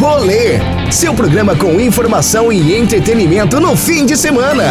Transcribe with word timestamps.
Rolê, 0.00 0.58
seu 0.90 1.12
programa 1.12 1.54
com 1.54 1.78
informação 1.78 2.50
e 2.50 2.74
entretenimento 2.74 3.60
no 3.60 3.76
fim 3.76 4.06
de 4.06 4.16
semana. 4.16 4.64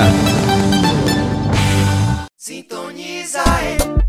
Sintoniza, 2.35 3.43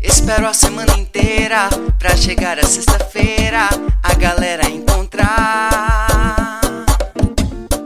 espero 0.01 0.47
a 0.47 0.53
semana 0.55 0.97
inteira 0.97 1.69
pra 1.99 2.17
chegar 2.17 2.57
a 2.57 2.63
sexta-feira 2.63 3.69
a 4.01 4.13
galera 4.15 4.67
encontrar. 4.67 6.59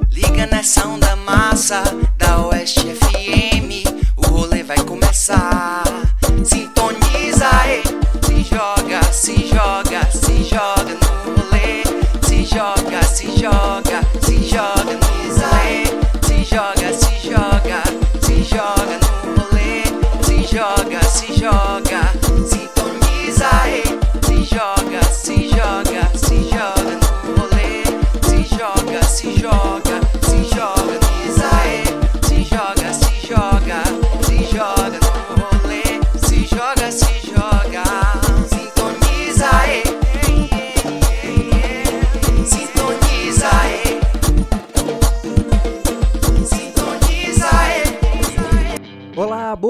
Liga 0.10 0.46
nessa 0.46 0.88
onda 0.88 1.14
massa 1.18 1.84
da 2.18 2.40
Oeste 2.48 2.86
FM, 2.86 3.84
o 4.16 4.28
rolê 4.28 4.64
vai 4.64 4.78
começar. 4.78 5.65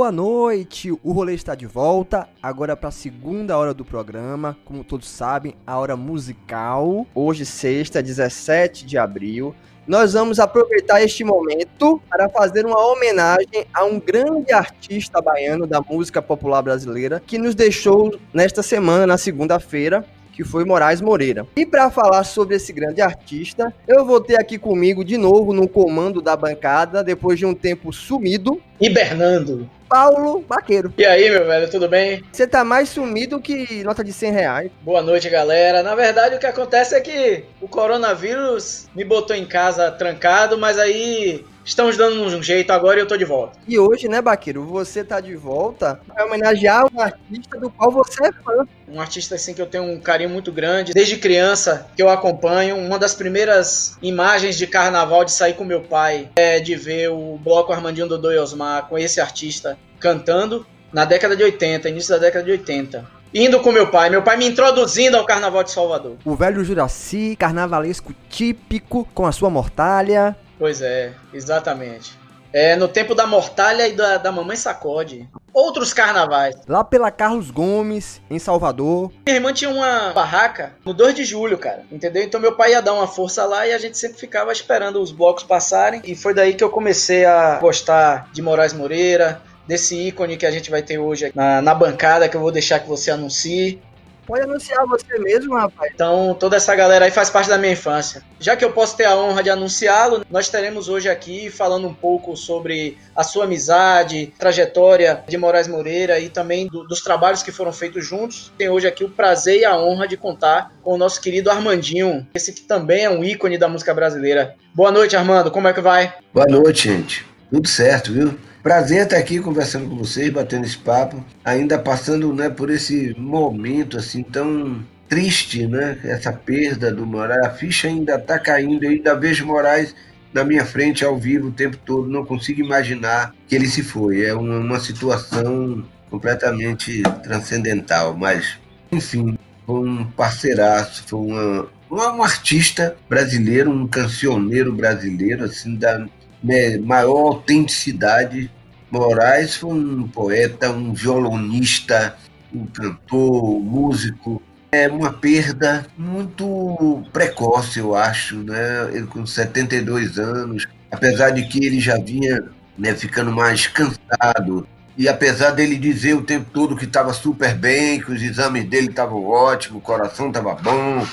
Boa 0.06 0.11
noite. 0.11 0.92
O 1.03 1.11
rolê 1.11 1.34
está 1.34 1.56
de 1.56 1.66
volta, 1.66 2.30
agora 2.39 2.78
para 2.78 2.89
a 2.89 2.92
segunda 2.92 3.58
hora 3.58 3.73
do 3.73 3.84
programa, 3.84 4.56
como 4.64 4.84
todos 4.84 5.09
sabem, 5.09 5.56
a 5.66 5.80
hora 5.80 5.95
musical. 5.95 7.08
Hoje, 7.16 7.44
sexta, 7.44 8.03
17 8.03 8.86
de 8.86 9.00
abril, 9.00 9.56
nós 9.88 10.14
vamos 10.14 10.39
aproveitar 10.39 11.02
este 11.02 11.23
momento 11.23 12.00
para 12.08 12.30
fazer 12.30 12.67
uma 12.67 12.78
homenagem 12.78 13.66
a 13.73 13.84
um 13.84 14.00
grande 14.00 14.53
artista 14.53 15.20
baiano 15.20 15.66
da 15.66 15.81
música 15.81 16.22
popular 16.22 16.62
brasileira 16.62 17.19
que 17.25 17.40
nos 17.40 17.56
deixou 17.56 18.16
nesta 18.31 18.62
semana, 18.62 19.08
na 19.08 19.17
segunda-feira, 19.17 20.06
que 20.36 20.44
foi 20.44 20.66
Moraes 20.66 21.00
Moreira. 21.00 21.47
E 21.55 21.66
para 21.66 21.89
falar 21.89 22.23
sobre 22.25 22.58
esse 22.58 22.73
grande 22.73 23.02
artista, 23.02 23.73
eu 23.88 24.05
vou 24.05 24.19
ter 24.19 24.39
aqui 24.39 24.58
comigo 24.58 25.03
de 25.03 25.17
novo 25.17 25.53
no 25.53 25.67
comando 25.67 26.22
da 26.22 26.36
bancada, 26.36 27.03
depois 27.03 27.39
de 27.39 27.45
um 27.45 27.53
tempo 27.53 27.94
sumido, 27.94 28.61
Hibernando. 28.80 29.69
Paulo 29.88 30.44
Baqueiro. 30.47 30.94
E 30.97 31.06
aí, 31.06 31.30
meu 31.30 31.45
velho, 31.45 31.69
tudo 31.69 31.88
bem? 31.88 32.23
Você 32.31 32.45
tá 32.45 32.63
mais 32.63 32.89
sumido 32.89 33.39
que 33.39 33.83
nota 33.83 34.03
de 34.03 34.11
100 34.11 34.31
reais. 34.31 34.72
Boa 34.81 35.02
noite, 35.02 35.30
galera. 35.30 35.81
Na 35.81 35.95
verdade, 35.95 36.36
o 36.36 36.39
que 36.39 36.45
acontece 36.45 36.95
é 36.95 37.00
que 37.00 37.45
o 37.61 37.67
coronavírus 37.67 38.88
me 38.95 39.06
botou 39.06 39.36
em 39.36 39.45
casa 39.45 39.91
trancado, 39.91 40.58
mas 40.58 40.78
aí 40.78 41.45
estamos 41.66 41.97
dando 41.97 42.21
um 42.21 42.44
jeito 42.44 42.71
agora 42.71 42.99
e 42.99 43.02
eu 43.02 43.08
tô 43.08 43.17
de 43.17 43.25
volta. 43.25 43.58
E 43.67 43.77
hoje, 43.80 44.08
né, 44.08 44.21
Baqueiro, 44.21 44.63
você 44.63 45.03
tá 45.03 45.19
de 45.19 45.35
volta 45.35 45.99
para 46.07 46.25
homenagear 46.25 46.85
um 46.94 47.02
artista 47.02 47.59
do 47.59 47.69
qual 47.72 47.91
você 47.91 48.27
é 48.27 48.31
fã. 48.31 48.67
Um 48.88 49.02
artista 49.02 49.35
assim 49.35 49.53
que 49.53 49.61
eu 49.61 49.66
tenho 49.66 49.83
um 49.83 49.99
carinho 49.99 50.30
muito 50.30 50.52
grande, 50.52 50.94
desde 50.94 51.17
criança 51.17 51.88
que 51.95 52.02
eu 52.02 52.09
acompanho. 52.09 52.77
Uma 52.77 52.99
das 52.99 53.16
primeiras 53.16 53.97
imagens 54.02 54.57
de 54.57 54.67
carnaval 54.67 55.25
de 55.25 55.31
sair 55.31 55.55
com 55.55 55.66
meu 55.66 55.81
pai 55.81 56.30
é 56.35 56.59
de 56.59 56.75
ver 56.75 57.09
o 57.09 57.38
bloco 57.44 57.73
Armandinho 57.73 58.07
Dodô 58.07 58.31
e 58.31 58.38
Osmar 58.38 58.88
com 58.88 58.97
esse 58.97 59.19
artista 59.19 59.78
cantando 60.00 60.66
na 60.94 61.03
década 61.03 61.35
de 61.35 61.44
80, 61.44 61.90
início 61.90 62.11
da 62.11 62.19
década 62.19 62.45
de 62.45 62.51
80. 62.51 63.16
Indo 63.34 63.59
com 63.59 63.72
meu 63.72 63.88
pai, 63.88 64.09
meu 64.09 64.22
pai 64.22 64.38
me 64.38 64.47
introduzindo 64.47 65.17
ao 65.17 65.25
Carnaval 65.25 65.61
de 65.61 65.72
Salvador. 65.72 66.16
O 66.23 66.35
velho 66.35 66.63
Juraci, 66.63 67.35
carnavalesco 67.38 68.13
típico, 68.29 69.06
com 69.13 69.25
a 69.25 69.31
sua 69.34 69.50
mortalha. 69.50 70.38
Pois 70.57 70.81
é, 70.81 71.13
exatamente. 71.33 72.17
É 72.57 72.73
no 72.75 72.88
tempo 72.88 73.13
da 73.13 73.27
mortalha 73.27 73.85
e 73.85 73.91
da, 73.91 74.17
da 74.17 74.31
mamãe 74.31 74.55
sacode. 74.55 75.27
Outros 75.53 75.93
carnavais. 75.93 76.55
Lá 76.69 76.85
pela 76.85 77.11
Carlos 77.11 77.51
Gomes, 77.51 78.21
em 78.29 78.39
Salvador. 78.39 79.11
Minha 79.25 79.35
irmã 79.35 79.51
tinha 79.51 79.69
uma 79.69 80.13
barraca 80.13 80.73
no 80.85 80.93
2 80.93 81.16
de 81.16 81.25
julho, 81.25 81.57
cara. 81.57 81.83
Entendeu? 81.91 82.23
Então 82.23 82.39
meu 82.39 82.55
pai 82.55 82.71
ia 82.71 82.81
dar 82.81 82.93
uma 82.93 83.07
força 83.07 83.43
lá 83.43 83.67
e 83.67 83.73
a 83.73 83.77
gente 83.77 83.97
sempre 83.97 84.17
ficava 84.17 84.53
esperando 84.53 85.01
os 85.01 85.11
blocos 85.11 85.43
passarem. 85.43 86.01
E 86.05 86.16
foi 86.16 86.33
daí 86.33 86.53
que 86.53 86.63
eu 86.63 86.69
comecei 86.69 87.25
a 87.25 87.59
gostar 87.59 88.29
de 88.31 88.41
Moraes 88.41 88.72
Moreira, 88.72 89.41
desse 89.67 90.07
ícone 90.07 90.37
que 90.37 90.45
a 90.45 90.51
gente 90.51 90.72
vai 90.72 90.81
ter 90.81 90.97
hoje 90.97 91.33
na, 91.35 91.61
na 91.61 91.75
bancada, 91.75 92.29
que 92.29 92.37
eu 92.37 92.41
vou 92.41 92.51
deixar 92.51 92.79
que 92.79 92.87
você 92.87 93.11
anuncie. 93.11 93.81
Pode 94.25 94.41
anunciar 94.41 94.86
você 94.86 95.19
mesmo, 95.19 95.56
rapaz. 95.56 95.91
Então, 95.94 96.36
toda 96.40 96.58
essa 96.58 96.75
galera 96.75 97.06
aí 97.06 97.12
faz 97.12 97.30
parte 97.30 97.50
da 97.50 97.58
minha 97.58 97.74
infância. 97.74 98.24
Já 98.40 98.56
que 98.56 98.66
eu 98.66 98.72
posso 98.72 98.97
ter 98.97 99.06
a 99.06 99.16
honra 99.16 99.44
de 99.44 99.50
anunciá-lo, 99.50 100.25
nós 100.30 100.50
teremos 100.50 100.90
hoje 100.90 101.08
aqui 101.08 101.50
falando 101.50 101.88
um 101.88 101.94
pouco 101.94 102.35
sobre 102.35 102.97
a 103.16 103.24
sua 103.24 103.46
amizade, 103.46 104.34
trajetória 104.38 105.24
de 105.28 105.38
Moraes 105.38 105.68
Moreira 105.68 106.19
e 106.19 106.30
também 106.30 106.68
do, 106.68 106.84
dos 106.84 107.02
trabalhos 107.02 107.44
que 107.44 107.52
foram 107.52 107.72
feitos 107.72 108.06
juntos. 108.06 108.52
Tem 108.58 108.69
hoje 108.69 108.88
aqui 108.88 109.03
o 109.03 109.09
prazer 109.09 109.59
e 109.59 109.66
a 109.66 109.78
honra 109.78 110.08
de 110.08 110.18
contar 110.18 110.72
com 110.81 110.94
o 110.94 110.97
nosso 110.97 111.22
querido 111.22 111.50
Armandinho, 111.50 112.28
esse 112.34 112.52
que 112.52 112.62
também 112.62 113.06
é 113.06 113.09
um 113.09 113.24
ícone 113.24 113.58
da 113.58 113.68
música 113.68 113.94
brasileira. 113.94 114.56
Boa 114.74 114.91
noite, 114.91 115.16
Armando. 115.16 115.52
Como 115.52 115.68
é 115.68 115.74
que 115.74 115.81
vai? 115.81 116.14
Boa 116.34 116.47
noite, 116.47 116.90
gente. 116.90 117.25
Tudo 117.50 117.68
certo, 117.68 118.12
viu? 118.12 118.38
Prazer 118.66 119.03
estar 119.03 119.18
aqui 119.18 119.40
conversando 119.40 119.88
com 119.88 119.96
vocês, 119.96 120.28
batendo 120.31 120.66
esse 120.66 120.76
papo, 120.76 121.24
ainda 121.44 121.78
passando 121.78 122.34
né, 122.34 122.50
por 122.50 122.72
esse 122.72 123.14
momento 123.16 123.96
assim 123.96 124.24
tão 124.24 124.84
triste, 125.08 125.68
né? 125.68 126.00
Essa 126.03 126.34
perda 126.34 126.92
do 126.92 127.06
Moraes. 127.06 127.46
A 127.46 127.52
ficha 127.52 127.88
ainda 127.88 128.16
está 128.16 128.40
caindo, 128.40 128.84
eu 128.84 128.90
ainda 128.90 129.14
vejo 129.14 129.46
Moraes 129.46 129.94
na 130.34 130.44
minha 130.44 130.66
frente 130.66 131.06
ao 131.06 131.16
vivo 131.16 131.50
o 131.50 131.52
tempo 131.52 131.78
todo, 131.86 132.09
não 132.09 132.26
consigo 132.26 132.59
imaginar 132.59 133.36
que 133.48 133.53
ele 133.53 133.68
se 133.68 133.84
foi. 133.84 134.26
É 134.26 134.34
uma, 134.34 134.58
uma 134.58 134.80
situação 134.80 135.86
completamente 136.09 137.03
transcendental, 137.22 138.18
mas 138.18 138.58
enfim, 138.92 139.38
foi 139.64 139.88
um 139.88 140.06
parceiraço, 140.06 141.03
foi 141.06 141.20
uma, 141.20 141.70
um 141.92 142.24
artista 142.24 142.97
brasileiro, 143.08 143.70
um 143.70 143.88
cancioneiro 143.88 144.74
brasileiro, 144.74 145.44
assim, 145.44 145.76
da 145.76 146.08
né, 146.45 146.78
maior 146.78 147.33
autenticidade. 147.33 148.51
Moraes 148.91 149.56
foi 149.56 149.73
um 149.73 150.07
poeta, 150.07 150.69
um 150.69 150.94
violonista, 150.94 152.16
um 152.53 152.67
cantor, 152.67 153.57
um 153.57 153.61
músico. 153.61 154.41
É 154.72 154.88
uma 154.88 155.11
perda 155.11 155.88
muito 155.97 157.03
precoce, 157.11 157.79
eu 157.79 157.95
acho, 157.95 158.38
né? 158.38 158.89
Ele 158.94 159.07
com 159.07 159.25
72 159.25 160.19
anos, 160.19 160.67
apesar 160.91 161.31
de 161.31 161.45
que 161.47 161.66
ele 161.66 161.79
já 161.79 161.97
vinha 161.97 162.44
né, 162.78 162.94
ficando 162.94 163.31
mais 163.31 163.67
cansado, 163.67 164.67
e 164.97 165.07
apesar 165.07 165.51
dele 165.51 165.78
dizer 165.78 166.13
o 166.13 166.23
tempo 166.23 166.50
todo 166.53 166.75
que 166.75 166.85
estava 166.85 167.11
super 167.13 167.55
bem, 167.55 168.00
que 168.00 168.11
os 168.11 168.22
exames 168.22 168.66
dele 168.66 168.89
estavam 168.89 169.25
ótimos, 169.25 169.78
o 169.78 169.81
coração 169.81 170.28
estava 170.28 170.53
bom, 170.55 171.05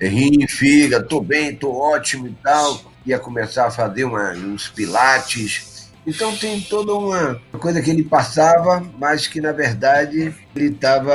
rim, 0.00 0.46
fígado, 0.48 1.06
tô 1.08 1.20
bem, 1.20 1.54
tô 1.54 1.72
ótimo 1.72 2.26
e 2.26 2.32
tal 2.42 2.95
ia 3.06 3.18
começar 3.18 3.66
a 3.66 3.70
fazer 3.70 4.04
uma, 4.04 4.32
uns 4.32 4.68
pilates. 4.68 5.90
Então 6.06 6.36
tem 6.36 6.60
toda 6.60 6.92
uma 6.92 7.40
coisa 7.58 7.80
que 7.80 7.90
ele 7.90 8.04
passava, 8.04 8.84
mas 8.98 9.26
que 9.26 9.40
na 9.40 9.52
verdade 9.52 10.34
ele 10.56 10.74
estava 10.74 11.14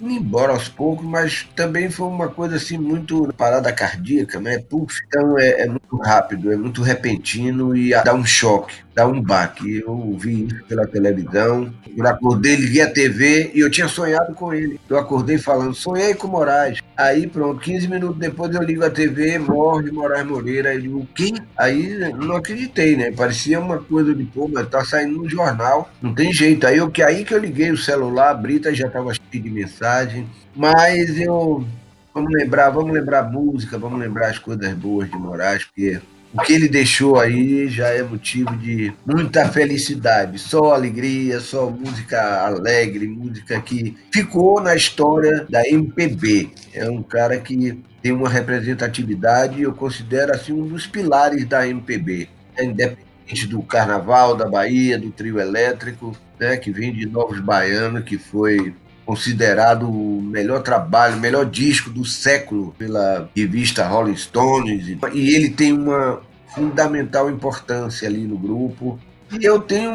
indo 0.00 0.10
embora 0.10 0.52
aos 0.52 0.68
poucos, 0.68 1.06
mas 1.06 1.48
também 1.54 1.90
foi 1.90 2.06
uma 2.06 2.28
coisa 2.28 2.56
assim 2.56 2.78
muito 2.78 3.32
parada 3.36 3.72
cardíaca, 3.72 4.40
né? 4.40 4.58
Puf, 4.58 5.02
então 5.06 5.38
é, 5.38 5.62
é 5.62 5.66
muito 5.66 5.96
rápido, 5.96 6.52
é 6.52 6.56
muito 6.56 6.82
repentino 6.82 7.76
e 7.76 7.90
dá 7.90 8.14
um 8.14 8.24
choque, 8.24 8.74
dá 8.94 9.06
um 9.06 9.20
baque. 9.20 9.80
Eu 9.80 10.16
vi 10.18 10.46
isso 10.46 10.64
pela 10.64 10.86
televisão, 10.86 11.72
eu 11.96 12.06
acordei, 12.06 12.56
liguei 12.56 12.82
a 12.82 12.90
TV 12.90 13.50
e 13.54 13.60
eu 13.60 13.70
tinha 13.70 13.88
sonhado 13.88 14.34
com 14.34 14.52
ele. 14.52 14.80
Eu 14.88 14.98
acordei 14.98 15.38
falando, 15.38 15.74
sonhei 15.74 16.14
com 16.14 16.28
Moraes. 16.28 16.80
Aí 16.96 17.26
pronto, 17.26 17.60
15 17.60 17.88
minutos 17.88 18.18
depois 18.18 18.54
eu 18.54 18.62
ligo 18.62 18.84
a 18.84 18.90
TV, 18.90 19.38
morre 19.38 19.90
Moraes 19.90 20.26
Moreira. 20.26 20.70
Aí 20.70 20.88
o 20.88 21.06
quê? 21.14 21.32
Aí 21.56 21.98
não 22.14 22.36
acreditei, 22.36 22.96
né? 22.96 23.10
Parecia 23.10 23.58
uma 23.60 23.78
coisa 23.78 24.14
de 24.14 24.24
pô, 24.24 24.48
mas 24.48 24.68
tá 24.68 24.84
saindo 24.84 25.18
no 25.18 25.28
jornal, 25.28 25.90
não 26.00 26.14
tem 26.14 26.32
jeito. 26.32 26.66
Aí, 26.66 26.76
eu, 26.76 26.90
que, 26.90 27.02
aí 27.02 27.24
que 27.24 27.34
eu 27.34 27.38
liguei 27.38 27.70
o 27.70 27.76
celular, 27.76 28.30
abri, 28.30 28.60
já 28.74 28.86
estava 28.86 29.12
cheio 29.14 29.42
de 29.42 29.50
mensagem. 29.50 30.26
Mas 30.54 31.18
eu. 31.18 31.64
Vamos 32.12 32.32
lembrar, 32.32 32.70
vamos 32.70 32.92
lembrar 32.92 33.22
música, 33.30 33.78
vamos 33.78 34.00
lembrar 34.00 34.28
as 34.28 34.38
coisas 34.38 34.72
boas 34.74 35.08
de 35.08 35.16
Moraes, 35.16 35.64
porque 35.64 36.00
o 36.34 36.42
que 36.42 36.52
ele 36.52 36.68
deixou 36.68 37.18
aí 37.18 37.68
já 37.68 37.88
é 37.88 38.02
motivo 38.02 38.54
de 38.56 38.92
muita 39.06 39.48
felicidade, 39.48 40.38
só 40.38 40.74
alegria, 40.74 41.40
só 41.40 41.70
música 41.70 42.44
alegre, 42.44 43.06
música 43.06 43.60
que 43.60 43.96
ficou 44.12 44.60
na 44.60 44.74
história 44.74 45.46
da 45.48 45.66
MPB. 45.66 46.50
É 46.74 46.90
um 46.90 47.02
cara 47.02 47.38
que 47.38 47.82
tem 48.02 48.12
uma 48.12 48.28
representatividade, 48.28 49.62
eu 49.62 49.72
considero 49.72 50.32
assim 50.32 50.52
um 50.52 50.66
dos 50.66 50.86
pilares 50.86 51.46
da 51.46 51.66
MPB. 51.66 52.28
É 52.56 52.64
independente 52.64 53.07
do 53.48 53.62
Carnaval 53.62 54.34
da 54.34 54.46
Bahia, 54.46 54.98
do 54.98 55.10
trio 55.10 55.38
elétrico, 55.38 56.16
né, 56.38 56.56
que 56.56 56.70
vem 56.70 56.92
de 56.92 57.06
Novos 57.06 57.40
Baianos, 57.40 58.04
que 58.04 58.18
foi 58.18 58.74
considerado 59.04 59.88
o 59.88 60.20
melhor 60.22 60.62
trabalho, 60.62 61.16
o 61.16 61.20
melhor 61.20 61.46
disco 61.46 61.88
do 61.90 62.04
século 62.04 62.74
pela 62.78 63.28
revista 63.34 63.86
Rolling 63.86 64.16
Stones. 64.16 64.86
E 65.14 65.34
ele 65.34 65.50
tem 65.50 65.72
uma 65.72 66.20
fundamental 66.54 67.30
importância 67.30 68.08
ali 68.08 68.26
no 68.26 68.36
grupo. 68.36 68.98
E 69.30 69.44
eu 69.44 69.60
tenho, 69.60 69.92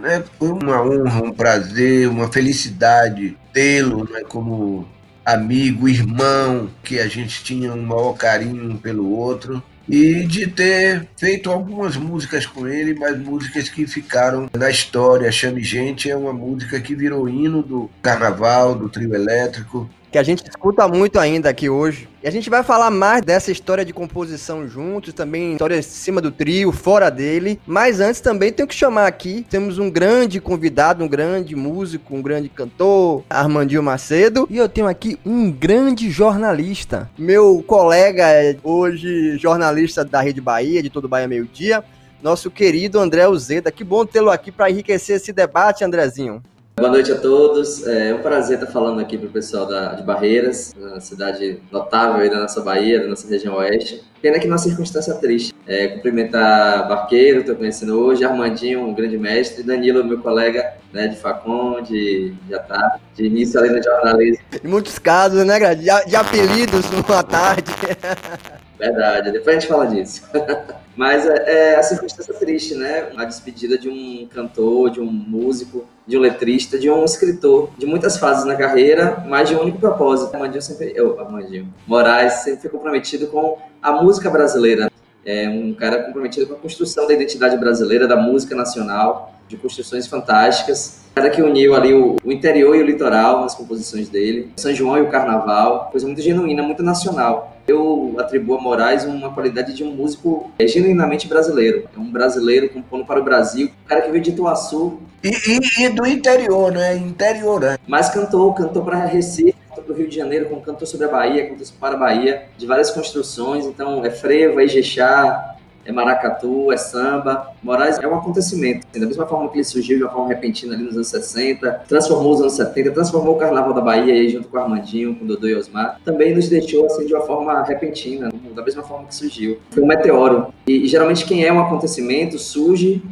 né, 0.00 0.22
foi 0.38 0.50
uma 0.50 0.82
honra, 0.82 1.22
um 1.22 1.32
prazer, 1.32 2.08
uma 2.08 2.30
felicidade 2.30 3.36
tê-lo 3.52 4.08
né, 4.10 4.22
como 4.28 4.86
amigo, 5.24 5.88
irmão, 5.88 6.68
que 6.82 6.98
a 6.98 7.06
gente 7.06 7.44
tinha 7.44 7.72
um 7.72 7.82
maior 7.82 8.14
carinho 8.14 8.70
um 8.72 8.76
pelo 8.76 9.08
outro 9.10 9.62
e 9.92 10.24
de 10.24 10.46
ter 10.46 11.06
feito 11.18 11.50
algumas 11.50 11.98
músicas 11.98 12.46
com 12.46 12.66
ele, 12.66 12.94
mas 12.94 13.18
músicas 13.18 13.68
que 13.68 13.86
ficaram 13.86 14.48
na 14.56 14.70
história. 14.70 15.30
Chame 15.30 15.62
Gente 15.62 16.10
é 16.10 16.16
uma 16.16 16.32
música 16.32 16.80
que 16.80 16.94
virou 16.94 17.28
hino 17.28 17.62
do 17.62 17.90
carnaval, 18.00 18.74
do 18.74 18.88
trio 18.88 19.14
elétrico, 19.14 19.90
que 20.12 20.18
a 20.18 20.22
gente 20.22 20.46
escuta 20.46 20.86
muito 20.86 21.18
ainda 21.18 21.48
aqui 21.48 21.70
hoje. 21.70 22.06
E 22.22 22.28
a 22.28 22.30
gente 22.30 22.50
vai 22.50 22.62
falar 22.62 22.90
mais 22.90 23.22
dessa 23.22 23.50
história 23.50 23.82
de 23.82 23.94
composição 23.94 24.68
juntos, 24.68 25.14
também 25.14 25.52
história 25.52 25.78
em 25.78 25.82
cima 25.82 26.20
do 26.20 26.30
trio, 26.30 26.70
fora 26.70 27.10
dele. 27.10 27.58
Mas 27.66 27.98
antes 27.98 28.20
também 28.20 28.52
tenho 28.52 28.68
que 28.68 28.74
chamar 28.74 29.06
aqui, 29.06 29.46
temos 29.48 29.78
um 29.78 29.90
grande 29.90 30.38
convidado, 30.38 31.02
um 31.02 31.08
grande 31.08 31.56
músico, 31.56 32.14
um 32.14 32.20
grande 32.20 32.50
cantor, 32.50 33.24
Armandinho 33.30 33.82
Macedo. 33.82 34.46
E 34.50 34.58
eu 34.58 34.68
tenho 34.68 34.86
aqui 34.86 35.18
um 35.24 35.50
grande 35.50 36.10
jornalista, 36.10 37.10
meu 37.16 37.64
colega 37.66 38.26
hoje 38.62 39.38
jornalista 39.38 40.04
da 40.04 40.20
Rede 40.20 40.42
Bahia, 40.42 40.82
de 40.82 40.90
todo 40.90 41.08
Bahia 41.08 41.26
Meio 41.26 41.46
Dia, 41.46 41.82
nosso 42.22 42.50
querido 42.50 43.00
André 43.00 43.26
Uzeda. 43.26 43.72
Que 43.72 43.82
bom 43.82 44.04
tê-lo 44.04 44.30
aqui 44.30 44.52
para 44.52 44.70
enriquecer 44.70 45.16
esse 45.16 45.32
debate, 45.32 45.82
Andrezinho. 45.84 46.42
Boa 46.74 46.90
noite 46.90 47.12
a 47.12 47.18
todos. 47.18 47.86
É 47.86 48.14
um 48.14 48.20
prazer 48.20 48.58
estar 48.58 48.70
falando 48.70 48.98
aqui 48.98 49.18
para 49.18 49.28
o 49.28 49.30
pessoal 49.30 49.66
da, 49.66 49.92
de 49.92 50.02
Barreiras, 50.02 50.72
uma 50.74 51.00
cidade 51.00 51.60
notável 51.70 52.28
da 52.30 52.40
nossa 52.40 52.62
Bahia, 52.62 52.98
da 52.98 53.08
nossa 53.08 53.28
região 53.28 53.56
oeste. 53.56 54.02
Pena 54.22 54.38
que 54.38 54.46
numa 54.46 54.56
circunstância 54.56 55.14
triste. 55.14 55.54
É, 55.66 55.88
cumprimentar 55.88 56.88
Barqueiro, 56.88 57.40
estou 57.40 57.56
conhecendo 57.56 58.00
hoje, 58.00 58.24
Armandinho, 58.24 58.80
um 58.80 58.94
grande 58.94 59.18
mestre, 59.18 59.62
Danilo, 59.62 60.02
meu 60.02 60.20
colega 60.20 60.72
né, 60.92 61.08
de 61.08 61.16
Facom, 61.16 61.82
de, 61.82 62.30
de 62.30 62.58
tarde, 62.60 63.00
de 63.14 63.26
início 63.26 63.60
ali 63.60 63.68
no 63.68 63.82
jornalismo. 63.82 64.42
Em 64.64 64.68
muitos 64.68 64.98
casos, 64.98 65.44
né, 65.44 65.74
de, 65.74 65.84
de 65.84 66.16
apelidos 66.16 66.90
numa 66.90 67.22
tarde. 67.22 67.70
Verdade, 68.82 69.30
depois 69.30 69.56
a 69.56 69.60
gente 69.60 69.68
fala 69.68 69.86
disso. 69.86 70.28
Mas 70.96 71.24
é, 71.24 71.72
é 71.72 71.76
a 71.76 71.82
circunstância 71.84 72.34
triste, 72.34 72.74
né? 72.74 73.10
A 73.16 73.24
despedida 73.24 73.78
de 73.78 73.88
um 73.88 74.26
cantor, 74.26 74.90
de 74.90 75.00
um 75.00 75.06
músico, 75.06 75.86
de 76.04 76.18
um 76.18 76.20
letrista, 76.20 76.76
de 76.76 76.90
um 76.90 77.04
escritor, 77.04 77.70
de 77.78 77.86
muitas 77.86 78.16
fases 78.16 78.44
na 78.44 78.56
carreira, 78.56 79.24
mas 79.26 79.48
de 79.48 79.54
um 79.54 79.60
único 79.60 79.78
propósito. 79.78 80.34
Amandinho 80.34 80.60
sempre, 80.60 80.92
eu, 80.96 81.18
Amandinho, 81.20 81.72
Moraes 81.86 82.32
sempre 82.42 82.62
foi 82.62 82.70
comprometido 82.70 83.28
com 83.28 83.56
a 83.80 83.92
música 84.02 84.28
brasileira. 84.28 84.91
É 85.24 85.48
um 85.48 85.72
cara 85.74 86.02
comprometido 86.02 86.46
com 86.46 86.54
a 86.54 86.56
construção 86.56 87.06
da 87.06 87.14
identidade 87.14 87.56
brasileira, 87.56 88.08
da 88.08 88.16
música 88.16 88.54
nacional, 88.54 89.34
de 89.48 89.56
construções 89.56 90.06
fantásticas. 90.06 91.02
Um 91.12 91.14
cara 91.14 91.30
que 91.30 91.42
uniu 91.42 91.74
ali 91.74 91.94
o, 91.94 92.16
o 92.24 92.32
interior 92.32 92.74
e 92.74 92.82
o 92.82 92.86
litoral 92.86 93.42
nas 93.42 93.54
composições 93.54 94.08
dele, 94.08 94.50
São 94.56 94.74
João 94.74 94.98
e 94.98 95.02
o 95.02 95.10
Carnaval, 95.10 95.88
coisa 95.90 96.06
muito 96.06 96.22
genuína, 96.22 96.62
muito 96.62 96.82
nacional 96.82 97.52
eu 97.66 98.14
atribuo 98.18 98.56
a 98.56 98.60
Moraes 98.60 99.04
uma 99.04 99.32
qualidade 99.32 99.74
de 99.74 99.84
um 99.84 99.94
músico 99.94 100.50
é, 100.58 100.66
genuinamente 100.66 101.28
brasileiro. 101.28 101.88
É 101.94 101.98
um 101.98 102.10
brasileiro 102.10 102.68
compondo 102.68 103.04
para 103.04 103.20
o 103.20 103.24
Brasil, 103.24 103.68
um 103.84 103.88
cara 103.88 104.02
que 104.02 104.10
veio 104.10 104.22
de 104.22 104.30
Ituaçu. 104.30 104.98
E, 105.22 105.28
e, 105.30 105.84
e 105.84 105.88
do 105.88 106.06
interior, 106.06 106.72
né? 106.72 106.96
Interiorante. 106.96 107.80
Mas 107.86 108.10
cantou, 108.10 108.52
cantou 108.52 108.82
para 108.84 109.04
Recife, 109.04 109.54
para 109.92 109.94
o 109.94 109.96
Rio 109.96 110.08
de 110.08 110.16
Janeiro, 110.16 110.48
cantou 110.64 110.86
sobre 110.86 111.06
a 111.06 111.10
Bahia, 111.10 111.46
cantou 111.48 111.66
para 111.78 111.94
a 111.94 111.98
Bahia, 111.98 112.44
de 112.56 112.66
várias 112.66 112.90
construções. 112.90 113.66
Então, 113.66 114.04
é 114.04 114.10
frevo, 114.10 114.58
é 114.58 114.64
Ijexá, 114.64 115.56
é 115.84 115.92
maracatu, 115.92 116.72
é 116.72 116.76
samba. 116.76 117.48
Moraes 117.62 117.98
é 117.98 118.08
um 118.08 118.14
acontecimento. 118.14 118.86
Da 118.98 119.06
mesma 119.06 119.26
forma 119.26 119.50
que 119.50 119.56
ele 119.56 119.64
surgiu 119.64 119.98
de 119.98 120.04
uma 120.04 120.12
forma 120.12 120.28
repentina 120.28 120.74
ali 120.74 120.84
nos 120.84 120.94
anos 120.94 121.08
60, 121.08 121.84
transformou 121.88 122.32
os 122.32 122.40
anos 122.40 122.54
70, 122.54 122.92
transformou 122.92 123.34
o 123.34 123.38
Carnaval 123.38 123.74
da 123.74 123.80
Bahia 123.80 124.14
aí 124.14 124.28
junto 124.28 124.48
com 124.48 124.56
o 124.56 124.60
Armandinho, 124.60 125.14
com 125.14 125.24
o 125.24 125.28
Dodô 125.28 125.46
e 125.46 125.54
Osmar, 125.54 126.00
também 126.04 126.34
nos 126.34 126.48
deixou 126.48 126.86
assim 126.86 127.04
de 127.04 127.14
uma 127.14 127.24
forma 127.24 127.62
repentina, 127.62 128.30
da 128.54 128.62
mesma 128.62 128.82
forma 128.82 129.06
que 129.06 129.14
surgiu. 129.14 129.58
Foi 129.70 129.82
um 129.82 129.86
meteoro. 129.86 130.52
E, 130.66 130.84
e 130.84 130.86
geralmente 130.86 131.24
quem 131.24 131.44
é 131.44 131.52
um 131.52 131.60
acontecimento 131.60 132.38
surge, 132.38 133.02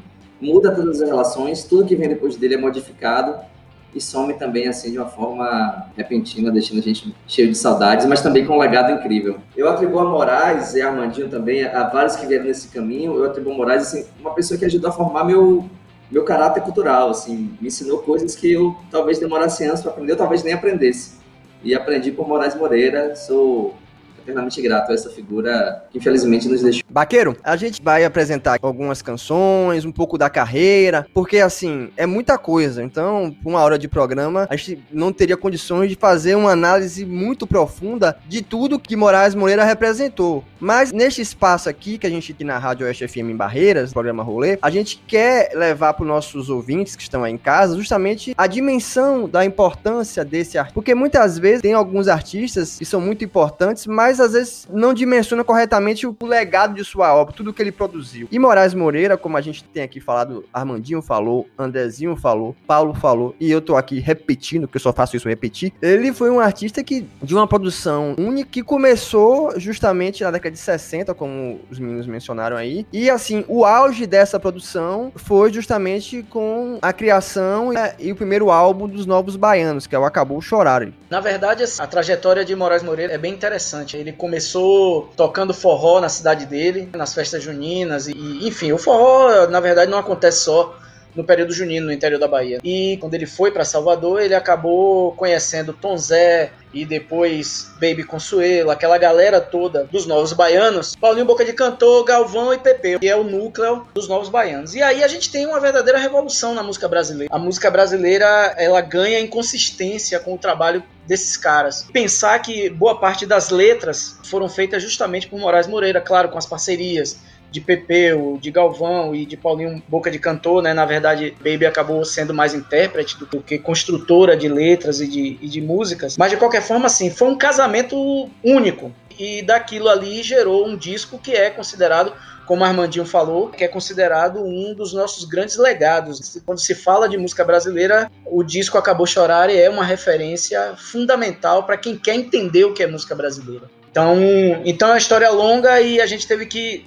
muda 0.40 0.70
todas 0.70 1.02
as 1.02 1.08
relações, 1.08 1.64
tudo 1.64 1.84
que 1.84 1.96
vem 1.96 2.08
depois 2.08 2.36
dele 2.36 2.54
é 2.54 2.58
modificado 2.58 3.49
e 3.94 4.00
some 4.00 4.34
também 4.34 4.68
assim 4.68 4.92
de 4.92 4.98
uma 4.98 5.08
forma 5.08 5.86
repentina, 5.96 6.50
deixando 6.50 6.78
a 6.78 6.82
gente 6.82 7.14
cheio 7.26 7.48
de 7.48 7.56
saudades, 7.56 8.06
mas 8.06 8.20
também 8.20 8.46
com 8.46 8.56
um 8.56 8.58
legado 8.58 8.92
incrível. 8.92 9.38
Eu 9.56 9.68
atribuo 9.68 10.00
a 10.00 10.04
Moraes 10.04 10.74
e 10.74 10.82
a 10.82 10.88
Armandinho 10.88 11.28
também, 11.28 11.64
a 11.64 11.88
vários 11.88 12.16
que 12.16 12.26
vieram 12.26 12.44
nesse 12.44 12.68
caminho, 12.68 13.14
eu 13.14 13.24
atribuo 13.24 13.52
a 13.52 13.56
Moraes 13.56 13.82
assim, 13.82 14.06
uma 14.20 14.34
pessoa 14.34 14.58
que 14.58 14.64
ajudou 14.64 14.90
a 14.90 14.92
formar 14.92 15.24
meu 15.24 15.68
meu 16.10 16.24
caráter 16.24 16.62
cultural, 16.62 17.10
assim, 17.10 17.56
me 17.60 17.68
ensinou 17.68 17.98
coisas 17.98 18.34
que 18.34 18.50
eu 18.50 18.74
talvez 18.90 19.20
demorasse 19.20 19.64
anos 19.64 19.80
para 19.80 19.92
aprender, 19.92 20.12
ou 20.12 20.18
talvez 20.18 20.42
nem 20.42 20.52
aprendesse. 20.52 21.20
E 21.62 21.72
aprendi 21.72 22.10
por 22.10 22.26
Moraes 22.26 22.56
Moreira, 22.56 23.14
sou 23.14 23.76
eternamente 24.22 24.60
grato 24.62 24.90
a 24.90 24.94
essa 24.94 25.10
figura 25.10 25.84
que 25.90 25.98
infelizmente 25.98 26.48
nos 26.48 26.62
deixou. 26.62 26.82
Baqueiro, 26.88 27.36
a 27.42 27.56
gente 27.56 27.80
vai 27.82 28.04
apresentar 28.04 28.58
algumas 28.62 29.02
canções, 29.02 29.84
um 29.84 29.92
pouco 29.92 30.16
da 30.16 30.30
carreira, 30.30 31.06
porque 31.14 31.38
assim, 31.38 31.90
é 31.96 32.06
muita 32.06 32.38
coisa. 32.38 32.82
Então, 32.82 33.34
uma 33.44 33.60
hora 33.60 33.78
de 33.78 33.88
programa, 33.88 34.46
a 34.50 34.56
gente 34.56 34.82
não 34.92 35.12
teria 35.12 35.36
condições 35.36 35.88
de 35.88 35.96
fazer 35.96 36.34
uma 36.34 36.50
análise 36.50 37.04
muito 37.04 37.46
profunda 37.46 38.16
de 38.28 38.42
tudo 38.42 38.78
que 38.78 38.96
Moraes 38.96 39.34
Moreira 39.34 39.64
representou. 39.64 40.44
Mas 40.58 40.92
neste 40.92 41.22
espaço 41.22 41.68
aqui, 41.68 41.98
que 41.98 42.06
a 42.06 42.10
gente 42.10 42.34
tem 42.34 42.46
na 42.46 42.58
Rádio 42.58 42.86
Oeste 42.86 43.06
FM 43.06 43.30
em 43.30 43.36
Barreiras, 43.36 43.92
programa 43.92 44.22
Rolê, 44.22 44.58
a 44.60 44.70
gente 44.70 45.02
quer 45.06 45.52
levar 45.54 45.94
para 45.94 46.02
os 46.02 46.08
nossos 46.08 46.50
ouvintes 46.50 46.96
que 46.96 47.02
estão 47.02 47.24
aí 47.24 47.32
em 47.32 47.38
casa 47.38 47.76
justamente 47.76 48.34
a 48.36 48.46
dimensão 48.46 49.28
da 49.28 49.44
importância 49.44 50.24
desse 50.24 50.58
artista. 50.58 50.74
Porque 50.74 50.94
muitas 50.94 51.38
vezes 51.38 51.62
tem 51.62 51.72
alguns 51.72 52.08
artistas 52.08 52.78
que 52.78 52.84
são 52.84 53.00
muito 53.00 53.24
importantes, 53.24 53.86
mas 53.86 54.09
às 54.18 54.32
vezes 54.32 54.66
não 54.72 54.94
dimensiona 54.94 55.44
corretamente 55.44 56.06
o 56.06 56.16
legado 56.22 56.74
de 56.74 56.84
sua 56.84 57.14
obra, 57.14 57.34
tudo 57.34 57.52
que 57.52 57.62
ele 57.62 57.70
produziu. 57.70 58.26
E 58.30 58.38
Moraes 58.38 58.74
Moreira, 58.74 59.16
como 59.16 59.36
a 59.36 59.40
gente 59.40 59.62
tem 59.62 59.82
aqui 59.82 60.00
falado, 60.00 60.44
Armandinho 60.52 61.02
falou, 61.02 61.46
Andrezinho 61.58 62.16
falou, 62.16 62.56
Paulo 62.66 62.94
falou, 62.94 63.34
e 63.38 63.50
eu 63.50 63.60
tô 63.60 63.76
aqui 63.76 64.00
repetindo, 64.00 64.66
porque 64.66 64.78
eu 64.78 64.82
só 64.82 64.92
faço 64.92 65.16
isso 65.16 65.28
repetir. 65.28 65.72
Ele 65.80 66.12
foi 66.12 66.30
um 66.30 66.40
artista 66.40 66.82
que 66.82 67.06
de 67.22 67.34
uma 67.34 67.46
produção 67.46 68.14
única 68.18 68.50
que 68.50 68.62
começou 68.62 69.58
justamente 69.58 70.24
na 70.24 70.30
década 70.30 70.52
de 70.52 70.58
60, 70.58 71.14
como 71.14 71.60
os 71.70 71.78
meninos 71.78 72.06
mencionaram 72.06 72.56
aí. 72.56 72.86
E 72.92 73.10
assim, 73.10 73.44
o 73.46 73.64
auge 73.64 74.06
dessa 74.06 74.40
produção 74.40 75.12
foi 75.14 75.52
justamente 75.52 76.22
com 76.24 76.78
a 76.80 76.92
criação 76.92 77.72
e, 77.98 78.10
o 78.10 78.16
primeiro 78.16 78.50
álbum 78.50 78.88
dos 78.88 79.06
Novos 79.06 79.36
Baianos, 79.36 79.86
que 79.86 79.94
é 79.94 79.98
o 79.98 80.04
Acabou 80.04 80.40
Chorar. 80.40 80.88
Na 81.10 81.20
verdade, 81.20 81.64
a 81.78 81.86
trajetória 81.86 82.44
de 82.44 82.54
Moraes 82.54 82.82
Moreira 82.82 83.12
é 83.12 83.18
bem 83.18 83.34
interessante. 83.34 83.96
Ele 84.00 84.12
começou 84.12 85.12
tocando 85.14 85.52
forró 85.52 86.00
na 86.00 86.08
cidade 86.08 86.46
dele, 86.46 86.88
nas 86.94 87.12
festas 87.12 87.42
juninas 87.42 88.08
e, 88.08 88.14
enfim, 88.46 88.72
o 88.72 88.78
forró 88.78 89.46
na 89.46 89.60
verdade 89.60 89.90
não 89.90 89.98
acontece 89.98 90.44
só 90.44 90.74
no 91.14 91.24
período 91.24 91.52
junino 91.52 91.86
no 91.86 91.92
interior 91.92 92.18
da 92.18 92.28
Bahia. 92.28 92.58
E 92.62 92.96
quando 93.00 93.14
ele 93.14 93.26
foi 93.26 93.50
para 93.50 93.64
Salvador, 93.64 94.20
ele 94.20 94.34
acabou 94.34 95.12
conhecendo 95.12 95.72
Tom 95.72 95.96
Zé 95.96 96.52
e 96.72 96.84
depois 96.84 97.72
Baby 97.80 98.04
Consuelo, 98.04 98.70
aquela 98.70 98.96
galera 98.96 99.40
toda 99.40 99.84
dos 99.84 100.06
Novos 100.06 100.32
Baianos, 100.32 100.94
Paulinho 100.94 101.26
Boca 101.26 101.44
de 101.44 101.52
Cantor, 101.52 102.04
Galvão 102.04 102.54
e 102.54 102.58
Pepe, 102.58 102.98
que 102.98 103.08
é 103.08 103.16
o 103.16 103.24
núcleo 103.24 103.86
dos 103.92 104.08
Novos 104.08 104.28
Baianos. 104.28 104.74
E 104.74 104.82
aí 104.82 105.02
a 105.02 105.08
gente 105.08 105.30
tem 105.30 105.46
uma 105.46 105.60
verdadeira 105.60 105.98
revolução 105.98 106.54
na 106.54 106.62
música 106.62 106.88
brasileira. 106.88 107.34
A 107.34 107.38
música 107.38 107.70
brasileira, 107.70 108.54
ela 108.56 108.80
ganha 108.80 109.20
inconsistência 109.20 110.18
com 110.20 110.34
o 110.34 110.38
trabalho 110.38 110.82
desses 111.06 111.36
caras. 111.36 111.86
Pensar 111.92 112.38
que 112.38 112.70
boa 112.70 113.00
parte 113.00 113.26
das 113.26 113.50
letras 113.50 114.16
foram 114.24 114.48
feitas 114.48 114.82
justamente 114.82 115.26
por 115.26 115.40
Moraes 115.40 115.66
Moreira, 115.66 116.00
claro, 116.00 116.28
com 116.28 116.38
as 116.38 116.46
parcerias 116.46 117.18
de 117.50 117.60
Pepeu, 117.60 118.38
de 118.40 118.50
Galvão 118.50 119.14
e 119.14 119.26
de 119.26 119.36
Paulinho 119.36 119.82
Boca 119.88 120.10
de 120.10 120.18
Cantor, 120.18 120.62
né? 120.62 120.72
Na 120.72 120.84
verdade, 120.84 121.34
Baby 121.38 121.66
acabou 121.66 122.04
sendo 122.04 122.32
mais 122.32 122.54
intérprete 122.54 123.16
do 123.18 123.40
que 123.42 123.58
construtora 123.58 124.36
de 124.36 124.48
letras 124.48 125.00
e 125.00 125.06
de, 125.06 125.38
e 125.40 125.48
de 125.48 125.60
músicas. 125.60 126.16
Mas 126.16 126.30
de 126.30 126.36
qualquer 126.36 126.62
forma, 126.62 126.86
assim, 126.86 127.10
foi 127.10 127.28
um 127.28 127.36
casamento 127.36 128.30
único. 128.42 128.92
e 129.18 129.42
daquilo 129.42 129.88
ali 129.88 130.22
gerou 130.22 130.66
um 130.66 130.76
disco 130.76 131.18
que 131.18 131.32
é 131.32 131.50
considerado 131.50 132.12
como 132.50 132.64
Armandinho 132.64 133.04
falou, 133.04 133.48
que 133.48 133.62
é 133.62 133.68
considerado 133.68 134.42
um 134.42 134.74
dos 134.74 134.92
nossos 134.92 135.24
grandes 135.24 135.56
legados. 135.56 136.36
Quando 136.44 136.58
se 136.58 136.74
fala 136.74 137.08
de 137.08 137.16
música 137.16 137.44
brasileira, 137.44 138.10
o 138.26 138.42
disco 138.42 138.76
Acabou 138.76 139.06
Chorar 139.06 139.48
é 139.48 139.70
uma 139.70 139.84
referência 139.84 140.74
fundamental 140.76 141.62
para 141.62 141.76
quem 141.76 141.96
quer 141.96 142.16
entender 142.16 142.64
o 142.64 142.72
que 142.72 142.82
é 142.82 142.88
música 142.88 143.14
brasileira. 143.14 143.70
Então, 143.88 144.16
então 144.64 144.88
é 144.88 144.92
uma 144.92 144.98
história 144.98 145.30
longa 145.30 145.80
e 145.80 146.00
a 146.00 146.06
gente 146.06 146.26
teve 146.26 146.44
que 146.44 146.84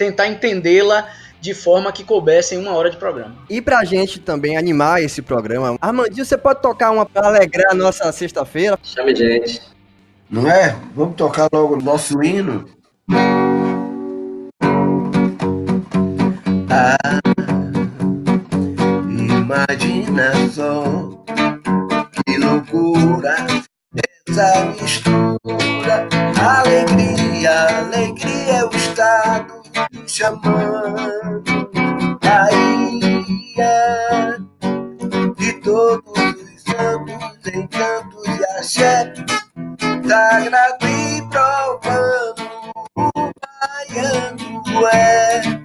tentar 0.00 0.28
entendê-la 0.28 1.06
de 1.42 1.52
forma 1.52 1.92
que 1.92 2.02
coubesse 2.02 2.54
em 2.54 2.58
uma 2.58 2.72
hora 2.72 2.90
de 2.90 2.96
programa. 2.96 3.36
E 3.50 3.60
pra 3.60 3.84
gente 3.84 4.18
também 4.18 4.56
animar 4.56 5.02
esse 5.02 5.20
programa, 5.20 5.76
Armandinho, 5.78 6.24
você 6.24 6.38
pode 6.38 6.62
tocar 6.62 6.90
uma 6.90 7.04
pra 7.04 7.26
alegrar 7.26 7.72
a 7.72 7.74
nossa 7.74 8.10
sexta-feira? 8.10 8.78
Chame 8.82 9.14
gente. 9.14 9.60
Não 10.30 10.50
é? 10.50 10.74
Vamos 10.94 11.16
tocar 11.16 11.48
logo 11.52 11.74
o 11.74 11.82
nosso 11.82 12.22
hino? 12.22 12.64
Ah, 16.70 17.20
imagina 19.06 20.32
só 20.50 21.10
que 22.24 22.38
loucura 22.38 23.36
essa 24.28 24.64
mistura. 24.80 26.08
Alegria, 26.40 27.80
alegria 27.80 28.39
chamando. 30.06 31.70
Bahia 32.22 33.20
de 35.36 35.52
todos 35.60 36.02
os 36.16 36.62
santos, 36.62 37.54
encantos 37.54 38.26
e 38.26 38.44
axé, 38.58 39.12
sagrado 40.06 40.86
e 40.86 41.22
provando 41.30 42.42
o 42.96 43.30
baiano 43.40 44.88
é 44.92 45.59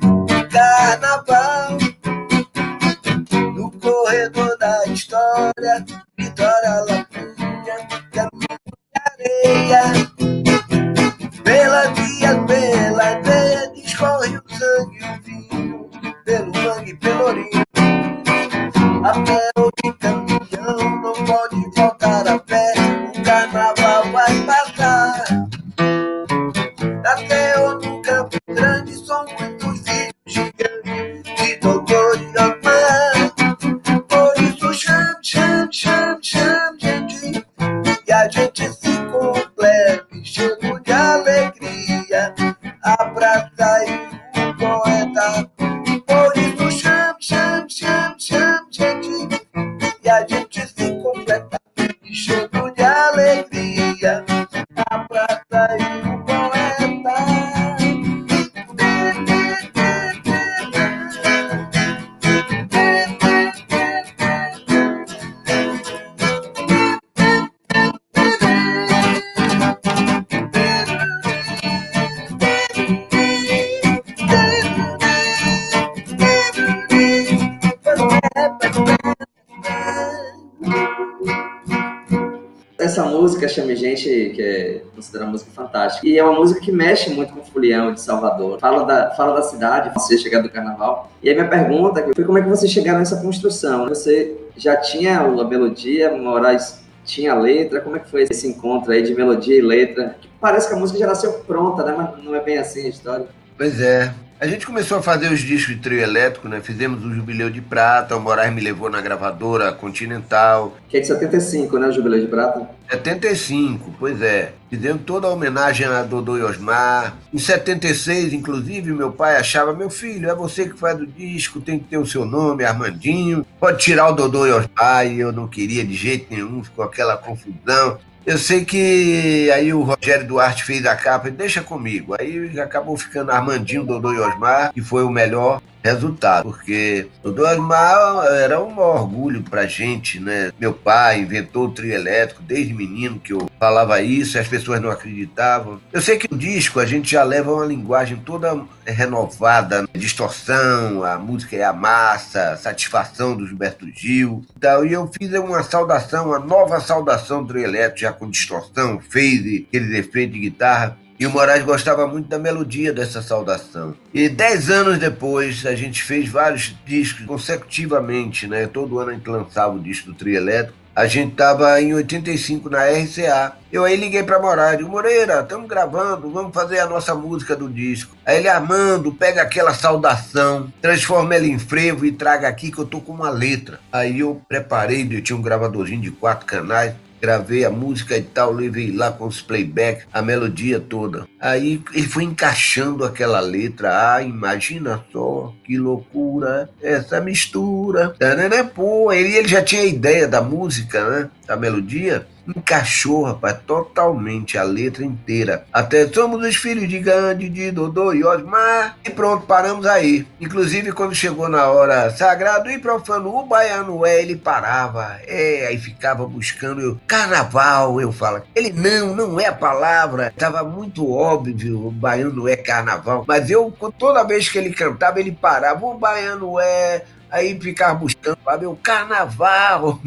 E 86.04 86.18
é 86.18 86.24
uma 86.24 86.34
música 86.34 86.60
que 86.60 86.72
mexe 86.72 87.10
muito 87.10 87.34
com 87.34 87.42
o 87.42 87.44
Fulião 87.46 87.94
de 87.94 88.02
Salvador. 88.02 88.60
Fala 88.60 88.84
da, 88.84 89.12
fala 89.12 89.36
da 89.36 89.42
cidade, 89.42 89.92
você 89.94 90.18
chegar 90.18 90.42
do 90.42 90.50
carnaval. 90.50 91.12
E 91.22 91.30
aí 91.30 91.36
minha 91.36 91.48
pergunta 91.48 92.06
foi 92.16 92.24
como 92.24 92.38
é 92.38 92.42
que 92.42 92.50
você 92.50 92.68
chegaram 92.68 93.00
nessa 93.00 93.22
construção? 93.22 93.88
Você 93.90 94.36
já 94.58 94.78
tinha 94.78 95.20
a 95.20 95.44
melodia, 95.44 96.16
Moraes 96.16 96.84
tinha 97.04 97.36
letra, 97.36 97.82
como 97.82 97.96
é 97.96 98.00
que 98.00 98.10
foi 98.10 98.24
esse 98.24 98.48
encontro 98.48 98.92
aí 98.92 99.04
de 99.04 99.14
melodia 99.14 99.56
e 99.58 99.62
letra? 99.62 100.16
Parece 100.42 100.68
que 100.68 100.74
a 100.74 100.78
música 100.78 101.00
já 101.00 101.08
nasceu 101.08 101.34
pronta, 101.40 101.84
né? 101.84 101.94
Mas 101.96 102.24
não 102.24 102.36
é 102.36 102.42
bem 102.42 102.58
assim 102.58 102.86
a 102.86 102.90
história. 102.90 103.28
Pois 103.58 103.80
é. 103.80 104.14
A 104.38 104.48
gente 104.48 104.66
começou 104.66 104.98
a 104.98 105.02
fazer 105.02 105.32
os 105.32 105.40
discos 105.40 105.76
de 105.76 105.82
trio 105.82 106.00
elétrico, 106.00 106.50
né? 106.50 106.60
Fizemos 106.62 107.06
o 107.06 107.14
Jubileu 107.14 107.50
de 107.50 107.62
Prata, 107.62 108.18
o 108.18 108.20
Moraes 108.20 108.54
me 108.54 108.60
levou 108.60 108.90
na 108.90 109.00
gravadora 109.00 109.72
Continental. 109.72 110.76
Que 110.90 110.98
é 110.98 111.00
de 111.00 111.08
75, 111.08 111.80
né? 111.80 111.88
O 111.88 111.92
Jubileu 111.94 112.20
de 112.20 112.28
Prata. 112.28 112.70
75, 112.92 113.96
pois 113.98 114.22
é. 114.22 114.52
Fizemos 114.70 115.04
toda 115.06 115.28
a 115.28 115.32
homenagem 115.32 115.88
a 115.88 116.04
Dodô 116.04 116.38
e 116.38 116.44
Osmar. 116.44 117.16
Em 117.34 117.38
76, 117.38 118.34
inclusive, 118.34 118.92
meu 118.92 119.14
pai 119.14 119.38
achava, 119.38 119.74
meu 119.74 119.90
filho, 119.90 120.30
é 120.30 120.36
você 120.36 120.68
que 120.68 120.78
faz 120.78 121.00
o 121.00 121.08
disco, 121.08 121.62
tem 121.62 121.80
que 121.80 121.86
ter 121.86 121.98
o 121.98 122.06
seu 122.06 122.26
nome, 122.26 122.66
Armandinho. 122.66 123.46
Pode 123.58 123.80
tirar 123.80 124.10
o 124.10 124.14
Dodô 124.14 124.46
e 124.46 124.52
Osmar, 124.52 125.08
e 125.08 125.18
eu 125.18 125.32
não 125.32 125.48
queria 125.48 125.86
de 125.86 125.94
jeito 125.94 126.28
nenhum, 126.30 126.62
ficou 126.62 126.84
aquela 126.84 127.16
confusão. 127.16 127.98
Eu 128.26 128.40
sei 128.40 128.66
que 128.66 129.52
aí 129.52 129.72
o 129.72 129.84
Rogério 129.84 130.26
Duarte 130.26 130.64
fez 130.64 130.84
a 130.86 130.96
capa 130.96 131.28
e 131.28 131.32
deixa 131.32 131.62
comigo. 131.62 132.16
Aí 132.20 132.60
acabou 132.60 132.98
ficando 132.98 133.32
Armandinho, 133.32 133.86
Dodô 133.86 134.12
e 134.14 134.20
Osmar, 134.20 134.74
que 134.74 134.82
foi 134.82 135.04
o 135.04 135.12
melhor 135.12 135.62
resultado, 135.86 136.44
porque 136.44 137.08
Dodô 137.24 137.48
e 137.48 137.54
Osmar 137.54 138.26
era 138.26 138.62
um 138.62 138.78
orgulho 138.80 139.44
pra 139.44 139.66
gente, 139.66 140.20
né? 140.20 140.52
Meu 140.60 140.74
pai 140.74 141.20
inventou 141.20 141.66
o 141.66 141.72
trio 141.72 141.94
elétrico 141.94 142.42
desde 142.42 142.74
menino 142.74 143.20
que 143.20 143.34
eu 143.34 143.50
falava 143.60 144.02
isso 144.02 144.38
as 144.38 144.48
pessoas 144.48 144.82
não 144.82 144.90
acreditavam. 144.90 145.80
Eu 145.92 146.02
sei 146.02 146.18
que 146.18 146.34
o 146.34 146.38
disco 146.38 146.80
a 146.80 146.86
gente 146.86 147.12
já 147.12 147.24
leva 147.24 147.54
uma 147.54 147.66
linguagem 147.66 148.18
toda 148.18 148.60
renovada, 148.86 149.82
né? 149.82 149.88
distorção, 149.94 151.04
a 151.04 151.18
música 151.18 151.56
é 151.56 151.64
a 151.64 151.74
massa, 151.74 152.58
satisfação 152.58 153.36
do 153.36 153.48
Gilberto 153.48 153.88
Gil. 153.94 154.46
Então, 154.58 154.86
e 154.86 154.94
eu 154.94 155.08
fiz 155.08 155.32
uma 155.34 155.64
saudação, 155.64 156.28
uma 156.28 156.40
nova 156.40 156.80
saudação 156.80 157.44
do 157.44 157.54
trio 157.54 157.64
elétrico, 157.64 158.00
já 158.00 158.14
com 158.14 158.30
distorção, 158.30 159.00
phase, 159.00 159.66
aqueles 159.68 159.96
efeitos 159.96 160.34
de 160.34 160.42
guitarra. 160.42 160.98
E 161.18 161.26
o 161.26 161.30
Moraes 161.30 161.64
gostava 161.64 162.06
muito 162.06 162.28
da 162.28 162.38
melodia 162.38 162.92
dessa 162.92 163.22
saudação. 163.22 163.96
E 164.14 164.28
dez 164.28 164.70
anos 164.70 164.98
depois, 164.98 165.66
a 165.66 165.74
gente 165.74 166.04
fez 166.04 166.28
vários 166.28 166.76
discos 166.86 167.26
consecutivamente, 167.26 168.48
né? 168.48 168.68
Todo 168.68 169.00
ano 169.00 169.12
a 169.12 169.14
gente 169.14 169.30
lançava 169.30 169.76
o 169.76 169.80
disco 169.80 170.12
do 170.12 170.14
Trio 170.14 170.36
Elétrico. 170.36 170.78
A 170.94 171.08
gente 171.08 171.32
estava 171.32 171.82
em 171.82 171.94
85 171.94 172.70
na 172.70 172.86
RCA. 172.86 173.54
Eu 173.72 173.84
aí 173.84 173.98
liguei 173.98 174.24
para 174.24 174.40
Moraes, 174.40 174.78
digo, 174.78 174.90
Moreira, 174.90 175.42
estamos 175.42 175.68
gravando, 175.68 176.30
vamos 176.30 176.54
fazer 176.54 176.80
a 176.80 176.88
nossa 176.88 177.14
música 177.14 177.54
do 177.54 177.70
disco. 177.70 178.16
Aí 178.26 178.38
ele, 178.38 178.48
Armando, 178.48 179.12
pega 179.14 179.42
aquela 179.42 179.74
saudação, 179.74 180.72
transforma 180.82 181.36
ela 181.36 181.46
em 181.46 181.60
frevo 181.60 182.06
e 182.06 182.14
traga 182.14 182.48
aqui 182.48 182.72
que 182.72 182.78
eu 182.78 182.86
tô 182.86 183.02
com 183.02 183.12
uma 183.12 183.30
letra. 183.30 183.80
Aí 183.92 184.22
eu 184.22 184.42
preparei, 184.48 185.06
eu 185.12 185.22
tinha 185.22 185.38
um 185.38 185.42
gravadorzinho 185.42 186.00
de 186.02 186.12
quatro 186.12 186.46
canais, 186.46 186.94
gravei 187.22 187.66
a 187.66 187.70
música 187.70 188.18
e 188.18 188.22
tal, 188.22 188.52
levei 188.52 188.92
lá 188.92 189.12
com 189.12 189.26
os 189.26 189.42
playback, 189.42 190.06
a 190.14 190.22
melodia 190.22 190.80
toda. 190.80 191.28
Aí 191.40 191.82
ele 191.94 192.08
foi 192.08 192.24
encaixando 192.24 193.04
aquela 193.04 193.40
letra. 193.40 194.16
Ah, 194.16 194.22
imagina 194.22 195.04
só 195.12 195.54
que 195.64 195.78
loucura 195.78 196.70
essa 196.82 197.22
mistura. 197.22 198.16
Pô, 198.64 199.12
ele, 199.12 199.36
ele 199.36 199.48
já 199.48 199.62
tinha 199.62 199.84
ideia 199.84 200.28
da 200.28 200.42
música, 200.42 201.10
né? 201.10 201.30
Da 201.48 201.56
melodia. 201.56 202.28
Encaixou, 202.48 203.24
rapaz, 203.24 203.58
totalmente 203.66 204.58
a 204.58 204.64
letra 204.64 205.04
inteira. 205.04 205.66
Até 205.72 206.08
somos 206.08 206.46
os 206.46 206.56
filhos 206.56 206.88
de 206.88 207.00
Gandhi, 207.00 207.50
de 207.50 207.72
Dodô 207.72 208.14
e 208.14 208.24
Osmar. 208.24 208.98
E 209.04 209.10
pronto, 209.10 209.46
paramos 209.46 209.86
aí. 209.86 210.28
Inclusive, 210.40 210.92
quando 210.92 211.16
chegou 211.16 211.50
na 211.50 211.68
hora 211.68 212.10
sagrado 212.12 212.70
e 212.70 212.78
profano, 212.78 213.36
o 213.36 213.46
baiano 213.46 214.06
é, 214.06 214.22
ele 214.22 214.36
parava. 214.36 215.18
É, 215.28 215.68
aí 215.68 215.78
ficava 215.78 216.28
buscando 216.28 216.82
eu, 216.82 217.00
carnaval, 217.08 218.00
eu 218.00 218.12
falo. 218.12 218.42
Ele 218.56 218.72
não, 218.72 219.16
não 219.16 219.40
é 219.40 219.48
a 219.48 219.54
palavra. 219.54 220.34
Tava 220.38 220.64
muito 220.64 221.12
óbvio, 221.12 221.88
o 221.88 221.92
baiano 221.92 222.48
é 222.48 222.56
carnaval. 222.56 223.26
Mas 223.28 223.50
eu, 223.50 223.74
toda 223.98 224.24
vez 224.24 224.50
que 224.50 224.58
ele 224.58 224.72
cantava, 224.72 225.20
ele 225.20 225.32
parava. 225.32 225.86
O 225.86 225.98
baiano 225.98 226.60
é. 226.60 227.04
Aí 227.36 227.60
ficava 227.60 227.96
buscando 227.96 228.38
lá, 228.46 228.58
meu 228.58 228.80
carnaval. 228.82 230.00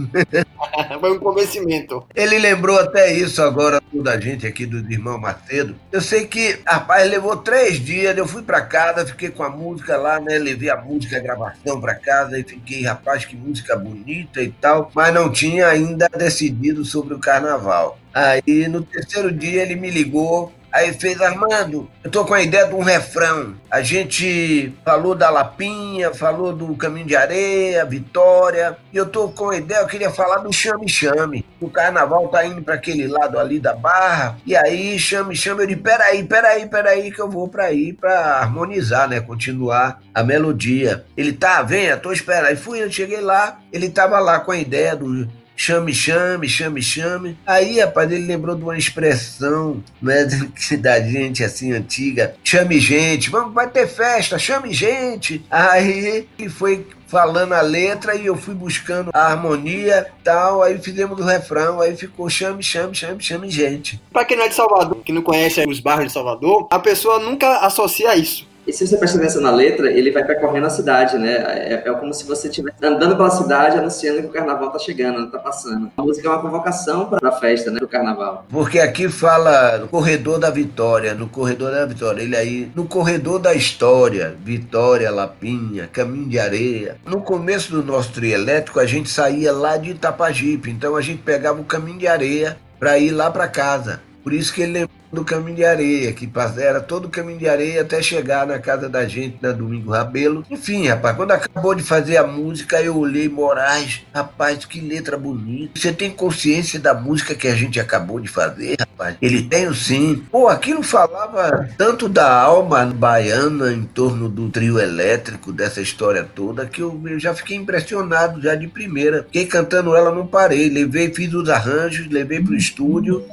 Foi 0.99 1.13
um 1.13 1.19
convencimento. 1.19 2.03
Ele 2.15 2.39
lembrou 2.39 2.81
até 2.81 3.13
isso 3.13 3.43
agora 3.43 3.83
da 3.93 4.19
gente 4.19 4.47
aqui 4.47 4.65
do 4.65 4.79
irmão 4.91 5.19
Macedo. 5.19 5.77
Eu 5.93 6.01
sei 6.01 6.27
que, 6.27 6.59
rapaz, 6.67 7.07
levou 7.11 7.37
três 7.37 7.79
dias, 7.79 8.17
eu 8.17 8.27
fui 8.27 8.41
para 8.41 8.63
casa, 8.63 9.05
fiquei 9.05 9.29
com 9.29 9.43
a 9.43 9.51
música 9.51 9.99
lá, 9.99 10.19
né? 10.19 10.39
Levei 10.39 10.71
a 10.71 10.77
música, 10.77 11.19
a 11.19 11.21
gravação 11.21 11.79
para 11.79 11.95
casa 11.97 12.39
e 12.39 12.43
fiquei, 12.43 12.85
rapaz, 12.85 13.27
que 13.27 13.37
música 13.37 13.77
bonita 13.77 14.43
e 14.43 14.51
tal, 14.51 14.91
mas 14.95 15.13
não 15.13 15.31
tinha 15.31 15.67
ainda 15.67 16.09
decidido 16.09 16.83
sobre 16.83 17.13
o 17.13 17.19
carnaval. 17.19 17.99
Aí 18.15 18.67
no 18.69 18.83
terceiro 18.83 19.31
dia 19.31 19.61
ele 19.61 19.77
me 19.77 19.91
ligou 19.91 20.51
Aí 20.79 20.93
fez, 20.93 21.21
Armando, 21.21 21.91
eu 22.05 22.11
tô 22.11 22.25
com 22.25 22.35
a 22.35 22.41
ideia 22.41 22.69
de 22.69 22.73
um 22.73 22.83
refrão. 22.83 23.57
A 23.69 23.83
gente 23.83 24.73
falou 24.85 25.13
da 25.13 25.29
Lapinha, 25.29 26.15
falou 26.15 26.53
do 26.53 26.73
Caminho 26.77 27.05
de 27.05 27.17
Areia, 27.17 27.85
Vitória, 27.85 28.79
e 28.93 28.97
eu 28.97 29.07
tô 29.07 29.29
com 29.29 29.51
a 29.51 29.57
ideia, 29.57 29.81
eu 29.81 29.89
queria 29.89 30.09
falar 30.09 30.37
do 30.37 30.53
Chame 30.53 30.89
Chame. 30.89 31.45
O 31.61 31.69
carnaval 31.69 32.29
tá 32.29 32.47
indo 32.47 32.63
para 32.63 32.75
aquele 32.75 33.09
lado 33.09 33.41
ali 33.41 33.59
da 33.59 33.75
barra, 33.75 34.39
e 34.47 34.55
aí 34.55 34.97
Chame 35.01 35.35
Chame, 35.35 35.63
eu 35.63 35.67
disse, 35.67 35.81
peraí, 35.81 36.23
peraí, 36.23 36.69
peraí, 36.69 37.11
que 37.11 37.21
eu 37.21 37.29
vou 37.29 37.49
pra 37.49 37.73
ir 37.73 37.95
pra 37.95 38.39
harmonizar, 38.39 39.09
né, 39.09 39.21
continuar 39.21 40.01
a 40.15 40.23
melodia. 40.23 41.05
Ele, 41.17 41.33
tá, 41.33 41.61
venha, 41.61 41.97
tô 41.97 42.13
esperando. 42.13 42.47
Aí 42.47 42.57
fui, 42.57 42.81
eu 42.81 42.91
cheguei 42.91 43.21
lá, 43.21 43.59
ele 43.73 43.91
tava 43.91 44.21
lá 44.21 44.39
com 44.39 44.53
a 44.53 44.57
ideia 44.57 44.95
do 44.95 45.29
chame, 45.59 45.93
chame, 45.93 46.49
chame, 46.49 46.81
chame. 46.81 47.37
Aí, 47.45 47.81
rapaz, 47.81 48.11
ele 48.11 48.25
lembrou 48.25 48.55
de 48.55 48.63
uma 48.63 48.79
expressão 48.79 49.83
né, 50.01 50.25
da 50.79 51.01
gente 51.01 51.43
assim 51.43 51.73
antiga: 51.73 52.35
chame 52.45 52.79
gente, 52.79 53.29
vamos, 53.29 53.53
vai 53.53 53.69
ter 53.69 53.89
festa, 53.89 54.39
chame 54.39 54.73
gente. 54.73 55.45
Aí 55.51 56.29
ele 56.39 56.49
foi 56.49 56.87
falando 57.09 57.55
a 57.55 57.61
letra 57.63 58.15
e 58.15 58.27
eu 58.27 58.37
fui 58.37 58.55
buscando 58.55 59.11
a 59.13 59.33
harmonia 59.33 60.07
tal, 60.23 60.63
aí 60.63 60.79
fizemos 60.79 61.19
o 61.19 61.25
refrão, 61.25 61.81
aí 61.81 61.97
ficou 61.97 62.29
chame, 62.29 62.63
chame, 62.63 62.95
chame, 62.95 63.23
chame 63.23 63.51
gente. 63.51 64.01
Pra 64.13 64.27
quem 64.27 64.37
não 64.37 64.45
é 64.45 64.49
de 64.49 64.55
Salvador, 64.55 64.99
que 65.03 65.13
não 65.13 65.23
conhece 65.23 65.67
os 65.67 65.81
bairros 65.81 66.07
de 66.07 66.13
Salvador, 66.13 66.69
a 66.71 66.79
pessoa 66.79 67.19
nunca 67.19 67.61
associa 67.61 68.15
isso. 68.15 68.47
E 68.69 68.73
se 68.73 68.87
você 68.87 68.99
prestar 68.99 69.21
atenção 69.21 69.41
na 69.41 69.51
letra, 69.51 69.91
ele 69.91 70.11
vai 70.11 70.23
percorrendo 70.23 70.67
a 70.67 70.71
cidade, 70.71 71.17
né? 71.17 71.37
É, 71.37 71.83
é 71.87 71.93
como 71.95 72.13
se 72.13 72.27
você 72.27 72.49
estivesse 72.49 72.77
andando 72.85 73.17
pela 73.17 73.31
cidade 73.31 73.79
anunciando 73.79 74.21
que 74.21 74.27
o 74.27 74.31
carnaval 74.31 74.71
tá 74.71 74.79
chegando, 74.79 75.31
tá 75.31 75.39
passando. 75.39 75.91
A 75.97 76.03
música 76.03 76.29
é 76.29 76.31
uma 76.31 76.43
convocação 76.43 77.07
para 77.07 77.31
a 77.31 77.33
festa, 77.33 77.71
né? 77.71 77.81
Do 77.81 77.89
carnaval. 77.89 78.45
Porque 78.51 78.79
aqui 78.79 79.09
fala 79.09 79.79
no 79.79 79.89
corredor 79.89 80.39
da 80.39 80.51
vitória, 80.51 81.15
no 81.15 81.31
corredor 81.31 81.71
da 81.71 81.87
vitória. 81.87 82.21
Ele 82.21 82.37
aí, 82.37 82.71
no 82.75 82.85
corredor 82.85 83.39
da 83.39 83.55
história, 83.55 84.37
Vitória, 84.45 85.11
Lapinha, 85.11 85.89
Caminho 85.91 86.29
de 86.29 86.39
Areia. 86.39 86.99
No 87.07 87.23
começo 87.23 87.73
do 87.73 87.83
nosso 87.83 88.13
trio 88.13 88.35
elétrico, 88.35 88.81
a 88.81 88.85
gente 88.85 89.09
saía 89.09 89.51
lá 89.51 89.79
de 89.79 89.93
Itapajipe, 89.93 90.71
então 90.71 90.95
a 90.95 91.01
gente 91.01 91.23
pegava 91.23 91.59
o 91.59 91.65
Caminho 91.65 91.99
de 91.99 92.07
Areia 92.07 92.59
para 92.79 92.99
ir 92.99 93.13
lá 93.13 93.31
para 93.31 93.49
casa. 93.49 94.03
Por 94.23 94.35
isso 94.35 94.53
que 94.53 94.61
ele 94.61 94.87
do 95.13 95.25
caminho 95.25 95.57
de 95.57 95.65
areia, 95.65 96.13
que 96.13 96.29
era 96.59 96.81
todo 96.81 97.07
o 97.07 97.11
caminho 97.11 97.39
de 97.39 97.49
areia 97.49 97.83
até 97.83 98.01
chegar 98.03 98.47
na 98.47 98.59
casa 98.59 98.89
da 98.89 99.07
gente 99.07 99.39
na 99.41 99.53
Domingo 99.53 99.93
Rabelo. 99.93 100.45
Enfim, 100.51 100.87
rapaz, 100.89 101.17
quando 101.17 101.33
acabou 101.33 101.75
de 101.75 101.83
fazer 101.83 102.17
a 102.17 102.27
música, 102.27 102.81
eu 102.81 102.97
olhei 102.97 103.29
Moraes, 103.29 104.03
rapaz, 104.15 104.65
que 104.65 104.81
letra 104.81 105.17
bonita. 105.17 105.79
Você 105.79 105.93
tem 105.93 106.11
consciência 106.11 106.79
da 106.79 106.95
música 106.95 107.35
que 107.35 107.49
a 107.49 107.55
gente 107.55 107.81
acabou 107.81 108.21
de 108.21 108.29
fazer, 108.29 108.77
rapaz? 108.79 109.17
Ele 109.21 109.43
tem 109.43 109.73
sim. 109.73 110.23
Pô, 110.31 110.49
aquilo 110.49 110.83
falava 110.83 111.69
tanto 111.77 112.09
da 112.09 112.31
alma 112.31 112.85
baiana 112.87 113.73
em 113.73 113.85
torno 113.85 114.29
do 114.29 114.49
trio 114.49 114.79
elétrico, 114.79 115.53
dessa 115.53 115.81
história 115.81 116.25
toda, 116.25 116.67
que 116.67 116.83
eu, 116.83 117.01
eu 117.07 117.19
já 117.19 117.35
fiquei 117.35 117.57
impressionado 117.57 118.41
já 118.41 118.55
de 118.55 118.69
primeira. 118.69 119.25
Fiquei 119.25 119.47
cantando 119.47 119.95
ela, 119.95 120.15
não 120.15 120.27
parei. 120.27 120.69
Levei, 120.69 121.13
fiz 121.13 121.33
os 121.33 121.49
arranjos, 121.49 122.11
levei 122.11 122.43
pro 122.43 122.55
estúdio. 122.55 123.25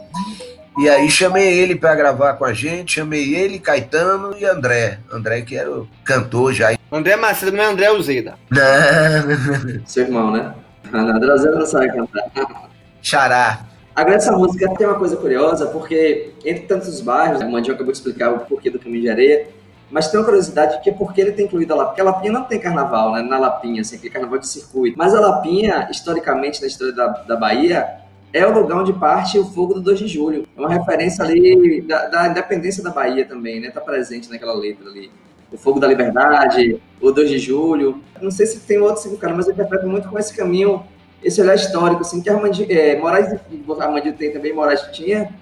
E 0.77 0.89
aí 0.89 1.09
chamei 1.09 1.57
ele 1.57 1.75
para 1.75 1.95
gravar 1.95 2.33
com 2.33 2.43
a 2.43 2.53
gente, 2.53 2.95
chamei 2.95 3.33
ele, 3.33 3.59
Caetano 3.59 4.35
e 4.37 4.45
André. 4.45 4.99
André 5.11 5.41
que 5.41 5.55
era 5.55 5.71
o 5.71 5.87
cantor 6.03 6.53
já. 6.53 6.77
André 6.91 7.15
Macedo 7.15 7.55
não 7.55 7.63
é 7.63 7.67
André 7.67 7.91
Uzeda. 7.91 8.35
Não. 8.49 9.81
Seu 9.87 10.03
irmão, 10.03 10.31
né? 10.31 10.53
André 10.93 11.33
Uzeda 11.33 11.55
não 11.55 11.65
sabe 11.65 11.87
cantar. 11.87 12.69
Xará. 13.01 13.65
Agora, 13.95 14.15
essa 14.15 14.33
música 14.33 14.69
tem 14.75 14.85
uma 14.85 14.99
coisa 14.99 15.15
curiosa, 15.15 15.67
porque 15.67 16.33
entre 16.43 16.65
tantos 16.65 16.99
bairros, 16.99 17.41
o 17.41 17.49
Mandinho 17.49 17.75
acabou 17.75 17.93
de 17.93 17.97
explicar 17.97 18.33
o 18.33 18.39
porquê 18.39 18.69
do 18.69 18.77
Caminho 18.77 19.03
de 19.03 19.09
Areia, 19.09 19.47
mas 19.89 20.09
tem 20.09 20.19
uma 20.19 20.25
curiosidade 20.25 20.81
que 20.81 20.89
é 20.89 20.93
porque 20.93 21.21
ele 21.21 21.31
tem 21.31 21.45
incluído 21.45 21.73
a 21.73 21.77
Lapinha. 21.77 21.87
Porque 21.95 22.01
a 22.01 22.03
Lapinha 22.03 22.33
não 22.33 22.43
tem 22.43 22.59
carnaval, 22.59 23.13
né? 23.13 23.21
Na 23.21 23.37
Lapinha, 23.37 23.79
assim, 23.79 23.95
aquele 23.95 24.11
carnaval 24.11 24.39
de 24.39 24.47
circuito. 24.47 24.97
Mas 24.97 25.15
a 25.15 25.21
Lapinha, 25.21 25.87
historicamente, 25.89 26.59
na 26.59 26.67
história 26.67 26.93
da, 26.93 27.07
da 27.07 27.37
Bahia, 27.37 27.87
é 28.35 28.45
o 28.45 28.51
lugar 28.51 28.81
onde 28.81 28.91
parte 28.91 29.39
o 29.39 29.45
fogo 29.45 29.75
do 29.75 29.81
2 29.81 29.97
de 29.97 30.07
julho. 30.09 30.45
É 30.57 30.59
uma 30.59 30.69
referência 30.69 31.23
ali 31.23 31.81
da, 31.81 32.07
da 32.09 32.27
independência 32.27 32.83
da 32.83 32.89
Bahia 32.89 33.23
também, 33.23 33.61
né? 33.61 33.71
Tá 33.71 33.79
presente 33.79 34.29
naquela 34.29 34.53
letra 34.53 34.89
ali. 34.89 35.09
O 35.53 35.57
fogo 35.57 35.79
da 35.79 35.87
liberdade, 35.87 36.81
o 36.99 37.11
2 37.11 37.29
de 37.29 37.39
julho. 37.39 38.01
Não 38.21 38.29
sei 38.29 38.45
se 38.45 38.59
tem 38.59 38.77
outro 38.77 39.01
significado, 39.01 39.37
mas 39.37 39.47
eu 39.47 39.53
interpreto 39.53 39.87
muito 39.87 40.09
com 40.09 40.19
esse 40.19 40.35
caminho, 40.35 40.83
esse 41.23 41.39
olhar 41.41 41.55
histórico, 41.55 42.01
assim, 42.01 42.21
que 42.21 42.29
Armandi, 42.29 42.69
é, 42.69 42.99
Moraes, 42.99 43.33
Armandi 43.79 44.11
tem 44.11 44.33
também, 44.33 44.53
Moraes 44.53 44.81
tinha, 44.91 45.33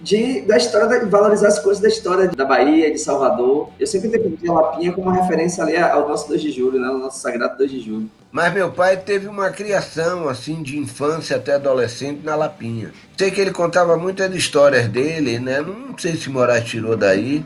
de, 0.00 0.42
da 0.42 0.56
história, 0.56 1.00
de 1.00 1.10
valorizar 1.10 1.48
as 1.48 1.58
coisas 1.58 1.82
da 1.82 1.88
história 1.88 2.28
da 2.28 2.44
Bahia, 2.44 2.92
de 2.92 2.98
Salvador. 2.98 3.70
Eu 3.76 3.88
sempre 3.88 4.06
interpretei 4.06 4.48
a 4.48 4.52
Lapinha 4.52 4.92
como 4.92 5.08
uma 5.08 5.20
referência 5.20 5.64
ali 5.64 5.76
ao 5.76 6.08
nosso 6.08 6.28
2 6.28 6.40
de 6.40 6.52
julho, 6.52 6.78
né? 6.78 6.86
Ao 6.86 6.96
nosso 6.96 7.18
sagrado 7.18 7.58
2 7.58 7.68
de 7.68 7.80
julho. 7.80 8.08
Mas 8.32 8.54
meu 8.54 8.70
pai 8.70 8.96
teve 8.96 9.26
uma 9.26 9.50
criação, 9.50 10.28
assim, 10.28 10.62
de 10.62 10.78
infância 10.78 11.36
até 11.36 11.54
adolescente 11.54 12.20
na 12.22 12.36
Lapinha. 12.36 12.92
Sei 13.16 13.30
que 13.30 13.40
ele 13.40 13.50
contava 13.50 13.96
muitas 13.96 14.32
histórias 14.34 14.86
dele, 14.88 15.40
né? 15.40 15.60
Não 15.60 15.98
sei 15.98 16.14
se 16.14 16.30
Moraes 16.30 16.64
tirou 16.64 16.96
daí. 16.96 17.44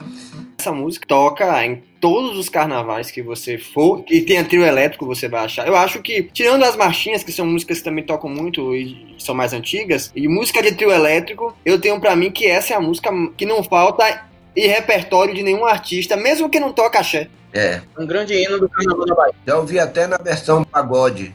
Essa 0.58 0.72
música 0.72 1.06
toca 1.06 1.64
em 1.64 1.82
todos 2.00 2.38
os 2.38 2.50
carnavais 2.50 3.10
que 3.10 3.22
você 3.22 3.56
for, 3.56 4.02
que 4.02 4.20
tenha 4.20 4.44
trio 4.44 4.62
elétrico, 4.62 5.06
você 5.06 5.26
vai 5.26 5.44
achar. 5.44 5.66
Eu 5.66 5.74
acho 5.74 6.02
que, 6.02 6.22
tirando 6.24 6.62
as 6.64 6.76
marchinhas, 6.76 7.24
que 7.24 7.32
são 7.32 7.46
músicas 7.46 7.78
que 7.78 7.84
também 7.84 8.04
tocam 8.04 8.28
muito 8.28 8.74
e 8.74 9.14
são 9.18 9.34
mais 9.34 9.54
antigas, 9.54 10.12
e 10.14 10.28
música 10.28 10.62
de 10.62 10.72
trio 10.72 10.90
elétrico, 10.90 11.56
eu 11.64 11.80
tenho 11.80 11.98
para 11.98 12.14
mim 12.14 12.30
que 12.30 12.46
essa 12.46 12.74
é 12.74 12.76
a 12.76 12.80
música 12.80 13.10
que 13.36 13.46
não 13.46 13.64
falta 13.64 14.26
em 14.56 14.68
repertório 14.68 15.34
de 15.34 15.42
nenhum 15.42 15.64
artista, 15.64 16.16
mesmo 16.16 16.48
que 16.48 16.60
não 16.60 16.72
toque 16.72 16.96
axé. 16.96 17.28
É. 17.52 17.80
Um 17.96 18.04
grande 18.04 18.34
hino 18.34 18.58
do 18.58 18.68
Carnaval 18.68 19.06
da 19.06 19.14
Bahia. 19.14 19.34
Já 19.46 19.56
ouvi 19.56 19.78
até 19.78 20.08
na 20.08 20.16
versão 20.16 20.64
pagode. 20.64 21.32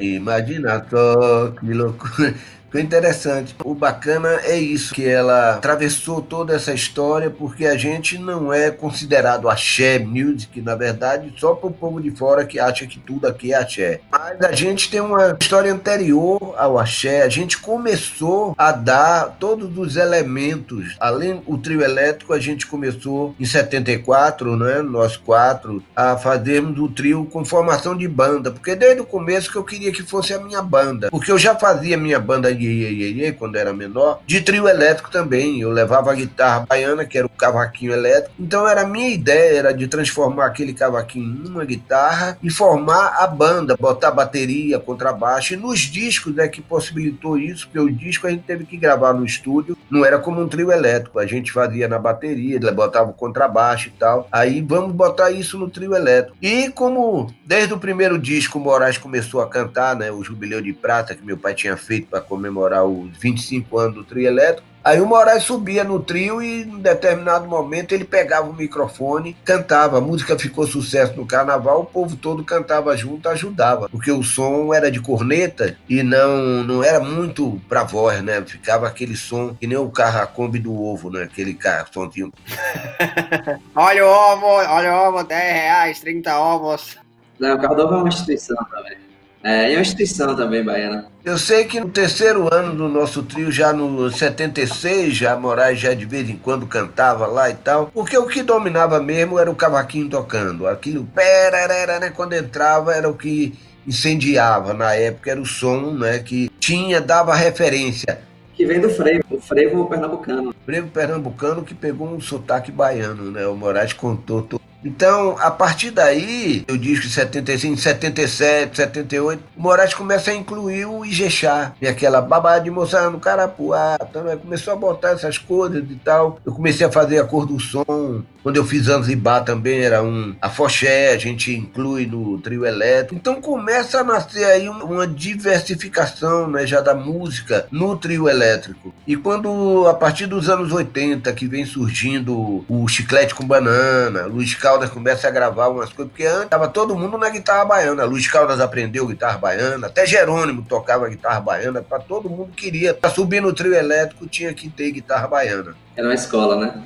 Imagina 0.00 0.84
só 0.90 1.50
que 1.50 1.72
loucura. 1.72 2.34
Foi 2.76 2.82
interessante. 2.82 3.56
O 3.64 3.74
bacana 3.74 4.28
é 4.44 4.58
isso, 4.58 4.92
que 4.92 5.08
ela 5.08 5.54
atravessou 5.54 6.20
toda 6.20 6.54
essa 6.54 6.74
história 6.74 7.30
porque 7.30 7.64
a 7.64 7.74
gente 7.74 8.18
não 8.18 8.52
é 8.52 8.70
considerado 8.70 9.48
axé 9.48 9.98
music, 9.98 10.60
na 10.60 10.74
verdade, 10.74 11.32
só 11.38 11.54
para 11.54 11.70
o 11.70 11.72
povo 11.72 12.02
de 12.02 12.10
fora 12.10 12.44
que 12.44 12.60
acha 12.60 12.86
que 12.86 12.98
tudo 12.98 13.26
aqui 13.26 13.54
é 13.54 13.56
axé. 13.56 14.00
Mas 14.12 14.42
a 14.42 14.52
gente 14.52 14.90
tem 14.90 15.00
uma 15.00 15.34
história 15.40 15.72
anterior 15.72 16.54
ao 16.58 16.78
axé. 16.78 17.22
A 17.22 17.30
gente 17.30 17.56
começou 17.56 18.54
a 18.58 18.72
dar 18.72 19.38
todos 19.40 19.78
os 19.78 19.96
elementos, 19.96 20.96
além 21.00 21.36
do 21.36 21.56
trio 21.56 21.80
elétrico, 21.80 22.34
a 22.34 22.38
gente 22.38 22.66
começou 22.66 23.34
em 23.40 23.46
74, 23.46 24.54
né, 24.54 24.82
nós 24.82 25.16
quatro, 25.16 25.82
a 25.96 26.18
fazermos 26.18 26.78
o 26.78 26.90
trio 26.90 27.24
com 27.24 27.42
formação 27.42 27.96
de 27.96 28.06
banda, 28.06 28.50
porque 28.50 28.76
desde 28.76 29.00
o 29.00 29.06
começo 29.06 29.50
que 29.50 29.56
eu 29.56 29.64
queria 29.64 29.90
que 29.90 30.02
fosse 30.02 30.34
a 30.34 30.38
minha 30.38 30.60
banda, 30.60 31.08
porque 31.10 31.32
eu 31.32 31.38
já 31.38 31.54
fazia 31.54 31.96
minha 31.96 32.20
banda 32.20 32.50
Iê, 32.50 32.65
Iê, 32.66 33.32
quando 33.32 33.56
era 33.56 33.72
menor, 33.72 34.20
de 34.26 34.40
trio 34.40 34.68
elétrico 34.68 35.10
também. 35.10 35.60
Eu 35.60 35.70
levava 35.70 36.12
a 36.12 36.14
guitarra 36.14 36.66
baiana, 36.68 37.04
que 37.04 37.18
era 37.18 37.26
o 37.26 37.30
cavaquinho 37.30 37.92
elétrico. 37.92 38.34
Então 38.38 38.68
era 38.68 38.82
a 38.82 38.86
minha 38.86 39.10
ideia 39.10 39.58
era 39.58 39.72
de 39.72 39.86
transformar 39.88 40.46
aquele 40.46 40.72
cavaquinho 40.72 41.26
numa 41.26 41.64
guitarra 41.64 42.38
e 42.42 42.50
formar 42.50 43.16
a 43.18 43.26
banda, 43.26 43.76
botar 43.76 44.10
bateria, 44.10 44.78
contrabaixo. 44.78 45.54
E 45.54 45.56
nos 45.56 45.80
discos 45.80 46.36
é 46.38 46.48
que 46.48 46.60
possibilitou 46.60 47.38
isso, 47.38 47.66
porque 47.66 47.78
o 47.78 47.92
disco 47.92 48.26
a 48.26 48.30
gente 48.30 48.44
teve 48.44 48.64
que 48.64 48.76
gravar 48.76 49.12
no 49.12 49.24
estúdio, 49.24 49.76
não 49.90 50.04
era 50.04 50.18
como 50.18 50.40
um 50.40 50.48
trio 50.48 50.70
elétrico. 50.70 51.18
A 51.18 51.26
gente 51.26 51.52
fazia 51.52 51.88
na 51.88 51.98
bateria, 51.98 52.60
botava 52.72 53.10
o 53.10 53.14
contrabaixo 53.14 53.88
e 53.88 53.92
tal. 53.92 54.28
Aí 54.30 54.60
vamos 54.60 54.92
botar 54.92 55.30
isso 55.30 55.58
no 55.58 55.70
trio 55.70 55.94
elétrico. 55.94 56.36
E 56.42 56.70
como 56.70 57.32
desde 57.44 57.72
o 57.72 57.78
primeiro 57.78 58.18
disco 58.18 58.58
o 58.58 58.62
Moraes 58.62 58.98
começou 58.98 59.40
a 59.40 59.48
cantar, 59.48 59.96
né, 59.96 60.10
o 60.10 60.22
Jubileu 60.22 60.60
de 60.60 60.72
Prata 60.72 61.14
que 61.14 61.24
meu 61.24 61.38
pai 61.38 61.54
tinha 61.54 61.76
feito 61.76 62.08
para 62.08 62.20
comemorar 62.20 62.55
comemorar 62.56 62.84
os 62.84 63.16
25 63.18 63.78
anos 63.78 63.94
do 63.94 64.04
trio 64.04 64.26
elétrico. 64.26 64.66
Aí 64.82 65.00
o 65.00 65.06
Moraes 65.06 65.42
subia 65.42 65.82
no 65.82 65.98
trio 65.98 66.40
e 66.40 66.62
em 66.62 66.78
determinado 66.78 67.48
momento 67.48 67.92
ele 67.92 68.04
pegava 68.04 68.48
o 68.48 68.54
microfone, 68.54 69.36
cantava. 69.44 69.98
A 69.98 70.00
música 70.00 70.38
ficou 70.38 70.64
sucesso 70.64 71.16
no 71.16 71.26
carnaval, 71.26 71.80
o 71.80 71.84
povo 71.84 72.14
todo 72.14 72.44
cantava 72.44 72.96
junto, 72.96 73.28
ajudava. 73.28 73.88
Porque 73.88 74.12
o 74.12 74.22
som 74.22 74.72
era 74.72 74.88
de 74.88 75.00
corneta 75.00 75.76
e 75.88 76.04
não 76.04 76.62
não 76.62 76.84
era 76.84 77.00
muito 77.00 77.60
pra 77.68 77.82
voz, 77.82 78.22
né? 78.22 78.40
Ficava 78.42 78.86
aquele 78.86 79.16
som 79.16 79.56
que 79.58 79.66
nem 79.66 79.76
o 79.76 79.90
carro 79.90 80.48
do 80.50 80.80
ovo, 80.80 81.10
né? 81.10 81.24
Aquele 81.24 81.54
carro, 81.54 81.88
somzinho. 81.92 82.32
olha 83.74 84.06
o 84.06 84.08
ovo, 84.08 84.46
olha 84.46 84.94
o 84.94 85.08
ovo, 85.08 85.24
10 85.24 85.52
reais, 85.52 85.98
30 85.98 86.38
ovos. 86.38 86.96
Não, 87.40 87.56
o 87.56 87.58
Cordova 87.58 87.96
é 87.96 87.98
uma 87.98 88.08
instituição 88.08 88.56
também. 88.70 89.05
É, 89.46 89.72
é 89.72 89.76
uma 89.76 89.82
instituição 89.82 90.34
também, 90.34 90.64
Baiana. 90.64 91.06
Eu 91.24 91.38
sei 91.38 91.66
que 91.66 91.78
no 91.78 91.88
terceiro 91.88 92.52
ano 92.52 92.74
do 92.74 92.88
nosso 92.88 93.22
trio, 93.22 93.52
já 93.52 93.72
no 93.72 94.10
76, 94.10 95.14
já 95.14 95.36
Moraes 95.36 95.78
já 95.78 95.94
de 95.94 96.04
vez 96.04 96.28
em 96.28 96.36
quando 96.36 96.66
cantava 96.66 97.28
lá 97.28 97.48
e 97.48 97.54
tal, 97.54 97.86
porque 97.94 98.18
o 98.18 98.26
que 98.26 98.42
dominava 98.42 98.98
mesmo 98.98 99.38
era 99.38 99.48
o 99.48 99.54
cavaquinho 99.54 100.08
tocando. 100.08 100.66
Aquilo, 100.66 101.06
pera, 101.14 102.00
né, 102.00 102.10
quando 102.10 102.32
entrava 102.32 102.92
era 102.92 103.08
o 103.08 103.14
que 103.14 103.54
incendiava 103.86 104.74
na 104.74 104.94
época, 104.94 105.30
era 105.30 105.40
o 105.40 105.46
som 105.46 105.92
né, 105.92 106.18
que 106.18 106.50
tinha, 106.58 107.00
dava 107.00 107.32
referência. 107.32 108.18
Que 108.52 108.66
vem 108.66 108.80
do 108.80 108.90
frevo, 108.90 109.22
o 109.30 109.40
frevo 109.40 109.86
pernambucano. 109.86 110.52
Frevo 110.64 110.88
pernambucano 110.88 111.62
que 111.62 111.74
pegou 111.74 112.08
um 112.08 112.20
sotaque 112.20 112.72
baiano, 112.72 113.30
né? 113.30 113.46
O 113.46 113.54
Moraes 113.54 113.92
contou 113.92 114.42
tudo. 114.42 114.65
Então, 114.86 115.36
a 115.40 115.50
partir 115.50 115.90
daí, 115.90 116.64
eu 116.68 116.76
disco 116.76 117.06
75, 117.06 117.76
77, 117.76 118.76
78, 118.76 119.42
o 119.56 119.60
Moraes 119.60 119.92
começa 119.92 120.30
a 120.30 120.34
incluir 120.34 120.86
o 120.86 121.04
Ijexá, 121.04 121.72
e 121.82 121.88
aquela 121.88 122.22
babá 122.22 122.60
de 122.60 122.70
moça 122.70 123.10
no 123.10 123.18
Carapuá, 123.18 123.98
então, 124.00 124.22
né? 124.22 124.36
começou 124.36 124.72
a 124.72 124.76
botar 124.76 125.10
essas 125.10 125.38
coisas 125.38 125.82
e 125.90 125.96
tal. 125.96 126.38
Eu 126.46 126.52
comecei 126.52 126.86
a 126.86 126.90
fazer 126.90 127.18
a 127.18 127.24
cor 127.24 127.46
do 127.46 127.58
som. 127.58 128.22
Quando 128.44 128.58
eu 128.58 128.64
fiz 128.64 128.84
Zanzibar 128.84 129.42
também 129.42 129.80
era 129.80 130.04
um 130.04 130.36
afoxé, 130.40 131.12
a 131.12 131.18
gente 131.18 131.52
inclui 131.52 132.06
no 132.06 132.38
trio 132.38 132.64
elétrico. 132.64 133.16
Então 133.16 133.40
começa 133.40 133.98
a 133.98 134.04
nascer 134.04 134.44
aí 134.44 134.68
uma 134.68 135.04
diversificação 135.04 136.48
né, 136.48 136.64
já 136.64 136.80
da 136.80 136.94
música 136.94 137.66
no 137.72 137.96
trio 137.96 138.28
elétrico. 138.28 138.94
E 139.04 139.16
quando, 139.16 139.88
a 139.88 139.94
partir 139.94 140.26
dos 140.26 140.48
anos 140.48 140.70
80, 140.70 141.32
que 141.32 141.48
vem 141.48 141.66
surgindo 141.66 142.64
o 142.68 142.86
Chiclete 142.86 143.34
com 143.34 143.44
Banana, 143.44 144.26
Luiz 144.26 144.54
Caldas 144.76 144.90
começa 144.90 145.26
a 145.26 145.30
gravar 145.30 145.68
umas 145.68 145.90
coisas, 145.90 146.12
porque 146.12 146.26
antes 146.26 146.50
tava 146.50 146.68
todo 146.68 146.94
mundo 146.94 147.16
na 147.16 147.30
guitarra 147.30 147.64
baiana. 147.64 148.04
Luiz 148.04 148.28
Caldas 148.28 148.60
aprendeu 148.60 149.06
guitarra 149.06 149.38
baiana, 149.38 149.86
até 149.86 150.04
Jerônimo 150.04 150.66
tocava 150.68 151.08
guitarra 151.08 151.40
baiana, 151.40 151.80
para 151.80 151.98
todo 151.98 152.28
mundo 152.28 152.50
queria. 152.54 152.92
Para 152.92 153.08
subir 153.08 153.40
no 153.40 153.54
trio 153.54 153.74
elétrico 153.74 154.26
tinha 154.26 154.52
que 154.52 154.68
ter 154.68 154.90
guitarra 154.90 155.26
baiana. 155.28 155.74
Era 155.96 156.06
uma 156.06 156.14
escola, 156.14 156.56
né? 156.56 156.82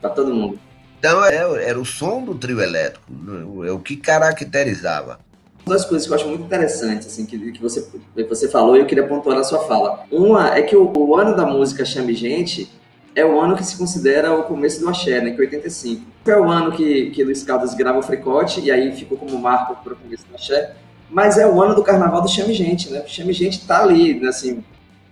Para 0.00 0.10
todo 0.10 0.34
mundo. 0.34 0.58
Então 0.98 1.24
era, 1.24 1.62
era 1.62 1.78
o 1.78 1.84
som 1.84 2.24
do 2.24 2.34
trio 2.34 2.60
elétrico, 2.60 3.64
é 3.64 3.70
o 3.70 3.78
que 3.78 3.96
caracterizava. 3.96 5.20
Duas 5.64 5.84
coisas 5.84 6.08
que 6.08 6.12
eu 6.12 6.16
acho 6.16 6.26
muito 6.26 6.42
interessantes, 6.42 7.06
assim, 7.06 7.24
que, 7.24 7.52
que, 7.52 7.62
você, 7.62 7.86
que 8.16 8.24
você 8.24 8.48
falou 8.48 8.76
e 8.76 8.80
eu 8.80 8.86
queria 8.86 9.06
pontuar 9.06 9.36
na 9.36 9.44
sua 9.44 9.60
fala. 9.68 10.04
Uma 10.10 10.56
é 10.56 10.62
que 10.62 10.74
o, 10.74 10.92
o 10.92 11.16
ano 11.16 11.36
da 11.36 11.46
música 11.46 11.84
Chame 11.84 12.14
Gente 12.14 12.68
é 13.14 13.24
o 13.24 13.40
ano 13.40 13.56
que 13.56 13.64
se 13.64 13.76
considera 13.76 14.34
o 14.34 14.44
começo 14.44 14.80
do 14.80 14.88
axé, 14.88 15.20
né, 15.20 15.30
que 15.30 15.36
é 15.40 15.44
85. 15.44 16.02
É 16.26 16.36
o 16.36 16.44
ano 16.44 16.72
que, 16.72 17.10
que 17.10 17.24
Luiz 17.24 17.42
Caldas 17.42 17.74
grava 17.74 17.98
o 17.98 18.02
Fricote, 18.02 18.60
e 18.60 18.70
aí 18.70 18.92
ficou 18.92 19.18
como 19.18 19.38
marco 19.38 19.76
para 19.82 19.92
o 19.92 19.96
começo 19.96 20.24
do 20.26 20.34
axé, 20.34 20.74
mas 21.10 21.36
é 21.36 21.46
o 21.46 21.60
ano 21.62 21.74
do 21.74 21.82
carnaval 21.82 22.22
do 22.22 22.28
Chame 22.28 22.54
Gente, 22.54 22.90
né? 22.90 23.02
O 23.04 23.08
Chame 23.08 23.32
Gente 23.32 23.66
tá 23.66 23.82
ali, 23.82 24.18
né, 24.18 24.28
assim... 24.28 24.64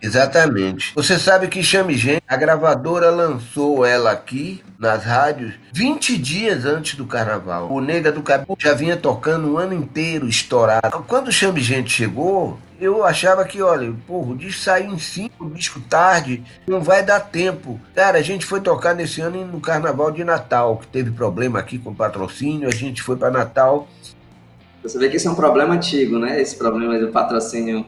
Exatamente. 0.02 0.92
Você 0.94 1.18
sabe 1.18 1.48
que 1.48 1.62
Chame 1.62 1.94
Gente, 1.96 2.22
a 2.26 2.36
gravadora 2.36 3.10
lançou 3.10 3.84
ela 3.84 4.10
aqui 4.10 4.62
nas 4.78 5.04
rádios 5.04 5.54
20 5.72 6.16
dias 6.16 6.64
antes 6.64 6.94
do 6.94 7.06
carnaval. 7.06 7.70
O 7.70 7.80
Nega 7.80 8.10
do 8.10 8.22
Cabelo 8.22 8.56
já 8.58 8.72
vinha 8.72 8.96
tocando 8.96 9.52
o 9.52 9.58
ano 9.58 9.74
inteiro 9.74 10.26
estourado. 10.26 11.04
Quando 11.06 11.30
Chame 11.30 11.60
Gente 11.60 11.90
chegou, 11.90 12.58
eu 12.80 13.04
achava 13.04 13.44
que, 13.44 13.60
olha, 13.60 13.92
porra, 14.06 14.32
o 14.32 14.36
disco 14.36 14.62
saiu 14.62 14.90
em 14.90 14.98
cinco, 14.98 15.44
o 15.44 15.50
disco 15.50 15.80
tarde, 15.80 16.42
não 16.66 16.80
vai 16.80 17.04
dar 17.04 17.20
tempo. 17.20 17.78
Cara, 17.94 18.18
a 18.18 18.22
gente 18.22 18.46
foi 18.46 18.60
tocar 18.60 18.94
nesse 18.94 19.20
ano 19.20 19.44
no 19.44 19.60
Carnaval 19.60 20.10
de 20.10 20.24
Natal, 20.24 20.78
que 20.78 20.86
teve 20.86 21.10
problema 21.10 21.58
aqui 21.58 21.78
com 21.78 21.94
patrocínio, 21.94 22.68
a 22.68 22.74
gente 22.74 23.02
foi 23.02 23.16
para 23.16 23.30
Natal. 23.30 23.86
Você 24.82 24.98
vê 24.98 25.10
que 25.10 25.18
isso 25.18 25.28
é 25.28 25.30
um 25.30 25.34
problema 25.34 25.74
antigo, 25.74 26.18
né? 26.18 26.40
Esse 26.40 26.56
problema 26.56 26.98
do 26.98 27.08
patrocínio 27.08 27.84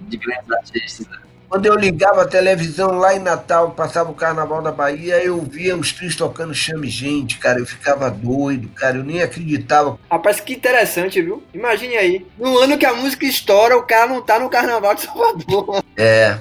de 0.00 0.16
grandes 0.16 0.50
artistas. 0.50 1.06
Né? 1.06 1.21
Quando 1.52 1.66
eu 1.66 1.74
ligava 1.74 2.22
a 2.22 2.26
televisão 2.26 2.92
lá 2.92 3.14
em 3.14 3.18
Natal, 3.18 3.72
passava 3.72 4.10
o 4.10 4.14
Carnaval 4.14 4.62
da 4.62 4.72
Bahia, 4.72 5.22
eu 5.22 5.38
via 5.42 5.76
os 5.76 5.92
trios 5.92 6.16
tocando 6.16 6.54
Chame 6.54 6.88
Gente, 6.88 7.36
cara. 7.36 7.58
Eu 7.58 7.66
ficava 7.66 8.10
doido, 8.10 8.70
cara. 8.70 8.96
Eu 8.96 9.04
nem 9.04 9.20
acreditava. 9.20 9.98
Rapaz, 10.10 10.40
que 10.40 10.54
interessante, 10.54 11.20
viu? 11.20 11.42
Imagine 11.52 11.98
aí. 11.98 12.26
No 12.38 12.56
ano 12.56 12.78
que 12.78 12.86
a 12.86 12.94
música 12.94 13.26
estoura, 13.26 13.76
o 13.76 13.82
cara 13.82 14.06
não 14.06 14.22
tá 14.22 14.38
no 14.38 14.48
Carnaval 14.48 14.94
de 14.94 15.02
Salvador. 15.02 15.84
É. 15.94 16.38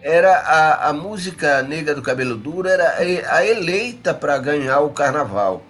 Era 0.00 0.32
a, 0.32 0.90
a 0.90 0.92
música 0.92 1.60
Negra 1.62 1.92
do 1.92 2.00
Cabelo 2.00 2.36
Duro, 2.36 2.68
era 2.68 2.98
a 3.00 3.44
eleita 3.44 4.14
para 4.14 4.38
ganhar 4.38 4.78
o 4.78 4.90
Carnaval. 4.90 5.60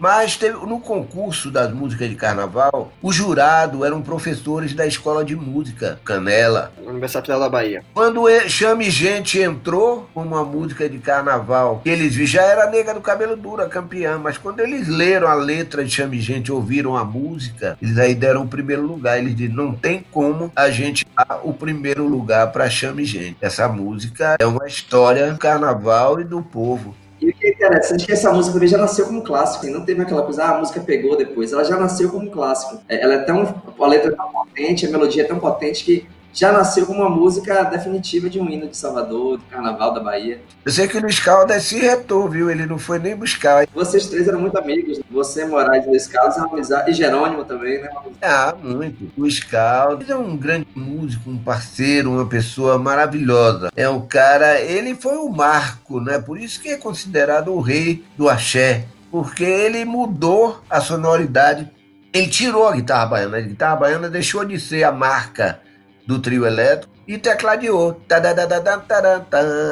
Mas 0.00 0.34
teve, 0.34 0.56
no 0.64 0.80
concurso 0.80 1.50
das 1.50 1.70
músicas 1.74 2.08
de 2.08 2.14
carnaval, 2.14 2.90
o 3.02 3.12
jurado 3.12 3.84
eram 3.84 4.00
professores 4.00 4.72
da 4.72 4.86
escola 4.86 5.22
de 5.22 5.36
música 5.36 6.00
Canela. 6.02 6.72
Universidade 6.82 7.26
Federal 7.26 7.40
da 7.40 7.50
Bahia. 7.50 7.84
Quando 7.92 8.24
Chame 8.48 8.88
Gente 8.88 9.38
entrou 9.38 10.08
com 10.14 10.22
uma 10.22 10.42
música 10.42 10.88
de 10.88 10.96
carnaval, 10.98 11.82
eles 11.84 12.14
viram, 12.14 12.26
já 12.26 12.42
era 12.42 12.70
Nega 12.70 12.94
do 12.94 13.02
Cabelo 13.02 13.36
Duro, 13.36 13.68
campeã, 13.68 14.16
mas 14.16 14.38
quando 14.38 14.60
eles 14.60 14.88
leram 14.88 15.28
a 15.28 15.34
letra 15.34 15.84
de 15.84 15.90
Chame 15.90 16.18
Gente, 16.18 16.50
ouviram 16.50 16.96
a 16.96 17.04
música, 17.04 17.76
eles 17.82 17.98
aí 17.98 18.14
deram 18.14 18.44
o 18.44 18.48
primeiro 18.48 18.82
lugar. 18.82 19.18
Eles 19.18 19.36
disseram, 19.36 19.66
não 19.66 19.74
tem 19.74 20.02
como 20.10 20.50
a 20.56 20.70
gente 20.70 21.06
dar 21.14 21.40
o 21.44 21.52
primeiro 21.52 22.08
lugar 22.08 22.50
para 22.52 22.70
Chame 22.70 23.04
Gente. 23.04 23.36
Essa 23.38 23.68
música 23.68 24.36
é 24.38 24.46
uma 24.46 24.66
história 24.66 25.30
do 25.30 25.38
carnaval 25.38 26.18
e 26.18 26.24
do 26.24 26.42
povo. 26.42 26.94
E 27.20 27.28
o 27.28 27.34
que 27.34 27.46
é 27.46 27.50
interessante 27.50 28.04
é 28.04 28.06
que 28.06 28.12
essa 28.12 28.32
música 28.32 28.54
também 28.54 28.68
já 28.68 28.78
nasceu 28.78 29.06
como 29.06 29.22
clássico, 29.22 29.66
e 29.66 29.70
não 29.70 29.84
teve 29.84 30.00
aquela 30.00 30.22
coisa, 30.22 30.44
ah, 30.44 30.56
a 30.56 30.58
música 30.58 30.80
pegou 30.80 31.16
depois, 31.16 31.52
ela 31.52 31.64
já 31.64 31.76
nasceu 31.76 32.10
como 32.10 32.30
clássico. 32.30 32.80
É, 32.88 33.02
ela 33.02 33.14
é 33.14 33.18
tão, 33.18 33.62
a 33.78 33.86
letra 33.86 34.12
é 34.12 34.16
tão 34.16 34.32
potente, 34.32 34.86
a 34.86 34.90
melodia 34.90 35.22
é 35.22 35.26
tão 35.26 35.38
potente 35.38 35.84
que 35.84 36.08
já 36.32 36.52
nasceu 36.52 36.84
uma 36.86 37.08
música 37.08 37.64
definitiva 37.64 38.30
de 38.30 38.38
um 38.40 38.48
hino 38.48 38.68
de 38.68 38.76
Salvador, 38.76 39.38
do 39.38 39.44
Carnaval 39.44 39.92
da 39.92 40.00
Bahia. 40.00 40.40
Eu 40.64 40.72
sei 40.72 40.86
que 40.86 40.96
o 40.96 41.00
Luiz 41.00 41.18
Caldas 41.18 41.64
se 41.64 41.78
retou, 41.78 42.28
viu? 42.28 42.50
Ele 42.50 42.66
não 42.66 42.78
foi 42.78 42.98
nem 42.98 43.16
buscar. 43.16 43.66
Vocês 43.74 44.06
três 44.06 44.28
eram 44.28 44.40
muito 44.40 44.56
amigos. 44.58 45.00
Você, 45.10 45.44
Moraes 45.44 45.84
e 45.84 45.88
Luiz 45.88 46.06
Caldas, 46.06 46.36
é 46.36 46.40
uma 46.40 46.52
amizade. 46.52 46.90
E 46.90 46.94
Jerônimo 46.94 47.44
também, 47.44 47.80
né? 47.80 47.90
Ah, 48.22 48.54
muito. 48.62 49.10
Luiz 49.16 49.40
Caldas 49.40 50.08
é 50.08 50.16
um 50.16 50.36
grande 50.36 50.66
músico, 50.74 51.30
um 51.30 51.38
parceiro, 51.38 52.12
uma 52.12 52.26
pessoa 52.26 52.78
maravilhosa. 52.78 53.70
É 53.74 53.88
um 53.88 54.00
cara, 54.00 54.60
ele 54.60 54.94
foi 54.94 55.16
o 55.16 55.26
um 55.26 55.30
marco, 55.30 56.00
né? 56.00 56.18
Por 56.18 56.38
isso 56.38 56.60
que 56.60 56.68
é 56.68 56.76
considerado 56.76 57.52
o 57.52 57.60
rei 57.60 58.04
do 58.16 58.28
axé. 58.28 58.84
Porque 59.10 59.42
ele 59.42 59.84
mudou 59.84 60.62
a 60.70 60.80
sonoridade. 60.80 61.68
Ele 62.12 62.28
tirou 62.28 62.68
a 62.68 62.72
guitarra 62.72 63.06
baiana. 63.06 63.38
A 63.38 63.40
guitarra 63.40 63.76
baiana 63.76 64.08
deixou 64.08 64.44
de 64.44 64.60
ser 64.60 64.84
a 64.84 64.92
marca 64.92 65.60
do 66.06 66.18
trio 66.18 66.46
elétrico 66.46 66.92
e 67.06 67.18
tecladeou. 67.18 68.00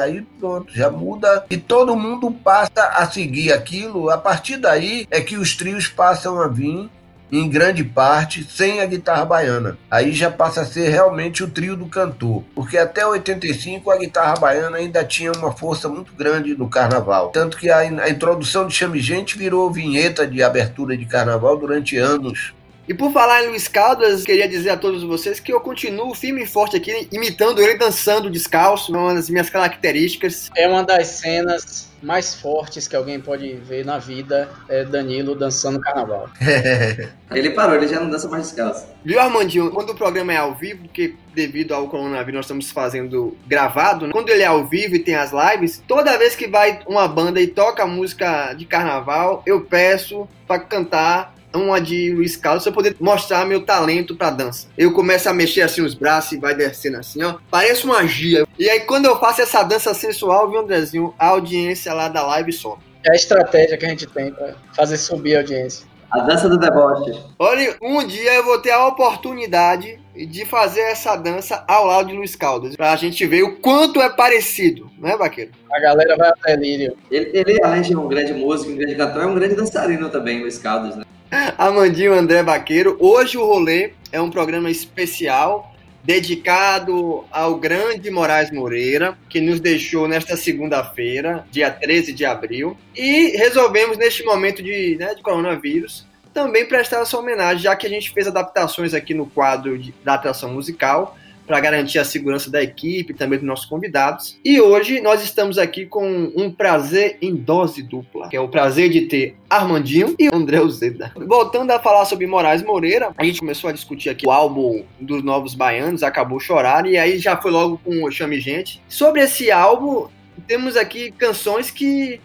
Aí 0.03 0.23
pronto, 0.41 0.73
já 0.75 0.91
muda 0.91 1.45
e 1.49 1.57
todo 1.57 1.97
mundo 1.97 2.31
passa 2.31 2.83
a 2.95 3.09
seguir 3.09 3.53
aquilo. 3.53 4.11
A 4.11 4.19
partir 4.19 4.57
daí 4.57 5.07
é 5.11 5.21
que 5.21 5.37
os 5.37 5.57
trios 5.57 5.87
passam 5.87 6.41
a 6.41 6.49
vir 6.49 6.91
em 7.31 7.49
grande 7.49 7.85
parte 7.85 8.43
sem 8.43 8.81
a 8.81 8.87
guitarra 8.87 9.25
baiana. 9.25 9.79
Aí 9.91 10.13
já 10.13 10.31
passa 10.31 10.63
a 10.63 10.67
ser 10.67 10.89
realmente 10.89 11.43
o 11.43 11.51
trio 11.51 11.77
do 11.77 11.87
cantor, 11.87 12.43
porque 12.55 12.79
até 12.79 13.07
85 13.07 13.91
a 13.91 13.99
guitarra 13.99 14.35
baiana 14.35 14.79
ainda 14.79 15.05
tinha 15.05 15.33
uma 15.33 15.53
força 15.53 15.89
muito 15.89 16.13
grande 16.15 16.57
no 16.57 16.69
carnaval. 16.69 17.29
Tanto 17.29 17.57
que 17.57 17.71
a, 17.71 17.79
a 17.79 18.11
introdução 18.11 18.67
de 18.67 18.75
Chame 18.75 18.99
Gente 19.01 19.39
virou 19.39 19.71
vinheta 19.71 20.27
de 20.27 20.43
abertura 20.43 20.97
de 20.97 21.05
carnaval 21.07 21.57
durante 21.57 21.97
anos. 21.97 22.55
E 22.89 22.95
por 22.95 23.13
falar 23.13 23.45
em 23.45 23.49
Luiz 23.49 23.69
Caldas, 23.69 24.25
queria 24.25 24.49
dizer 24.49 24.71
a 24.71 24.77
todos 24.77 25.03
vocês 25.03 25.39
que 25.39 25.53
eu 25.53 25.61
continuo 25.61 26.15
firme 26.15 26.45
e 26.45 26.47
forte 26.47 26.75
aqui, 26.75 27.07
imitando 27.13 27.61
ele 27.61 27.77
dançando 27.77 28.31
descalço, 28.31 28.91
uma 28.91 29.13
das 29.13 29.29
minhas 29.29 29.51
características. 29.51 30.49
É 30.57 30.67
uma 30.67 30.83
das 30.83 31.07
cenas 31.09 31.91
mais 32.03 32.35
fortes 32.35 32.89
que 32.89 32.97
alguém 32.97 33.21
pode 33.21 33.53
ver 33.57 33.85
na 33.85 33.99
vida, 33.99 34.49
é 34.71 34.85
Danilo 34.85 35.35
dançando 35.35 35.79
carnaval. 35.81 36.31
ele 37.31 37.51
parou, 37.51 37.77
ele 37.77 37.89
já 37.89 38.01
não 38.01 38.09
dança 38.09 38.27
mais 38.27 38.45
descalço. 38.47 38.87
Viu, 39.05 39.21
Armandinho? 39.21 39.71
Quando 39.71 39.91
o 39.91 39.95
programa 39.95 40.33
é 40.33 40.39
ao 40.39 40.55
vivo, 40.55 40.85
porque 40.85 41.15
devido 41.35 41.75
ao 41.75 41.89
coronavírus 41.89 42.37
nós 42.37 42.45
estamos 42.47 42.71
fazendo 42.71 43.37
gravado, 43.47 44.07
né? 44.07 44.13
quando 44.15 44.31
ele 44.31 44.43
é 44.43 44.47
ao 44.47 44.65
vivo 44.65 44.97
e 44.97 45.01
tem 45.01 45.15
as 45.15 45.31
lives, 45.31 45.83
toda 45.87 46.17
vez 46.17 46.35
que 46.35 46.49
vai 46.49 46.81
uma 46.87 47.07
banda 47.07 47.39
e 47.39 47.49
toca 47.49 47.87
música 47.87 48.55
de 48.55 48.65
carnaval, 48.65 49.43
eu 49.45 49.61
peço 49.61 50.27
para 50.47 50.61
cantar 50.61 51.35
uma 51.55 51.81
de 51.81 52.13
Luiz 52.13 52.37
Carlos 52.37 52.63
pra 52.63 52.71
eu 52.71 52.75
poder 52.75 52.97
mostrar 53.01 53.45
meu 53.45 53.65
talento 53.65 54.17
pra 54.17 54.31
dança. 54.31 54.69
Eu 54.77 54.93
começo 54.93 55.29
a 55.29 55.35
mexer 55.35 55.63
assim 55.63 55.83
os 55.83 55.95
braços 55.95 56.33
e 56.33 56.39
vai 56.39 56.55
descendo 56.55 56.99
assim, 56.99 57.23
ó. 57.23 57.37
Parece 57.51 57.87
magia. 57.87 58.47
E 58.59 58.69
aí 58.69 58.81
quando 58.81 59.07
eu 59.07 59.19
faço 59.19 59.43
essa 59.43 59.63
dança 59.63 59.95
sensual, 59.95 60.51
viu, 60.51 60.61
Andrezinho? 60.61 61.15
A 61.19 61.29
audiência 61.29 61.93
lá 61.93 62.09
da 62.09 62.27
live 62.27 62.53
some. 62.53 62.79
É 63.05 63.13
a 63.13 63.15
estratégia 63.15 63.77
que 63.77 63.87
a 63.87 63.89
gente 63.89 64.07
tem 64.07 64.33
pra 64.33 64.55
fazer 64.75 64.97
subir 64.97 65.37
a 65.37 65.39
audiência. 65.39 65.87
A 66.11 66.21
dança 66.21 66.49
do 66.49 66.59
deboche. 66.59 67.23
Olha, 67.39 67.77
um 67.83 68.07
dia 68.07 68.35
eu 68.35 68.45
vou 68.45 68.59
ter 68.61 68.71
a 68.71 68.87
oportunidade 68.87 70.01
de 70.15 70.47
fazer 70.47 70.81
essa 70.81 71.15
dança 71.15 71.63
ao 71.69 71.87
lado 71.87 72.09
de 72.09 72.17
Luiz 72.17 72.35
Caldas, 72.35 72.75
pra 72.75 72.97
gente 72.97 73.25
ver 73.27 73.43
o 73.43 73.57
quanto 73.57 74.01
é 74.01 74.09
parecido, 74.09 74.91
né, 74.99 75.17
Vaqueiro? 75.17 75.53
A 75.71 75.79
galera 75.79 76.17
vai 76.17 76.31
até 76.31 76.57
lírio. 76.57 76.97
Ele, 77.11 77.31
ele, 77.35 77.63
além 77.63 77.83
de 77.83 77.95
um 77.95 78.09
grande 78.09 78.33
músico, 78.33 78.73
um 78.73 78.77
grande 78.77 78.97
cantor, 78.97 79.23
é 79.23 79.27
um 79.27 79.35
grande 79.35 79.55
dançarino 79.55 80.09
também, 80.09 80.41
Luiz 80.41 80.59
Caldas, 80.59 80.97
né? 80.97 81.05
Amandinho 81.31 82.15
André 82.15 82.43
Baqueiro. 82.43 82.97
Hoje 82.99 83.37
o 83.37 83.45
rolê 83.45 83.93
é 84.11 84.21
um 84.21 84.31
programa 84.31 84.71
especial 84.71 85.75
dedicado 86.03 87.25
ao 87.31 87.57
grande 87.57 88.11
Moraes 88.11 88.51
Moreira, 88.51 89.19
que 89.29 89.39
nos 89.39 89.61
deixou 89.61 90.09
nesta 90.09 90.39
segunda-feira, 90.39 91.45
dia 91.51 91.71
13 91.71 92.15
de 92.15 92.25
abril. 92.25 92.79
E 92.97 93.37
resolvemos, 93.37 93.99
neste 93.99 94.25
momento 94.25 94.63
de, 94.63 94.97
né, 94.99 95.15
de 95.15 95.21
coronavírus, 95.21 96.07
também 96.33 96.67
prestar 96.67 97.03
essa 97.03 97.19
homenagem, 97.19 97.63
já 97.63 97.77
que 97.77 97.87
a 97.87 97.91
gente 97.91 98.11
fez 98.11 98.27
adaptações 98.27 98.95
aqui 98.95 99.13
no 99.13 99.27
quadro 99.27 99.79
de, 99.79 99.93
da 100.03 100.15
atração 100.15 100.51
musical 100.51 101.15
para 101.49 101.59
garantir 101.59 101.99
a 101.99 102.05
segurança 102.05 102.51
da 102.51 102.63
equipe, 102.63 103.15
também 103.15 103.39
dos 103.39 103.49
nossos 103.49 103.65
convidados. 103.65 104.39
E 104.45 104.61
hoje 104.61 105.01
nós 105.01 105.25
estamos 105.25 105.57
aqui 105.57 105.87
com 105.87 106.31
um 106.37 106.53
prazer 106.53 107.17
em 107.23 107.35
dose 107.35 107.83
dupla, 107.83 108.29
que 108.29 108.37
é 108.37 108.41
o 108.41 108.49
prazer 108.49 108.91
de 108.91 109.07
ter 109.07 109.35
Armandinho 109.49 110.15
e 110.19 110.29
André 110.33 110.61
Uzeda. 110.61 111.11
Voltando 111.17 111.71
a 111.71 111.81
falar 111.81 112.05
sobre 112.05 112.27
Moraes 112.27 112.63
Moreira, 112.63 113.13
a 113.17 113.25
gente 113.25 113.41
começou 113.41 113.71
a 113.71 113.73
discutir 113.73 114.11
aqui 114.11 114.27
o 114.27 114.31
álbum 114.31 114.85
dos 115.01 115.23
Novos 115.23 115.55
Baianos, 115.55 116.03
Acabou 116.03 116.39
Chorar, 116.39 116.87
e 116.87 116.99
aí 116.99 117.19
já 117.19 117.37
foi 117.37 117.51
logo 117.51 117.81
com 117.83 118.05
o 118.05 118.11
Chame 118.11 118.39
Gente. 118.39 118.83
Sobre 118.87 119.23
esse 119.23 119.51
álbum, 119.51 120.07
temos 120.47 120.77
aqui 120.77 121.11
canções 121.13 121.71
que 121.71 122.21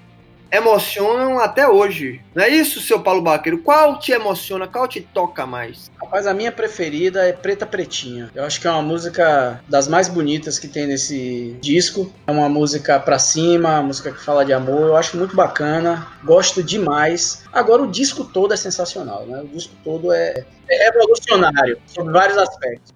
emocionam 0.54 1.40
até 1.40 1.68
hoje. 1.68 2.22
Não 2.36 2.44
é 2.44 2.50
isso, 2.50 2.80
seu 2.80 3.00
Paulo 3.00 3.24
Baqueiro? 3.24 3.58
Qual 3.58 3.98
te 3.98 4.12
emociona? 4.12 4.68
Qual 4.68 4.88
te 4.88 5.02
toca 5.02 5.48
mais? 5.48 5.92
Rapaz, 6.00 6.28
a 6.28 6.34
minha 6.34 6.52
preferida 6.52 7.28
é 7.28 7.34
Preta 7.34 7.66
Pretinha. 7.66 8.30
Eu 8.36 8.44
acho 8.44 8.62
que 8.62 8.68
é 8.68 8.70
uma 8.72 8.84
música 8.84 9.60
das 9.68 9.88
mais 9.88 10.08
bonitas 10.08 10.60
que 10.60 10.68
tem 10.68 10.86
nesse 10.86 11.58
disco. 11.60 12.14
É 12.28 12.32
uma 12.32 12.48
música 12.48 13.00
pra 13.00 13.18
cima, 13.18 13.80
uma 13.80 13.84
música 13.84 14.12
que 14.12 14.24
fala 14.24 14.46
de 14.46 14.54
amor. 14.54 14.90
Eu 14.90 14.96
acho 14.96 15.18
muito 15.18 15.36
bacana. 15.36 16.06
Gosto 16.24 16.62
demais. 16.62 17.44
Agora, 17.52 17.82
o 17.82 17.88
disco 17.88 18.24
todo 18.24 18.54
é 18.54 18.58
sensacional, 18.58 19.26
né? 19.26 19.42
O 19.42 19.48
disco 19.48 19.74
todo 19.84 20.14
é, 20.14 20.46
é 20.70 20.92
revolucionário, 20.92 21.80
sobre 21.88 22.14
vários 22.14 22.38
aspectos. 22.38 22.94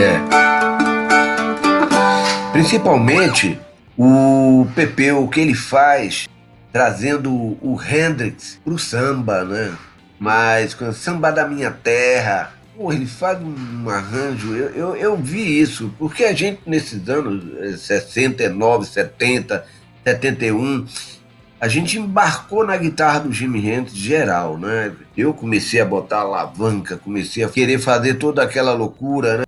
É. 0.00 0.57
Principalmente 2.68 3.58
o 3.96 4.66
Pepe, 4.74 5.10
o 5.12 5.26
que 5.26 5.40
ele 5.40 5.54
faz 5.54 6.28
trazendo 6.70 7.32
o 7.62 7.80
Hendrix 7.82 8.60
pro 8.62 8.78
samba, 8.78 9.42
né? 9.42 9.72
Mas 10.20 10.74
com 10.74 10.86
o 10.86 10.92
samba 10.92 11.30
da 11.32 11.48
minha 11.48 11.70
terra, 11.70 12.52
pô, 12.76 12.92
ele 12.92 13.06
faz 13.06 13.38
um 13.40 13.88
arranjo. 13.88 14.54
Eu, 14.54 14.68
eu, 14.74 14.96
eu 14.96 15.16
vi 15.16 15.58
isso, 15.58 15.94
porque 15.98 16.24
a 16.24 16.34
gente 16.34 16.60
nesses 16.66 17.08
anos 17.08 17.80
69, 17.80 18.84
70, 18.84 19.64
71, 20.04 20.86
a 21.58 21.68
gente 21.68 21.98
embarcou 21.98 22.66
na 22.66 22.76
guitarra 22.76 23.20
do 23.20 23.32
Jimi 23.32 23.66
Hendrix 23.66 23.96
geral, 23.96 24.58
né? 24.58 24.92
Eu 25.16 25.32
comecei 25.32 25.80
a 25.80 25.86
botar 25.86 26.18
alavanca, 26.18 26.98
comecei 26.98 27.42
a 27.42 27.48
querer 27.48 27.78
fazer 27.78 28.16
toda 28.16 28.42
aquela 28.42 28.74
loucura, 28.74 29.38
né? 29.38 29.47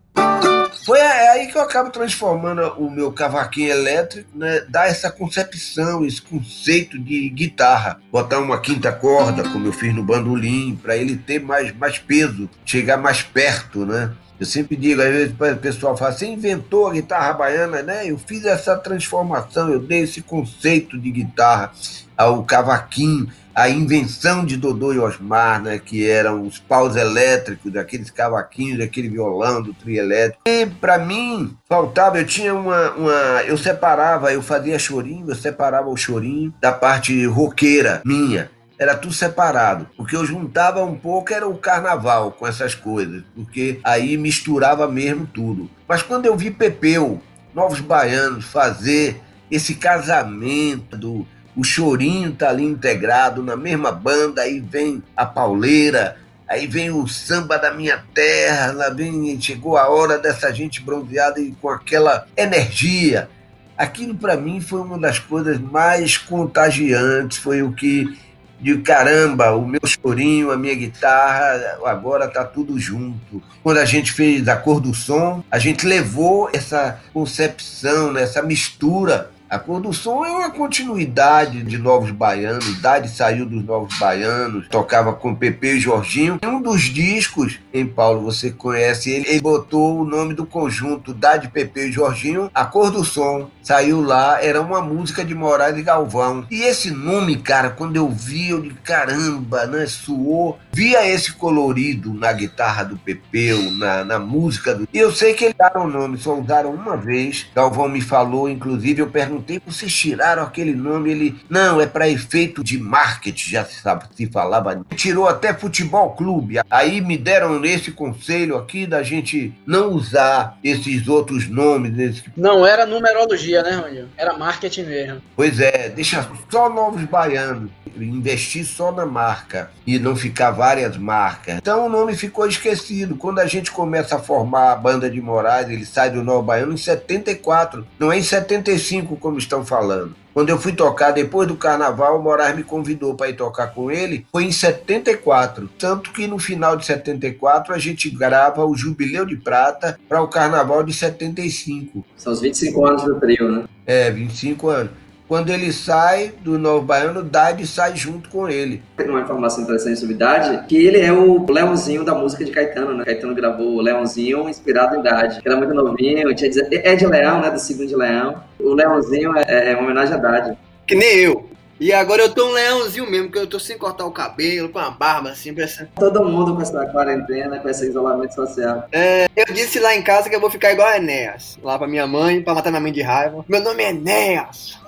Foi 0.84 1.00
aí 1.00 1.46
que 1.46 1.56
eu 1.56 1.62
acabo 1.62 1.90
transformando 1.90 2.62
o 2.78 2.90
meu 2.90 3.12
cavaquinho 3.12 3.70
elétrico, 3.70 4.28
né? 4.34 4.64
Dar 4.68 4.88
essa 4.88 5.10
concepção, 5.10 6.04
esse 6.04 6.22
conceito 6.22 6.98
de 6.98 7.28
guitarra. 7.28 8.00
Botar 8.10 8.38
uma 8.38 8.60
quinta 8.60 8.90
corda, 8.92 9.42
como 9.42 9.66
eu 9.66 9.72
fiz 9.72 9.94
no 9.94 10.02
bandolim, 10.02 10.78
para 10.82 10.96
ele 10.96 11.16
ter 11.16 11.40
mais, 11.40 11.76
mais 11.76 11.98
peso, 11.98 12.48
chegar 12.64 12.96
mais 12.96 13.22
perto, 13.22 13.84
né? 13.84 14.10
Eu 14.38 14.46
sempre 14.46 14.74
digo, 14.74 15.02
às 15.02 15.08
vezes 15.08 15.34
o 15.38 15.56
pessoal 15.56 15.94
fala, 15.94 16.12
você 16.12 16.24
inventou 16.24 16.86
a 16.86 16.92
guitarra 16.94 17.34
baiana, 17.34 17.82
né? 17.82 18.10
Eu 18.10 18.16
fiz 18.16 18.46
essa 18.46 18.74
transformação, 18.74 19.68
eu 19.70 19.78
dei 19.78 20.00
esse 20.00 20.22
conceito 20.22 20.98
de 20.98 21.10
guitarra 21.10 21.72
ao 22.16 22.42
cavaquinho, 22.42 23.30
a 23.54 23.68
invenção 23.68 24.44
de 24.44 24.56
Dodô 24.56 24.92
e 24.92 24.98
Osmar, 24.98 25.62
né, 25.62 25.78
que 25.78 26.08
eram 26.08 26.46
os 26.46 26.58
paus 26.58 26.96
elétricos, 26.96 27.72
daqueles 27.72 28.10
cavaquinhos, 28.10 28.78
daquele 28.78 29.08
violão 29.08 29.62
do 29.62 29.74
trio 29.74 29.98
elétrico. 29.98 30.42
E 30.46 30.66
para 30.66 30.98
mim 30.98 31.56
faltava, 31.68 32.18
eu 32.18 32.26
tinha 32.26 32.54
uma, 32.54 32.90
uma, 32.92 33.42
eu 33.46 33.56
separava, 33.58 34.32
eu 34.32 34.42
fazia 34.42 34.78
chorinho, 34.78 35.28
eu 35.28 35.34
separava 35.34 35.88
o 35.88 35.96
chorinho 35.96 36.54
da 36.60 36.72
parte 36.72 37.24
roqueira 37.26 38.02
minha. 38.04 38.50
Era 38.78 38.96
tudo 38.96 39.12
separado, 39.12 39.86
porque 39.94 40.16
eu 40.16 40.24
juntava 40.24 40.82
um 40.82 40.96
pouco 40.96 41.34
era 41.34 41.46
o 41.46 41.58
carnaval 41.58 42.32
com 42.32 42.46
essas 42.46 42.74
coisas, 42.74 43.22
porque 43.34 43.78
aí 43.84 44.16
misturava 44.16 44.88
mesmo 44.88 45.26
tudo. 45.26 45.70
Mas 45.86 46.02
quando 46.02 46.24
eu 46.24 46.34
vi 46.34 46.50
Pepeu, 46.50 47.20
Novos 47.54 47.80
Baianos 47.80 48.46
fazer 48.46 49.20
esse 49.50 49.74
casamento 49.74 50.96
do 50.96 51.26
o 51.56 51.64
chorinho 51.64 52.32
tá 52.32 52.48
ali 52.48 52.64
integrado 52.64 53.42
na 53.42 53.56
mesma 53.56 53.90
banda, 53.90 54.42
aí 54.42 54.60
vem 54.60 55.02
a 55.16 55.26
pauleira, 55.26 56.16
aí 56.48 56.66
vem 56.66 56.90
o 56.90 57.06
samba 57.06 57.58
da 57.58 57.72
minha 57.72 58.02
terra, 58.14 58.72
lá 58.72 58.90
vem, 58.90 59.40
chegou 59.40 59.76
a 59.76 59.88
hora 59.88 60.18
dessa 60.18 60.52
gente 60.52 60.80
bronzeada 60.80 61.40
e 61.40 61.52
com 61.52 61.68
aquela 61.68 62.26
energia. 62.36 63.28
Aquilo 63.76 64.14
para 64.14 64.36
mim 64.36 64.60
foi 64.60 64.80
uma 64.80 64.98
das 64.98 65.18
coisas 65.18 65.58
mais 65.58 66.16
contagiantes, 66.16 67.38
foi 67.38 67.62
o 67.62 67.72
que 67.72 68.18
de 68.60 68.76
caramba, 68.78 69.52
o 69.52 69.66
meu 69.66 69.80
chorinho, 69.86 70.50
a 70.50 70.56
minha 70.56 70.74
guitarra, 70.74 71.78
agora 71.86 72.28
tá 72.28 72.44
tudo 72.44 72.78
junto. 72.78 73.42
Quando 73.62 73.78
a 73.78 73.86
gente 73.86 74.12
fez 74.12 74.46
a 74.48 74.56
cor 74.56 74.80
do 74.80 74.92
som, 74.92 75.42
a 75.50 75.58
gente 75.58 75.86
levou 75.86 76.50
essa 76.52 77.00
concepção, 77.12 78.12
né, 78.12 78.22
essa 78.22 78.42
mistura 78.42 79.30
a 79.50 79.92
Som 79.92 80.24
é 80.24 80.30
uma 80.30 80.50
continuidade 80.50 81.64
de 81.64 81.76
Novos 81.76 82.12
Baianos. 82.12 82.80
Dade 82.80 83.10
saiu 83.10 83.44
dos 83.44 83.64
Novos 83.64 83.98
Baianos, 83.98 84.68
tocava 84.68 85.12
com 85.12 85.34
Pepe 85.34 85.74
e 85.74 85.80
Jorginho. 85.80 86.38
Em 86.40 86.46
um 86.46 86.62
dos 86.62 86.82
discos, 86.82 87.58
em 87.74 87.84
Paulo, 87.84 88.22
você 88.22 88.52
conhece 88.52 89.10
ele, 89.10 89.28
ele 89.28 89.40
botou 89.40 89.98
o 89.98 90.04
nome 90.04 90.34
do 90.34 90.46
conjunto 90.46 91.12
Dade, 91.12 91.48
Pepe 91.48 91.88
e 91.88 91.92
Jorginho, 91.92 92.48
A 92.54 92.64
Cor 92.64 92.92
do 92.92 93.04
Som. 93.04 93.50
Saiu 93.60 94.00
lá, 94.00 94.42
era 94.42 94.60
uma 94.60 94.80
música 94.80 95.24
de 95.24 95.34
Moraes 95.34 95.76
e 95.76 95.82
Galvão. 95.82 96.46
E 96.48 96.62
esse 96.62 96.92
nome, 96.92 97.36
cara, 97.36 97.70
quando 97.70 97.96
eu 97.96 98.08
vi, 98.08 98.50
eu 98.50 98.60
de 98.60 98.70
caramba, 98.70 99.66
né? 99.66 99.84
Suou. 99.86 100.60
Via 100.72 101.08
esse 101.08 101.32
colorido 101.32 102.14
na 102.14 102.32
guitarra 102.32 102.84
do 102.84 102.96
Pepeu, 102.96 103.72
na, 103.72 104.04
na 104.04 104.18
música 104.20 104.74
do. 104.74 104.88
E 104.92 104.98
eu 104.98 105.12
sei 105.12 105.34
que 105.34 105.46
eles 105.46 105.56
usaram 105.56 105.86
o 105.86 105.90
nome, 105.90 106.18
só 106.18 106.38
usaram 106.38 106.72
uma 106.72 106.96
vez. 106.96 107.48
Galvão 107.54 107.88
me 107.88 108.00
falou, 108.00 108.48
inclusive, 108.48 109.02
eu 109.02 109.08
perguntei 109.08 109.39
perguntei, 109.40 109.61
vocês 109.64 109.92
tiraram 109.92 110.42
aquele 110.42 110.74
nome? 110.74 111.11
Ele, 111.11 111.40
não, 111.48 111.81
é 111.81 111.87
para 111.87 112.09
efeito 112.09 112.62
de 112.62 112.79
marketing, 112.79 113.50
já 113.50 113.64
se, 113.64 113.81
sabe, 113.81 114.05
se 114.14 114.26
falava. 114.26 114.85
Tirou 114.94 115.26
até 115.26 115.53
futebol 115.55 116.11
clube. 116.11 116.61
Aí 116.70 117.00
me 117.00 117.16
deram 117.16 117.64
esse 117.64 117.90
conselho 117.90 118.57
aqui 118.57 118.87
da 118.87 119.03
gente 119.03 119.53
não 119.66 119.90
usar 119.90 120.59
esses 120.62 121.09
outros 121.09 121.48
nomes. 121.48 121.98
Esses... 121.98 122.24
Não 122.37 122.66
era 122.66 122.87
numerologia, 122.87 123.62
né, 123.62 123.72
Rony? 123.72 124.09
Era 124.16 124.37
marketing 124.37 124.85
mesmo. 124.85 125.22
Pois 125.35 125.59
é, 125.59 125.88
deixa 125.88 126.29
só 126.50 126.68
novos 126.68 127.05
baianos. 127.05 127.70
Investir 127.96 128.64
só 128.64 128.92
na 128.92 129.07
marca 129.07 129.70
e 129.87 129.98
não 129.98 130.14
ficar 130.16 130.50
várias 130.50 130.96
marcas. 130.96 131.57
Então 131.57 131.87
o 131.87 131.88
nome 131.88 132.14
ficou 132.14 132.46
esquecido. 132.46 133.16
Quando 133.16 133.38
a 133.38 133.46
gente 133.46 133.70
começa 133.70 134.16
a 134.16 134.18
formar 134.18 134.72
a 134.72 134.76
banda 134.76 135.11
de 135.11 135.20
Moraes, 135.20 135.68
ele 135.68 135.85
sai 135.85 136.11
do 136.11 136.22
Novo 136.22 136.42
Baiano 136.42 136.72
em 136.72 136.76
74, 136.76 137.87
não 137.98 138.12
é 138.12 138.18
em 138.18 138.22
75 138.22 139.16
como 139.16 139.38
estão 139.38 139.64
falando. 139.64 140.14
Quando 140.33 140.48
eu 140.48 140.59
fui 140.59 140.72
tocar 140.72 141.11
depois 141.11 141.48
do 141.48 141.57
carnaval, 141.57 142.18
o 142.18 142.22
Moraes 142.22 142.55
me 142.55 142.62
convidou 142.62 143.14
para 143.14 143.29
ir 143.29 143.37
tocar 143.37 143.68
com 143.68 143.90
ele. 143.90 144.24
Foi 144.31 144.44
em 144.44 144.53
74. 144.53 145.68
Tanto 145.79 146.12
que 146.12 146.26
no 146.26 146.38
final 146.38 146.76
de 146.76 146.87
74 146.87 147.74
a 147.74 147.79
gente 147.79 148.09
grava 148.09 148.64
o 148.64 148.76
Jubileu 148.76 149.26
de 149.26 149.37
Prata 149.37 149.98
para 150.09 150.22
o 150.22 150.29
carnaval 150.29 150.85
de 150.85 150.92
75. 150.92 152.05
São 152.16 152.33
os 152.33 152.40
25 152.40 152.87
anos 152.87 153.05
do 153.05 153.18
trio, 153.18 153.50
né? 153.50 153.64
É, 153.85 154.11
25 154.11 154.68
anos. 154.68 154.92
Quando 155.30 155.50
ele 155.50 155.72
sai 155.72 156.32
do 156.40 156.58
Novo 156.58 156.84
Baiano, 156.84 157.22
Dade 157.22 157.64
sai 157.64 157.94
junto 157.94 158.28
com 158.28 158.48
ele. 158.48 158.82
Tem 158.96 159.08
uma 159.08 159.20
informação 159.20 159.62
interessante 159.62 160.00
sobre 160.00 160.16
Dade, 160.16 160.66
que 160.66 160.76
ele 160.76 160.98
é 160.98 161.12
o 161.12 161.46
Leãozinho 161.48 162.02
da 162.02 162.12
música 162.12 162.44
de 162.44 162.50
Caetano, 162.50 162.94
né? 162.94 163.04
Caetano 163.04 163.32
gravou 163.32 163.76
o 163.76 163.80
Leãozinho 163.80 164.48
inspirado 164.48 164.96
em 164.96 165.02
Dade. 165.02 165.40
Era 165.44 165.54
muito 165.54 165.72
novinho, 165.72 166.34
tinha 166.34 166.50
é 166.72 166.96
de 166.96 167.06
Leão, 167.06 167.40
né? 167.40 167.48
Do 167.48 167.60
segundo 167.60 167.86
de 167.86 167.94
Leão. 167.94 168.42
O 168.58 168.74
Leãozinho 168.74 169.32
é, 169.36 169.70
é 169.70 169.74
uma 169.76 169.84
homenagem 169.84 170.14
a 170.14 170.16
Dade. 170.16 170.58
Que 170.84 170.96
nem 170.96 171.18
eu. 171.18 171.48
E 171.78 171.92
agora 171.92 172.22
eu 172.22 172.34
tô 172.34 172.48
um 172.48 172.52
leãozinho 172.52 173.08
mesmo, 173.08 173.30
que 173.30 173.38
eu 173.38 173.46
tô 173.46 173.60
sem 173.60 173.78
cortar 173.78 174.04
o 174.04 174.10
cabelo, 174.10 174.68
com 174.68 174.80
a 174.80 174.90
barba 174.90 175.30
assim, 175.30 175.54
parecendo. 175.54 175.90
Todo 175.94 176.24
mundo 176.24 176.56
com 176.56 176.60
essa 176.60 176.84
quarentena, 176.86 177.60
com 177.60 177.68
esse 177.68 177.86
isolamento 177.86 178.34
social. 178.34 178.88
É, 178.90 179.28
eu 179.36 179.54
disse 179.54 179.78
lá 179.78 179.94
em 179.94 180.02
casa 180.02 180.28
que 180.28 180.34
eu 180.34 180.40
vou 180.40 180.50
ficar 180.50 180.72
igual 180.72 180.88
a 180.88 180.96
Enéas. 180.96 181.56
Lá 181.62 181.78
pra 181.78 181.86
minha 181.86 182.06
mãe, 182.06 182.42
pra 182.42 182.52
matar 182.52 182.70
minha 182.70 182.82
mãe 182.82 182.92
de 182.92 183.00
raiva. 183.00 183.44
Meu 183.48 183.62
nome 183.62 183.84
é 183.84 183.90
Enéas. 183.90 184.79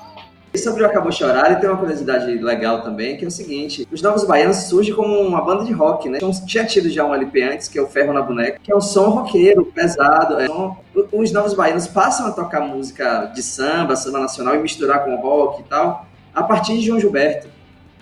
E 0.55 0.59
sobre 0.59 0.83
o 0.83 0.87
Acabou 0.87 1.11
Chorar, 1.11 1.47
ele 1.47 1.61
tem 1.61 1.69
uma 1.69 1.79
curiosidade 1.79 2.27
legal 2.27 2.83
também, 2.83 3.17
que 3.17 3.25
é 3.25 3.29
o 3.29 3.31
seguinte: 3.31 3.89
os 3.91 4.03
Novos 4.03 4.25
Baianos 4.25 4.65
surgem 4.65 4.95
como 4.95 5.19
uma 5.19 5.41
banda 5.41 5.65
de 5.65 5.73
rock, 5.73 6.11
né? 6.11 6.19
Então, 6.19 6.31
tinha 6.47 6.65
tido 6.67 6.91
já 6.91 7.07
um 7.07 7.15
LP 7.15 7.43
antes, 7.43 7.69
que 7.69 7.79
é 7.79 7.83
o 7.83 7.87
Ferro 7.87 8.13
na 8.13 8.21
Boneca, 8.21 8.61
que 8.63 8.71
é 8.71 8.77
um 8.77 8.81
som 8.81 9.09
roqueiro, 9.09 9.65
pesado. 9.65 10.39
É 10.39 10.51
um... 10.51 10.77
Os 11.11 11.33
Novos 11.33 11.55
Baianos 11.55 11.87
passam 11.87 12.27
a 12.27 12.33
tocar 12.33 12.61
música 12.61 13.33
de 13.35 13.43
samba, 13.43 13.97
samba 13.97 14.21
nacional 14.21 14.55
e 14.55 14.59
misturar 14.59 15.05
com 15.05 15.17
rock 15.17 15.63
e 15.63 15.65
tal. 15.65 16.07
a 16.35 16.43
partir 16.43 16.75
de 16.75 16.83
João 16.83 17.01
Gilberto. 17.01 17.49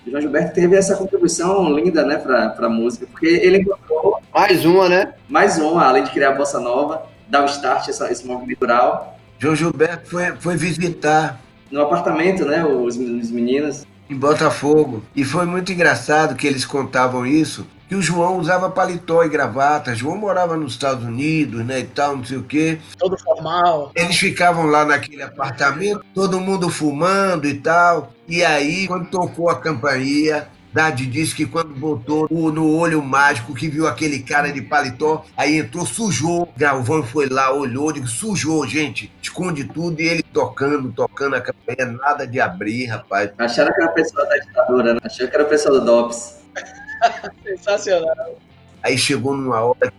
O 0.05 0.09
João 0.09 0.21
Gilberto 0.21 0.53
teve 0.53 0.75
essa 0.75 0.95
contribuição 0.95 1.73
linda, 1.73 2.03
né, 2.03 2.17
para 2.17 2.65
a 2.65 2.69
música, 2.69 3.05
porque 3.05 3.27
ele 3.27 3.59
encontrou 3.59 4.19
Mais 4.33 4.65
uma, 4.65 4.89
né? 4.89 5.13
mais 5.29 5.57
uma, 5.57 5.85
além 5.85 6.03
de 6.03 6.09
criar 6.09 6.31
a 6.31 6.35
bossa 6.35 6.59
nova, 6.59 7.03
dar 7.29 7.43
o 7.43 7.45
start 7.45 7.87
essa, 7.87 8.11
esse 8.11 8.25
movimento 8.25 8.57
cultural 8.57 9.15
João 9.41 9.55
Gilberto 9.55 10.07
foi, 10.07 10.31
foi 10.33 10.55
visitar 10.55 11.39
no 11.71 11.81
apartamento, 11.81 12.45
né, 12.45 12.63
os, 12.65 12.97
os 12.97 13.31
meninos. 13.31 13.85
em 14.09 14.15
Botafogo. 14.15 15.03
E 15.15 15.23
foi 15.23 15.45
muito 15.45 15.71
engraçado 15.71 16.35
que 16.35 16.45
eles 16.45 16.65
contavam 16.65 17.25
isso, 17.25 17.65
que 17.87 17.95
o 17.95 18.01
João 18.01 18.37
usava 18.37 18.69
paletó 18.69 19.23
e 19.23 19.29
gravata. 19.29 19.95
João 19.95 20.17
morava 20.17 20.55
nos 20.55 20.73
Estados 20.73 21.03
Unidos, 21.05 21.65
né, 21.65 21.79
e 21.79 21.83
tal, 21.83 22.17
não 22.17 22.25
sei 22.25 22.37
o 22.37 22.43
quê. 22.43 22.77
Todo 22.97 23.17
formal. 23.17 23.91
Eles 23.95 24.17
ficavam 24.17 24.65
lá 24.65 24.85
naquele 24.85 25.23
apartamento, 25.23 26.03
todo 26.13 26.39
mundo 26.39 26.69
fumando 26.69 27.47
e 27.47 27.53
tal. 27.55 28.13
E 28.27 28.43
aí, 28.43 28.87
quando 28.87 29.09
tocou 29.09 29.49
a 29.49 29.59
campainha, 29.59 30.47
Dade 30.73 31.05
disse 31.05 31.35
que 31.35 31.45
quando 31.45 31.69
botou 31.75 32.27
o- 32.29 32.51
no 32.51 32.69
olho 32.77 33.01
mágico, 33.03 33.53
que 33.53 33.67
viu 33.67 33.87
aquele 33.87 34.19
cara 34.19 34.51
de 34.51 34.61
paletó, 34.61 35.25
aí 35.35 35.57
entrou, 35.57 35.85
sujou. 35.85 36.51
Galvão 36.55 37.03
foi 37.03 37.27
lá, 37.27 37.51
olhou, 37.53 37.91
disse, 37.91 38.07
sujou, 38.15 38.65
gente, 38.65 39.11
esconde 39.21 39.65
tudo. 39.65 40.01
E 40.01 40.07
ele 40.07 40.23
tocando, 40.23 40.91
tocando 40.91 41.35
a 41.35 41.41
campainha, 41.41 41.91
nada 42.01 42.25
de 42.25 42.39
abrir, 42.39 42.85
rapaz. 42.85 43.31
Acharam 43.37 43.73
que 43.73 43.81
era 43.81 43.91
o 43.91 43.93
pessoal 43.93 44.27
da 44.27 44.37
ditadura, 44.37 44.93
né? 44.93 44.99
Acharam 45.03 45.29
que 45.29 45.35
era 45.35 45.43
o 45.45 45.49
pessoal 45.49 45.79
do 45.79 45.85
DOPS. 45.85 46.35
Sensacional. 47.43 48.37
Aí 48.83 48.97
chegou 48.97 49.35
numa 49.35 49.59
hora, 49.61 49.91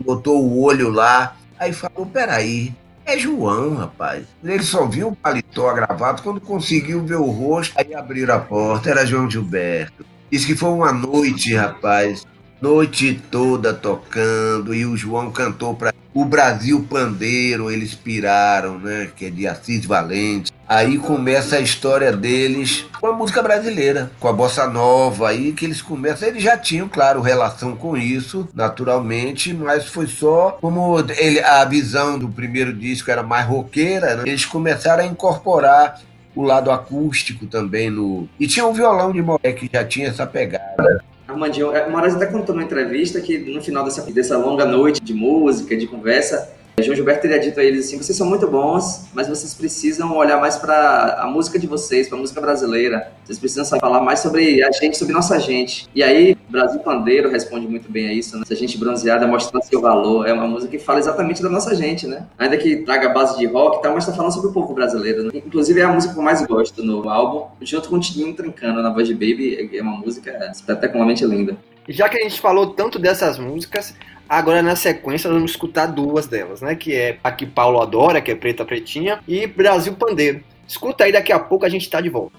botou 0.00 0.42
o 0.42 0.62
olho 0.62 0.90
lá, 0.90 1.36
aí 1.58 1.72
falou, 1.72 2.06
peraí, 2.06 2.72
é 3.04 3.18
João, 3.18 3.74
rapaz. 3.74 4.24
Ele 4.42 4.62
só 4.62 4.86
viu 4.86 5.08
o 5.08 5.16
paletó 5.16 5.72
gravado 5.74 6.22
quando 6.22 6.40
conseguiu 6.40 7.04
ver 7.04 7.16
o 7.16 7.30
rosto, 7.30 7.74
aí 7.76 7.94
abriram 7.94 8.34
a 8.34 8.38
porta, 8.38 8.90
era 8.90 9.04
João 9.04 9.28
Gilberto. 9.30 10.04
Disse 10.30 10.46
que 10.46 10.54
foi 10.54 10.70
uma 10.70 10.92
noite, 10.92 11.54
rapaz, 11.54 12.24
noite 12.60 13.20
toda 13.30 13.74
tocando, 13.74 14.72
e 14.72 14.86
o 14.86 14.96
João 14.96 15.30
cantou 15.32 15.74
para 15.74 15.92
o 16.12 16.24
Brasil 16.24 16.86
Pandeiro, 16.88 17.70
eles 17.70 17.94
piraram, 17.94 18.78
né, 18.78 19.10
que 19.14 19.26
é 19.26 19.30
de 19.30 19.46
Assis 19.46 19.84
Valente. 19.84 20.52
Aí 20.68 20.98
começa 20.98 21.56
a 21.56 21.60
história 21.60 22.12
deles 22.12 22.86
com 23.00 23.08
a 23.08 23.12
música 23.12 23.42
brasileira, 23.42 24.10
com 24.20 24.28
a 24.28 24.32
bossa 24.32 24.68
nova, 24.68 25.28
aí 25.28 25.52
que 25.52 25.64
eles 25.64 25.82
começam. 25.82 26.28
Eles 26.28 26.44
já 26.44 26.56
tinham, 26.56 26.88
claro, 26.88 27.20
relação 27.20 27.74
com 27.74 27.96
isso, 27.96 28.48
naturalmente, 28.54 29.52
mas 29.52 29.86
foi 29.86 30.06
só 30.06 30.58
como 30.60 31.00
ele, 31.16 31.40
a 31.40 31.64
visão 31.64 32.18
do 32.18 32.28
primeiro 32.28 32.72
disco 32.72 33.10
era 33.10 33.22
mais 33.22 33.46
roqueira, 33.46 34.16
né? 34.16 34.22
eles 34.26 34.44
começaram 34.44 35.02
a 35.02 35.06
incorporar 35.06 36.00
o 36.40 36.44
lado 36.44 36.70
acústico 36.70 37.46
também 37.46 37.90
no. 37.90 38.28
E 38.38 38.46
tinha 38.46 38.66
um 38.66 38.72
violão 38.72 39.12
de 39.12 39.22
Moré 39.22 39.52
que 39.52 39.68
já 39.72 39.84
tinha 39.84 40.08
essa 40.08 40.26
pegada. 40.26 41.02
Armandinho, 41.28 41.72
é, 41.72 41.86
o 41.86 41.90
Moraes 41.90 42.14
até 42.14 42.26
contou 42.26 42.54
numa 42.54 42.64
entrevista 42.64 43.20
que 43.20 43.38
no 43.38 43.62
final 43.62 43.84
dessa, 43.84 44.10
dessa 44.10 44.36
longa 44.36 44.64
noite 44.64 45.00
de 45.00 45.14
música, 45.14 45.76
de 45.76 45.86
conversa, 45.86 46.50
João 46.78 46.96
Gilberto 46.96 47.22
teria 47.22 47.38
dito 47.38 47.60
a 47.60 47.64
eles 47.64 47.86
assim: 47.86 47.98
vocês 47.98 48.16
são 48.16 48.26
muito 48.26 48.46
bons, 48.46 49.06
mas 49.12 49.28
vocês 49.28 49.54
precisam 49.54 50.16
olhar 50.16 50.38
mais 50.40 50.56
para 50.56 51.18
a 51.20 51.26
música 51.26 51.58
de 51.58 51.66
vocês, 51.66 52.08
para 52.08 52.16
a 52.16 52.20
música 52.20 52.40
brasileira. 52.40 53.12
Vocês 53.24 53.38
precisam 53.38 53.78
falar 53.78 54.00
mais 54.00 54.20
sobre 54.20 54.62
a 54.62 54.70
gente, 54.72 54.96
sobre 54.96 55.12
nossa 55.12 55.38
gente. 55.38 55.88
E 55.94 56.02
aí, 56.02 56.36
Brasil 56.48 56.80
Pandeiro 56.80 57.30
responde 57.30 57.66
muito 57.66 57.90
bem 57.90 58.08
a 58.08 58.12
isso, 58.12 58.36
né? 58.36 58.44
Se 58.46 58.52
a 58.52 58.56
gente 58.56 58.78
bronzeada 58.78 59.26
mostra 59.26 59.60
seu 59.62 59.80
valor. 59.80 60.26
É 60.26 60.32
uma 60.32 60.46
música 60.46 60.70
que 60.76 60.78
fala 60.78 60.98
exatamente 60.98 61.42
da 61.42 61.48
nossa 61.48 61.74
gente, 61.74 62.06
né? 62.06 62.26
Ainda 62.38 62.56
que 62.56 62.76
traga 62.76 63.08
base 63.10 63.38
de 63.38 63.46
rock 63.46 63.78
e 63.78 63.82
tal, 63.82 63.94
mas 63.94 64.06
tá 64.06 64.12
falando 64.12 64.32
sobre 64.32 64.50
o 64.50 64.52
povo 64.52 64.74
brasileiro. 64.74 65.24
Né? 65.24 65.30
Inclusive, 65.34 65.80
é 65.80 65.84
a 65.84 65.88
música 65.88 66.12
que 66.12 66.18
eu 66.18 66.24
mais 66.24 66.44
gosto 66.46 66.82
no 66.82 67.08
álbum, 67.08 67.46
junto 67.60 67.88
com 67.88 67.96
o 67.96 68.00
Tininho 68.00 68.34
Trincando 68.34 68.82
na 68.82 68.90
voz 68.90 69.06
de 69.06 69.14
Baby. 69.14 69.70
É 69.72 69.82
uma 69.82 69.98
música 69.98 70.50
espetacularmente 70.52 71.24
linda. 71.24 71.56
Já 71.88 72.08
que 72.08 72.18
a 72.18 72.22
gente 72.22 72.40
falou 72.40 72.68
tanto 72.68 72.98
dessas 72.98 73.38
músicas, 73.38 73.94
agora 74.30 74.62
na 74.62 74.76
sequência 74.76 75.28
nós 75.28 75.38
vamos 75.38 75.50
escutar 75.50 75.86
duas 75.86 76.28
delas, 76.28 76.60
né? 76.60 76.76
Que 76.76 76.94
é 76.94 77.18
a 77.24 77.32
que 77.32 77.44
Paulo 77.44 77.80
adora, 77.80 78.20
que 78.20 78.30
é 78.30 78.34
Preta 78.36 78.64
Pretinha, 78.64 79.18
e 79.26 79.44
Brasil 79.46 79.94
Pandeiro. 79.94 80.40
Escuta 80.68 81.02
aí, 81.02 81.10
daqui 81.12 81.32
a 81.32 81.38
pouco 81.38 81.66
a 81.66 81.68
gente 81.68 81.90
tá 81.90 82.00
de 82.00 82.08
volta. 82.08 82.38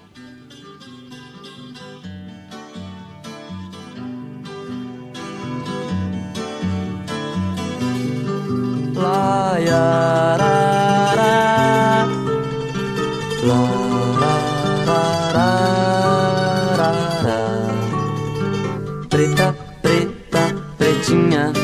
Preta, 19.10 19.54
preta, 19.82 20.54
pretinha. 20.78 21.61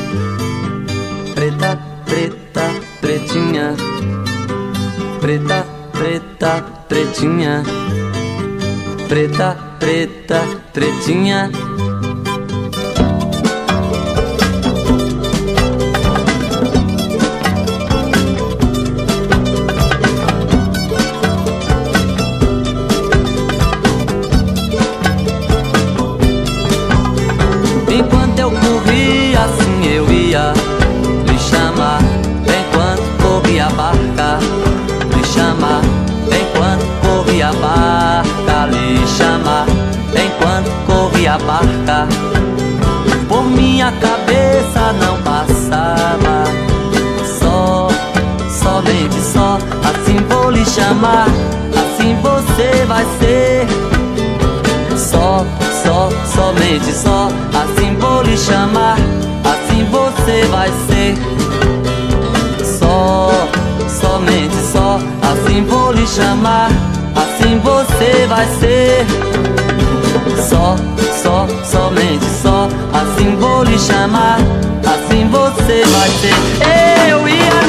Preta, 5.28 5.62
preta, 5.92 6.52
pretinha. 6.88 7.62
Preta, 9.10 9.76
preta, 9.78 10.40
pretinha. 10.72 11.50
Somente 56.78 56.92
só. 56.92 57.28
Assim 57.54 57.94
vou 57.96 58.22
lhe 58.22 58.36
chamar, 58.36 58.96
assim 59.44 59.84
você 59.90 60.46
vai 60.50 60.70
ser. 60.86 61.14
Só, 62.64 63.30
somente 63.88 64.54
só. 64.72 64.98
Assim 65.22 65.64
vou 65.64 65.92
lhe 65.92 66.06
chamar, 66.06 66.70
assim 67.16 67.58
você 67.58 68.26
vai 68.28 68.46
ser. 68.60 69.06
Só, 70.48 70.76
só, 71.22 71.46
somente 71.64 72.24
só. 72.42 72.68
Assim 72.92 73.36
vou 73.36 73.64
lhe 73.64 73.78
chamar, 73.78 74.38
assim 74.84 75.28
você 75.28 75.84
vai 75.84 76.08
ser. 76.10 77.10
Eu 77.10 77.28
ia 77.28 77.62
lhe 77.66 77.67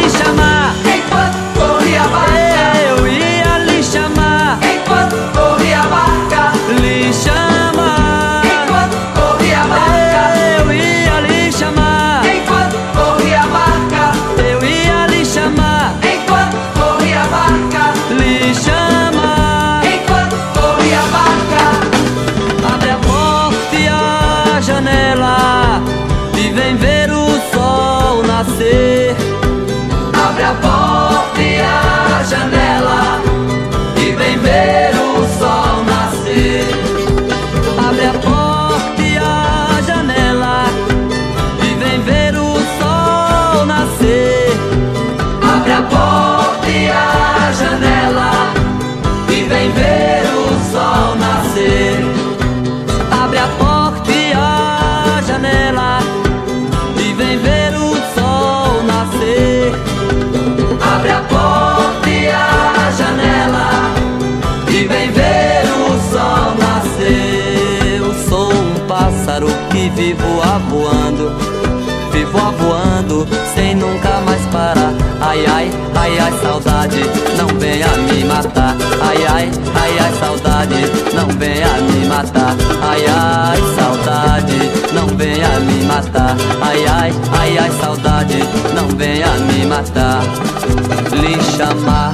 ai, 76.10 76.19
ai, 76.19 76.33
saudade, 76.41 77.01
não 77.37 77.47
venha 77.60 77.87
me 77.97 78.23
matar. 78.23 78.75
Ai, 79.01 79.25
ai, 79.25 79.51
ai, 79.75 79.99
ai, 79.99 80.13
saudade, 80.19 80.75
não 81.13 81.27
venha 81.37 81.73
me 81.81 82.05
matar. 82.07 82.55
Ai, 82.81 83.05
ai, 83.05 83.60
saudade, 83.75 84.60
não 84.93 85.07
venha 85.15 85.60
me 85.60 85.85
matar. 85.85 86.35
Ai, 86.62 86.85
ai, 86.87 87.13
ai, 87.39 87.57
ai, 87.57 87.71
saudade, 87.79 88.39
não 88.75 88.87
venha 88.97 89.31
me 89.51 89.65
matar. 89.65 90.21
Lhe 91.12 91.41
chamar 91.55 92.13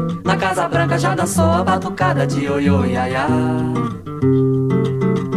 Na 0.31 0.37
Casa 0.37 0.65
Branca 0.65 0.97
já 0.97 1.13
dançou 1.13 1.43
a 1.43 1.61
batucada 1.61 2.25
de 2.25 2.45
ioiô 2.45 2.85
iaiá. 2.85 3.27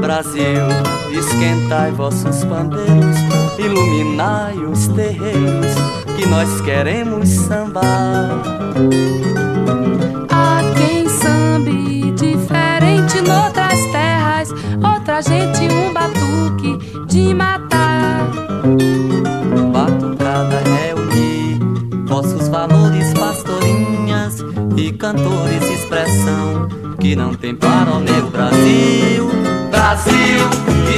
Brasil, 0.00 0.68
esquentai 1.10 1.90
vossos 1.90 2.44
pandeiros, 2.44 3.16
iluminai 3.58 4.56
os 4.56 4.86
terreiros, 4.86 5.74
que 6.16 6.24
nós 6.26 6.60
queremos 6.60 7.28
sambar. 7.28 8.40
Há 10.30 10.60
quem 10.76 11.08
sambe 11.08 12.12
diferente 12.12 13.20
noutras 13.20 13.80
terras, 13.90 14.50
outra 14.80 15.20
gente 15.20 15.74
um 15.74 15.92
batuque 15.92 17.04
de 17.08 17.34
matar 17.34 17.63
e 24.76 24.92
cantores, 24.92 25.62
expressão 25.70 26.68
que 27.00 27.14
não 27.14 27.34
tem 27.34 27.54
para 27.54 27.90
o 27.90 28.00
meu 28.00 28.30
Brasil. 28.30 29.30
Brasil, 29.70 30.48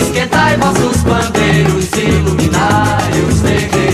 esquentai 0.00 0.56
vossos 0.56 1.02
bandeiros, 1.02 1.90
iluminai 1.92 3.20
os 3.28 3.40
terreiros 3.40 3.85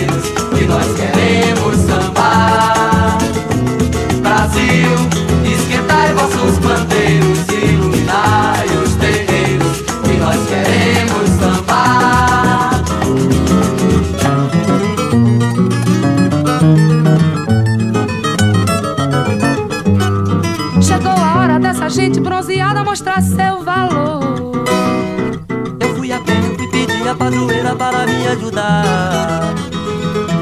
para 27.76 28.06
me 28.06 28.26
ajudar. 28.28 29.54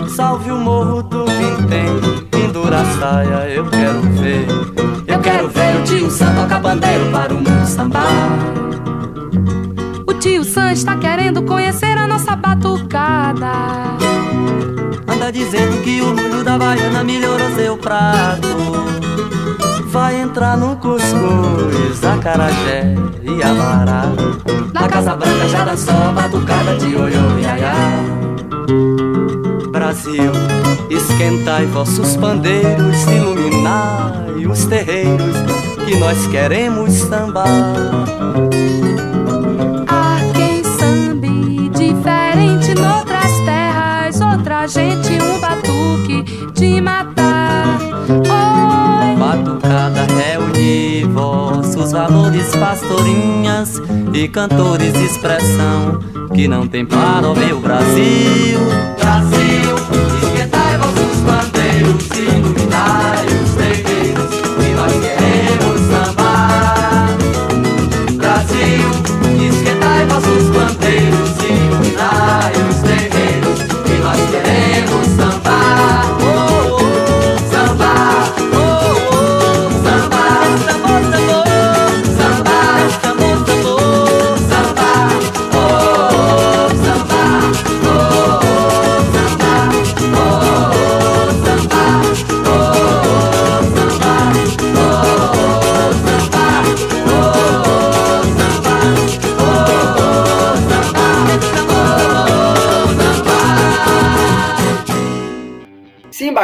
Salve 0.09 0.51
o 0.51 0.57
morro 0.57 1.03
do 1.03 1.25
Vintém, 1.27 2.29
pendura 2.31 2.81
a 2.81 2.85
saia, 2.99 3.49
eu 3.51 3.67
quero 3.67 4.01
ver. 4.03 4.47
Eu 5.07 5.19
quero 5.21 5.49
ver 5.49 5.77
o 5.77 5.85
tio 5.85 6.11
Sam 6.11 6.35
tocar 6.35 6.61
bandeiro 6.61 7.11
para 7.11 7.33
o 7.33 7.37
mundo 7.37 7.67
sambar. 7.67 8.07
O 10.07 10.15
tio 10.15 10.45
Sam 10.45 10.73
está 10.73 10.97
querendo 10.97 11.43
conhecer 11.43 11.97
a 11.97 12.07
nossa 12.07 12.37
batucada. 12.37 13.53
Anda 15.07 15.31
dizendo 15.33 15.83
que 15.83 16.01
o 16.01 16.15
baiana 17.01 17.05
melhorou 17.05 17.51
seu 17.55 17.77
prato 17.77 18.49
vai 19.87 20.21
entrar 20.21 20.57
no 20.57 20.77
cuscuz, 20.77 22.05
acarajé 22.05 22.95
e 23.23 23.43
amará. 23.43 24.05
Na 24.73 24.87
Casa 24.87 25.17
Branca 25.17 25.49
já 25.49 25.65
dançou 25.65 25.95
a 25.95 26.13
batucada 26.13 26.77
de 26.77 26.95
oiô 26.95 27.39
e 27.41 27.47
aiá. 27.47 27.75
Brasil, 29.73 30.31
esquentai 30.89 31.67
vossos 31.67 32.17
pandeiros, 32.17 33.03
iluminai 33.03 34.47
os 34.47 34.65
terreiros, 34.67 35.37
que 35.85 35.97
nós 35.97 36.25
queremos 36.29 36.93
sambar. 36.93 37.49
Há 39.89 40.19
quem 40.35 40.63
sambe 40.63 41.69
diferente 41.71 42.75
noutras 42.77 43.33
terras, 43.45 44.21
outra 44.21 44.69
gente 44.69 45.21
um 45.21 45.41
batuque 46.21 46.53
de 46.55 46.81
matar. 46.81 47.79
Oi. 48.09 49.17
Batucada 49.19 50.07
reunir 50.07 51.07
vossos 51.07 51.93
valores, 51.93 52.55
pastorinhas 52.57 53.81
e 54.13 54.29
cantores, 54.29 54.95
expressão 54.95 56.01
que 56.35 56.49
não 56.49 56.67
tem 56.67 56.85
para 56.85 57.29
o 57.29 57.35
meu 57.35 57.61
Brasil. 57.61 58.59
Brasil, 58.99 59.77
esquentai 60.23 60.79
vossos 60.79 61.21
bandeiros, 61.21 62.09
iluminai 62.17 63.10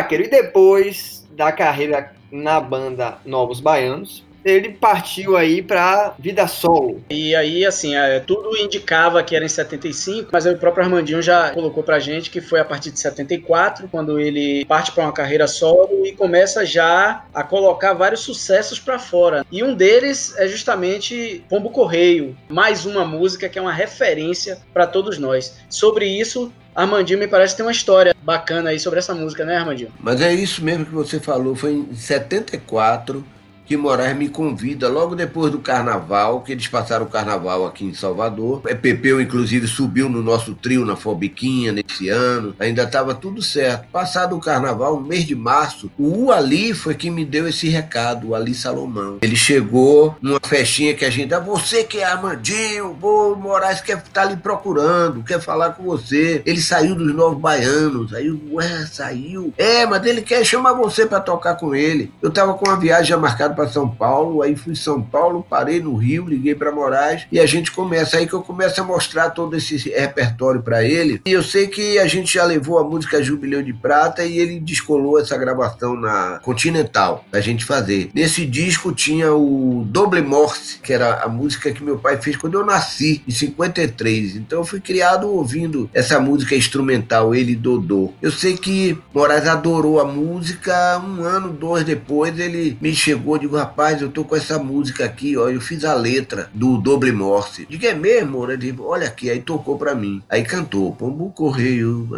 Sim, 0.06 0.16
Baqueiro, 0.16 0.24
e 0.24 0.28
depois 0.28 1.26
da 1.32 1.50
carreira 1.50 2.12
na 2.30 2.60
banda 2.60 3.18
Novos 3.24 3.60
Baianos, 3.60 4.24
ele 4.44 4.70
partiu 4.70 5.36
aí 5.36 5.60
pra 5.60 6.14
vida 6.18 6.46
solo. 6.46 7.02
E 7.10 7.34
aí, 7.34 7.66
assim, 7.66 7.96
é, 7.96 8.20
tudo 8.20 8.56
indicava 8.56 9.20
que 9.24 9.34
era 9.34 9.44
em 9.44 9.48
75, 9.48 10.30
mas 10.32 10.46
o 10.46 10.56
próprio 10.56 10.84
Armandinho 10.84 11.20
já 11.20 11.50
colocou 11.50 11.82
pra 11.82 11.98
gente 11.98 12.30
que 12.30 12.40
foi 12.40 12.60
a 12.60 12.64
partir 12.64 12.92
de 12.92 13.00
74, 13.00 13.88
quando 13.88 14.20
ele 14.20 14.64
parte 14.66 14.92
para 14.92 15.04
uma 15.04 15.12
carreira 15.12 15.48
solo 15.48 16.06
e 16.06 16.12
começa 16.12 16.64
já 16.64 17.24
a 17.34 17.42
colocar 17.42 17.94
vários 17.94 18.20
sucessos 18.20 18.78
pra 18.78 19.00
fora. 19.00 19.44
E 19.50 19.64
um 19.64 19.74
deles 19.74 20.32
é 20.38 20.46
justamente 20.46 21.44
Pombo 21.48 21.70
Correio, 21.70 22.36
mais 22.48 22.86
uma 22.86 23.04
música 23.04 23.48
que 23.48 23.58
é 23.58 23.62
uma 23.62 23.72
referência 23.72 24.58
pra 24.72 24.86
todos 24.86 25.18
nós. 25.18 25.56
Sobre 25.68 26.06
isso, 26.06 26.52
Armandinho 26.76 27.18
me 27.18 27.26
parece 27.26 27.56
ter 27.56 27.62
uma 27.62 27.72
história 27.72 28.14
bacana 28.22 28.70
aí 28.70 28.78
sobre 28.78 28.98
essa 28.98 29.14
música, 29.14 29.46
né, 29.46 29.56
Armandinho? 29.56 29.90
Mas 29.98 30.20
é 30.20 30.32
isso 30.34 30.62
mesmo 30.62 30.84
que 30.84 30.92
você 30.92 31.18
falou. 31.18 31.56
Foi 31.56 31.72
em 31.72 31.94
74 31.94 33.24
que 33.66 33.76
Moraes 33.76 34.16
me 34.16 34.28
convida 34.28 34.88
logo 34.88 35.14
depois 35.14 35.50
do 35.50 35.58
carnaval, 35.58 36.42
que 36.42 36.52
eles 36.52 36.68
passaram 36.68 37.04
o 37.04 37.08
carnaval 37.08 37.66
aqui 37.66 37.84
em 37.84 37.94
Salvador. 37.94 38.62
É, 38.66 38.74
Pepeu, 38.74 39.20
inclusive, 39.20 39.66
subiu 39.66 40.08
no 40.08 40.22
nosso 40.22 40.54
trio 40.54 40.84
na 40.84 40.94
Fobiquinha 40.94 41.72
nesse 41.72 42.08
ano. 42.08 42.54
Ainda 42.58 42.84
estava 42.84 43.14
tudo 43.14 43.42
certo. 43.42 43.88
Passado 43.90 44.36
o 44.36 44.40
carnaval, 44.40 45.00
no 45.00 45.06
mês 45.06 45.24
de 45.24 45.34
março, 45.34 45.90
o 45.98 46.30
Ali 46.30 46.72
foi 46.72 46.94
quem 46.94 47.10
me 47.10 47.24
deu 47.24 47.48
esse 47.48 47.68
recado, 47.68 48.28
o 48.28 48.34
Ali 48.34 48.54
Salomão. 48.54 49.18
Ele 49.20 49.36
chegou 49.36 50.16
numa 50.22 50.40
festinha 50.44 50.94
que 50.94 51.04
a 51.04 51.10
gente. 51.10 51.34
Ah, 51.34 51.40
você 51.40 51.82
que 51.82 51.98
é 51.98 52.04
Armandinho, 52.04 52.96
o 53.00 53.34
Moraes 53.34 53.80
quer 53.80 53.98
estar 53.98 54.22
tá 54.22 54.24
lhe 54.24 54.36
procurando, 54.36 55.24
quer 55.24 55.40
falar 55.40 55.70
com 55.70 55.82
você. 55.82 56.42
Ele 56.46 56.60
saiu 56.60 56.94
dos 56.94 57.12
Novos 57.14 57.40
Baianos. 57.40 58.14
Aí, 58.14 58.30
ué, 58.52 58.86
saiu. 58.86 59.52
É, 59.58 59.84
mas 59.86 60.04
ele 60.06 60.22
quer 60.22 60.44
chamar 60.44 60.74
você 60.74 61.04
para 61.04 61.20
tocar 61.20 61.56
com 61.56 61.74
ele. 61.74 62.12
Eu 62.22 62.30
tava 62.30 62.54
com 62.54 62.68
uma 62.68 62.78
viagem 62.78 63.16
marcada 63.16 63.55
para 63.56 63.68
São 63.68 63.88
Paulo, 63.88 64.42
aí 64.42 64.54
fui 64.54 64.76
São 64.76 65.02
Paulo, 65.02 65.44
parei 65.48 65.80
no 65.80 65.96
Rio, 65.96 66.28
liguei 66.28 66.54
para 66.54 66.70
Moraes 66.70 67.26
e 67.32 67.40
a 67.40 67.46
gente 67.46 67.72
começa 67.72 68.18
aí 68.18 68.26
que 68.26 68.34
eu 68.34 68.42
começo 68.42 68.80
a 68.80 68.84
mostrar 68.84 69.30
todo 69.30 69.56
esse 69.56 69.76
repertório 69.88 70.62
para 70.62 70.84
ele. 70.84 71.20
E 71.26 71.32
eu 71.32 71.42
sei 71.42 71.66
que 71.66 71.98
a 71.98 72.06
gente 72.06 72.34
já 72.34 72.44
levou 72.44 72.78
a 72.78 72.84
música 72.84 73.22
Jubileu 73.22 73.62
de 73.62 73.72
Prata 73.72 74.24
e 74.24 74.38
ele 74.38 74.60
descolou 74.60 75.18
essa 75.18 75.36
gravação 75.36 75.96
na 75.96 76.38
Continental 76.42 77.24
pra 77.30 77.40
gente 77.40 77.64
fazer. 77.64 78.10
Nesse 78.14 78.44
disco 78.44 78.92
tinha 78.92 79.32
o 79.32 79.84
Doble 79.86 80.22
Morse, 80.22 80.78
que 80.82 80.92
era 80.92 81.22
a 81.22 81.28
música 81.28 81.72
que 81.72 81.82
meu 81.82 81.98
pai 81.98 82.18
fez 82.18 82.36
quando 82.36 82.54
eu 82.54 82.64
nasci, 82.64 83.22
em 83.26 83.30
53. 83.30 84.36
Então 84.36 84.60
eu 84.60 84.64
fui 84.64 84.80
criado 84.80 85.28
ouvindo 85.28 85.88
essa 85.94 86.20
música 86.20 86.54
instrumental, 86.54 87.34
ele 87.34 87.56
Dodô. 87.56 88.12
Eu 88.20 88.30
sei 88.30 88.56
que 88.56 88.98
Moraes 89.14 89.46
adorou 89.46 90.00
a 90.00 90.04
música, 90.04 90.98
um 90.98 91.22
ano, 91.22 91.52
dois 91.52 91.84
depois 91.84 92.38
ele 92.38 92.76
me 92.80 92.94
chegou 92.94 93.36
e 93.36 93.45
digo, 93.46 93.56
rapaz, 93.56 94.02
eu 94.02 94.10
tô 94.10 94.24
com 94.24 94.36
essa 94.36 94.58
música 94.58 95.04
aqui, 95.04 95.36
ó, 95.36 95.48
eu 95.48 95.60
fiz 95.60 95.84
a 95.84 95.94
letra 95.94 96.50
do 96.52 96.76
Doble 96.76 97.12
Morse. 97.12 97.66
Digo, 97.68 97.86
é 97.86 97.94
mesmo? 97.94 98.44
Ele 98.44 98.56
disse, 98.56 98.80
olha 98.80 99.06
aqui, 99.06 99.30
aí 99.30 99.40
tocou 99.40 99.78
pra 99.78 99.94
mim. 99.94 100.22
Aí 100.28 100.42
cantou, 100.42 100.92
Pombo 100.92 101.30
Correio. 101.30 102.08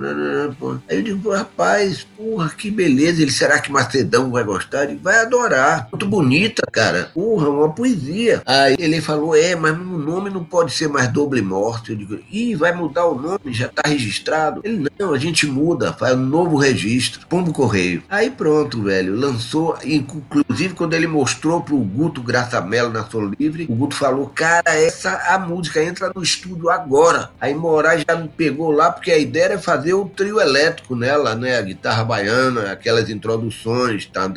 Aí 0.89 0.97
eu 0.97 1.03
digo, 1.03 1.31
rapaz, 1.31 2.07
porra, 2.17 2.49
que 2.51 2.71
beleza. 2.71 3.23
Ele, 3.23 3.31
será 3.31 3.59
que 3.61 3.71
Macedão 3.71 4.31
vai 4.31 4.45
gostar? 4.45 4.87
Digo, 4.87 5.01
vai 5.03 5.21
adorar. 5.21 5.89
Muito 5.93 6.07
bonita, 6.07 6.63
cara. 6.73 7.11
Porra, 7.15 7.49
uma 7.49 7.71
poesia. 7.71 8.43
Aí 8.47 8.77
ele 8.79 9.01
falou, 9.01 9.37
é, 9.37 9.55
mas 9.55 9.73
o 9.73 9.99
nome 9.99 10.31
não 10.31 10.43
pode 10.43 10.73
ser 10.73 10.89
mais 10.89 11.09
Doble 11.09 11.43
Morte. 11.43 11.91
Eu 11.91 11.97
digo, 11.97 12.19
ih, 12.31 12.55
vai 12.55 12.75
mudar 12.75 13.07
o 13.07 13.21
nome, 13.21 13.53
já 13.53 13.69
tá 13.69 13.83
registrado. 13.87 14.61
Ele, 14.65 14.89
não, 14.99 15.13
a 15.13 15.19
gente 15.19 15.47
muda, 15.47 15.93
faz 15.93 16.17
um 16.17 16.27
novo 16.27 16.57
registro. 16.57 17.27
Pombo 17.29 17.53
Correio. 17.53 18.03
Aí 18.09 18.31
pronto, 18.31 18.83
velho, 18.83 19.15
lançou, 19.15 19.77
inclusive 19.85 20.75
quando 20.75 20.95
ele 20.95 21.07
mostrou 21.19 21.61
pro 21.61 21.77
Guto 21.79 22.23
Graça 22.23 22.61
Mello 22.61 22.91
na 22.91 23.05
Som 23.05 23.33
Livre, 23.39 23.67
o 23.69 23.75
Guto 23.75 23.97
falou, 23.97 24.31
cara, 24.33 24.63
essa 24.69 25.35
a 25.35 25.39
música 25.39 25.83
entra 25.83 26.13
no 26.15 26.23
estúdio 26.23 26.71
agora. 26.71 27.31
Aí 27.41 27.53
Moraes 27.53 28.05
já 28.09 28.15
me 28.15 28.29
pegou 28.29 28.71
lá, 28.71 28.93
porque 28.93 29.11
a 29.11 29.19
ideia 29.19 29.45
era 29.45 29.59
fazer 29.59 29.95
o 29.95 30.05
trio 30.05 30.41
elétrico 30.41 30.95
nela, 30.95 31.35
né? 31.35 31.59
A 31.59 31.63
guitarra 31.63 32.05
baiana, 32.05 32.71
aquelas 32.71 33.11
introduções. 33.11 34.07
Tá, 34.07 34.31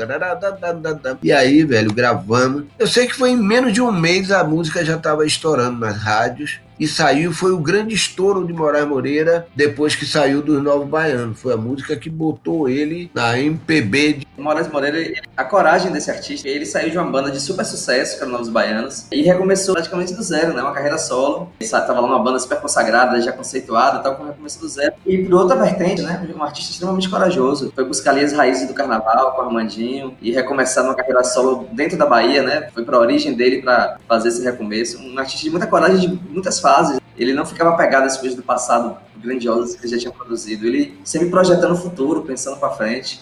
e 1.22 1.32
aí, 1.32 1.64
velho, 1.64 1.94
gravamos. 1.94 2.64
Eu 2.80 2.88
sei 2.88 3.06
que 3.06 3.16
foi 3.16 3.30
em 3.30 3.38
menos 3.38 3.74
de 3.74 3.82
um 3.82 3.92
mês 3.92 4.32
a 4.32 4.44
música 4.44 4.84
já 4.84 4.96
estava 4.96 5.26
estourando 5.26 5.80
nas 5.80 5.98
rádios 5.98 6.60
e 6.82 6.88
saiu, 6.88 7.32
foi 7.32 7.52
o 7.52 7.60
grande 7.60 7.94
estouro 7.94 8.44
de 8.44 8.52
Moraes 8.52 8.88
Moreira 8.88 9.48
depois 9.56 9.96
que 9.96 10.04
saiu 10.04 10.42
dos 10.42 10.64
Novos 10.64 10.88
Baianos. 10.88 11.40
Foi 11.40 11.54
a 11.54 11.58
música 11.58 11.96
que 11.96 12.10
botou 12.10 12.68
ele 12.68 13.12
na 13.14 13.38
MPB. 13.38 14.14
De... 14.14 14.28
Moraes 14.36 14.68
Moreira, 14.68 15.22
a 15.38 15.44
coragem 15.44 15.92
desse 15.92 16.10
artista, 16.10 16.50
ele 16.50 16.66
saiu 16.66 16.90
de 16.90 16.98
uma 16.98 17.06
banda 17.06 17.30
de 17.30 17.40
super 17.40 17.64
sucesso, 17.66 18.18
que 18.18 18.24
era 18.24 18.32
Novos 18.32 18.50
Baianos, 18.50 19.06
e 19.12 19.22
recomeçou 19.22 19.76
praticamente 19.76 20.16
do 20.16 20.24
zero, 20.24 20.56
né? 20.56 20.64
Uma 20.64 20.74
carreira 20.74 20.98
solo. 20.98 21.52
Ele 21.60 21.68
estava 21.68 21.94
lá 21.94 22.02
numa 22.02 22.18
banda 22.18 22.40
super 22.40 22.60
consagrada, 22.60 23.22
já 23.22 23.32
conceituada, 23.32 24.00
tal, 24.00 24.16
como 24.16 24.30
recomeçou 24.30 24.62
do 24.64 24.68
zero. 24.68 24.96
E 25.06 25.20
por 25.20 25.36
outra 25.36 25.56
vertente, 25.58 26.02
né? 26.02 26.28
Um 26.36 26.42
artista 26.42 26.72
extremamente 26.72 27.08
corajoso. 27.08 27.72
Foi 27.76 27.86
buscar 27.86 28.10
ali 28.10 28.26
as 28.26 28.34
raízes 28.34 28.68
do 28.68 28.74
carnaval 28.74 29.34
com 29.34 29.44
o 29.44 29.46
Armandinho 29.46 30.18
e 30.20 30.32
recomeçar 30.32 30.84
uma 30.84 30.96
carreira 30.96 31.24
solo 31.24 31.68
dentro 31.74 31.96
da 31.96 32.08
Bahia, 32.08 32.42
né? 32.42 32.70
Foi 32.74 32.84
para 32.84 32.98
a 32.98 33.00
origem 33.00 33.36
dele 33.36 33.62
para 33.62 34.00
fazer 34.08 34.30
esse 34.30 34.44
recomeço. 34.44 34.98
Um 34.98 35.20
artista 35.20 35.44
de 35.44 35.52
muita 35.52 35.68
coragem, 35.68 36.00
de 36.10 36.20
muitas 36.28 36.60
fases 36.60 36.71
fases, 36.72 37.00
ele 37.18 37.34
não 37.34 37.46
ficava 37.46 37.72
apegado 37.72 38.06
às 38.06 38.18
coisas 38.18 38.36
do 38.36 38.44
passado 38.44 38.98
grandiosas 39.18 39.76
que 39.76 39.86
ele 39.86 39.94
já 39.94 40.00
tinha 40.00 40.12
produzido. 40.12 40.66
Ele 40.66 40.98
sempre 41.04 41.30
projetando 41.30 41.74
o 41.74 41.78
futuro, 41.78 42.24
pensando 42.24 42.58
para 42.58 42.72
frente. 42.72 43.20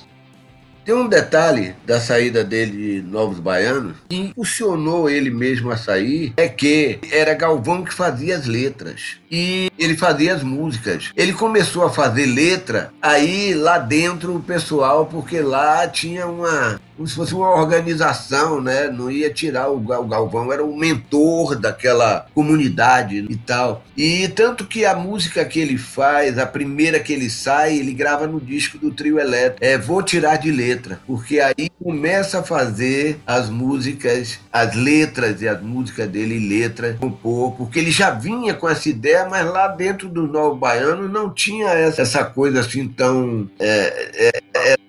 Tem 0.85 0.95
um 0.95 1.07
detalhe 1.07 1.75
da 1.85 1.99
saída 1.99 2.43
dele 2.43 3.01
de 3.01 3.07
Novos 3.07 3.39
Baianos 3.39 3.97
que 4.07 4.15
impulsionou 4.15 5.09
ele 5.09 5.29
mesmo 5.29 5.69
a 5.69 5.77
sair 5.77 6.33
é 6.35 6.47
que 6.47 6.99
era 7.11 7.35
Galvão 7.35 7.83
que 7.83 7.93
fazia 7.93 8.35
as 8.35 8.47
letras 8.47 9.17
e 9.29 9.69
ele 9.77 9.95
fazia 9.95 10.33
as 10.33 10.41
músicas. 10.41 11.11
Ele 11.15 11.33
começou 11.33 11.83
a 11.83 11.91
fazer 11.91 12.25
letra 12.25 12.91
aí 13.01 13.53
lá 13.53 13.77
dentro 13.77 14.35
o 14.35 14.41
pessoal 14.41 15.05
porque 15.05 15.41
lá 15.41 15.87
tinha 15.87 16.25
uma 16.25 16.81
como 16.99 17.07
se 17.07 17.15
fosse 17.15 17.33
uma 17.33 17.55
organização, 17.55 18.59
né? 18.59 18.89
Não 18.89 19.09
ia 19.09 19.33
tirar 19.33 19.69
o, 19.69 19.79
Galvão, 19.79 20.51
era 20.51 20.61
o 20.61 20.75
mentor 20.75 21.55
daquela 21.55 22.25
comunidade 22.35 23.25
e 23.29 23.37
tal. 23.37 23.85
E 23.95 24.27
tanto 24.27 24.65
que 24.65 24.83
a 24.83 24.93
música 24.93 25.45
que 25.45 25.61
ele 25.61 25.77
faz, 25.77 26.37
a 26.37 26.45
primeira 26.45 26.99
que 26.99 27.13
ele 27.13 27.29
sai, 27.29 27.77
ele 27.77 27.93
grava 27.93 28.27
no 28.27 28.37
disco 28.37 28.77
do 28.77 28.91
Trio 28.91 29.17
Elétrico. 29.17 29.63
É 29.63 29.77
Vou 29.77 30.03
Tirar 30.03 30.35
de 30.35 30.51
Letra, 30.51 30.99
porque 31.07 31.39
aí 31.39 31.69
começa 31.81 32.39
a 32.39 32.43
fazer 32.43 33.17
as 33.25 33.49
músicas, 33.49 34.37
as 34.51 34.75
letras 34.75 35.41
e 35.41 35.47
as 35.47 35.61
músicas 35.61 36.09
dele, 36.09 36.49
letras, 36.49 36.99
compor, 36.99 37.55
porque 37.55 37.79
ele 37.79 37.91
já 37.91 38.11
vinha 38.11 38.53
com 38.53 38.67
essa 38.67 38.89
ideia, 38.89 39.25
mas 39.29 39.45
lá 39.49 39.69
dentro 39.69 40.09
do 40.09 40.27
Novo 40.27 40.57
Baiano 40.57 41.07
não 41.07 41.29
tinha 41.29 41.69
essa, 41.69 42.01
essa 42.01 42.25
coisa 42.25 42.59
assim 42.59 42.89
tão. 42.89 43.49
É, 43.57 44.09
é, 44.15 44.41
é, 44.73 44.88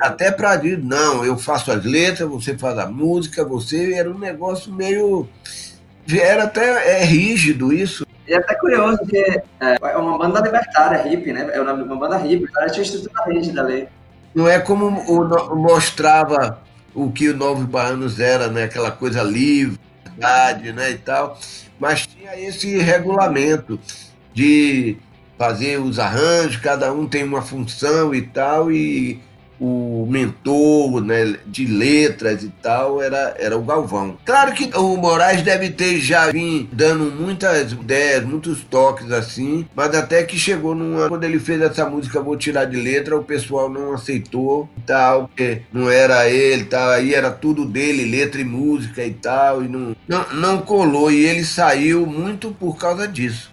até 0.00 0.30
para 0.30 0.56
dizer, 0.56 0.78
não, 0.78 1.24
eu 1.24 1.36
faço 1.36 1.70
as 1.70 1.84
letras, 1.84 2.28
você 2.28 2.56
faz 2.56 2.78
a 2.78 2.86
música, 2.86 3.44
você 3.44 3.94
era 3.94 4.10
um 4.10 4.18
negócio 4.18 4.72
meio. 4.72 5.28
Era 6.10 6.44
até 6.44 7.00
é, 7.00 7.04
rígido 7.04 7.72
isso. 7.72 8.06
E 8.26 8.32
é 8.32 8.36
até 8.36 8.54
curioso, 8.54 8.98
porque 8.98 9.18
é, 9.60 9.76
é 9.80 9.96
uma 9.96 10.18
banda 10.18 10.40
libertária, 10.40 11.02
hippie, 11.02 11.32
né? 11.32 11.50
É 11.52 11.60
uma 11.60 11.96
banda 11.96 12.18
hippie, 12.18 12.48
ela 12.56 12.70
tinha 12.70 12.82
estrutura 12.82 13.24
rígida 13.26 13.60
ali. 13.62 13.88
Não 14.34 14.48
é 14.48 14.58
como 14.58 14.86
o, 14.86 15.56
mostrava 15.56 16.60
o 16.94 17.10
que 17.10 17.28
o 17.28 17.36
Novos 17.36 17.64
Baianos 17.64 18.18
era, 18.18 18.48
né? 18.48 18.64
Aquela 18.64 18.90
coisa 18.90 19.22
livre, 19.22 19.78
verdade, 20.04 20.72
né? 20.72 20.90
E 20.90 20.98
tal. 20.98 21.38
Mas 21.78 22.06
tinha 22.06 22.38
esse 22.38 22.78
regulamento 22.78 23.78
de 24.32 24.96
fazer 25.36 25.80
os 25.80 25.98
arranjos, 25.98 26.56
cada 26.56 26.92
um 26.92 27.06
tem 27.06 27.24
uma 27.24 27.42
função 27.42 28.14
e 28.14 28.22
tal, 28.22 28.70
e 28.70 29.20
o 29.62 30.04
mentor 30.10 31.00
né, 31.00 31.36
de 31.46 31.66
letras 31.66 32.42
e 32.42 32.48
tal 32.60 33.00
era, 33.00 33.36
era 33.38 33.56
o 33.56 33.62
Galvão. 33.62 34.16
Claro 34.24 34.52
que 34.52 34.76
o 34.76 34.96
Moraes 34.96 35.42
deve 35.42 35.70
ter 35.70 36.00
já 36.00 36.30
vindo 36.32 36.68
dando 36.72 37.04
muitas 37.04 37.70
ideias, 37.70 38.24
muitos 38.24 38.64
toques 38.64 39.12
assim, 39.12 39.64
mas 39.74 39.94
até 39.94 40.24
que 40.24 40.36
chegou 40.36 40.74
numa. 40.74 41.08
Quando 41.08 41.22
ele 41.22 41.38
fez 41.38 41.60
essa 41.60 41.88
música 41.88 42.20
Vou 42.20 42.36
Tirar 42.36 42.64
de 42.64 42.76
Letra, 42.76 43.16
o 43.16 43.22
pessoal 43.22 43.68
não 43.68 43.92
aceitou 43.92 44.68
e 44.76 44.80
tal, 44.80 45.28
porque 45.28 45.62
não 45.72 45.88
era 45.88 46.28
ele 46.28 46.64
tal, 46.64 46.90
aí 46.90 47.14
era 47.14 47.30
tudo 47.30 47.64
dele, 47.64 48.04
letra 48.04 48.40
e 48.40 48.44
música 48.44 49.04
e 49.04 49.12
tal, 49.12 49.62
e 49.62 49.68
não, 49.68 49.94
não, 50.08 50.32
não 50.32 50.58
colou, 50.58 51.10
e 51.10 51.24
ele 51.24 51.44
saiu 51.44 52.04
muito 52.04 52.50
por 52.58 52.76
causa 52.76 53.06
disso. 53.06 53.51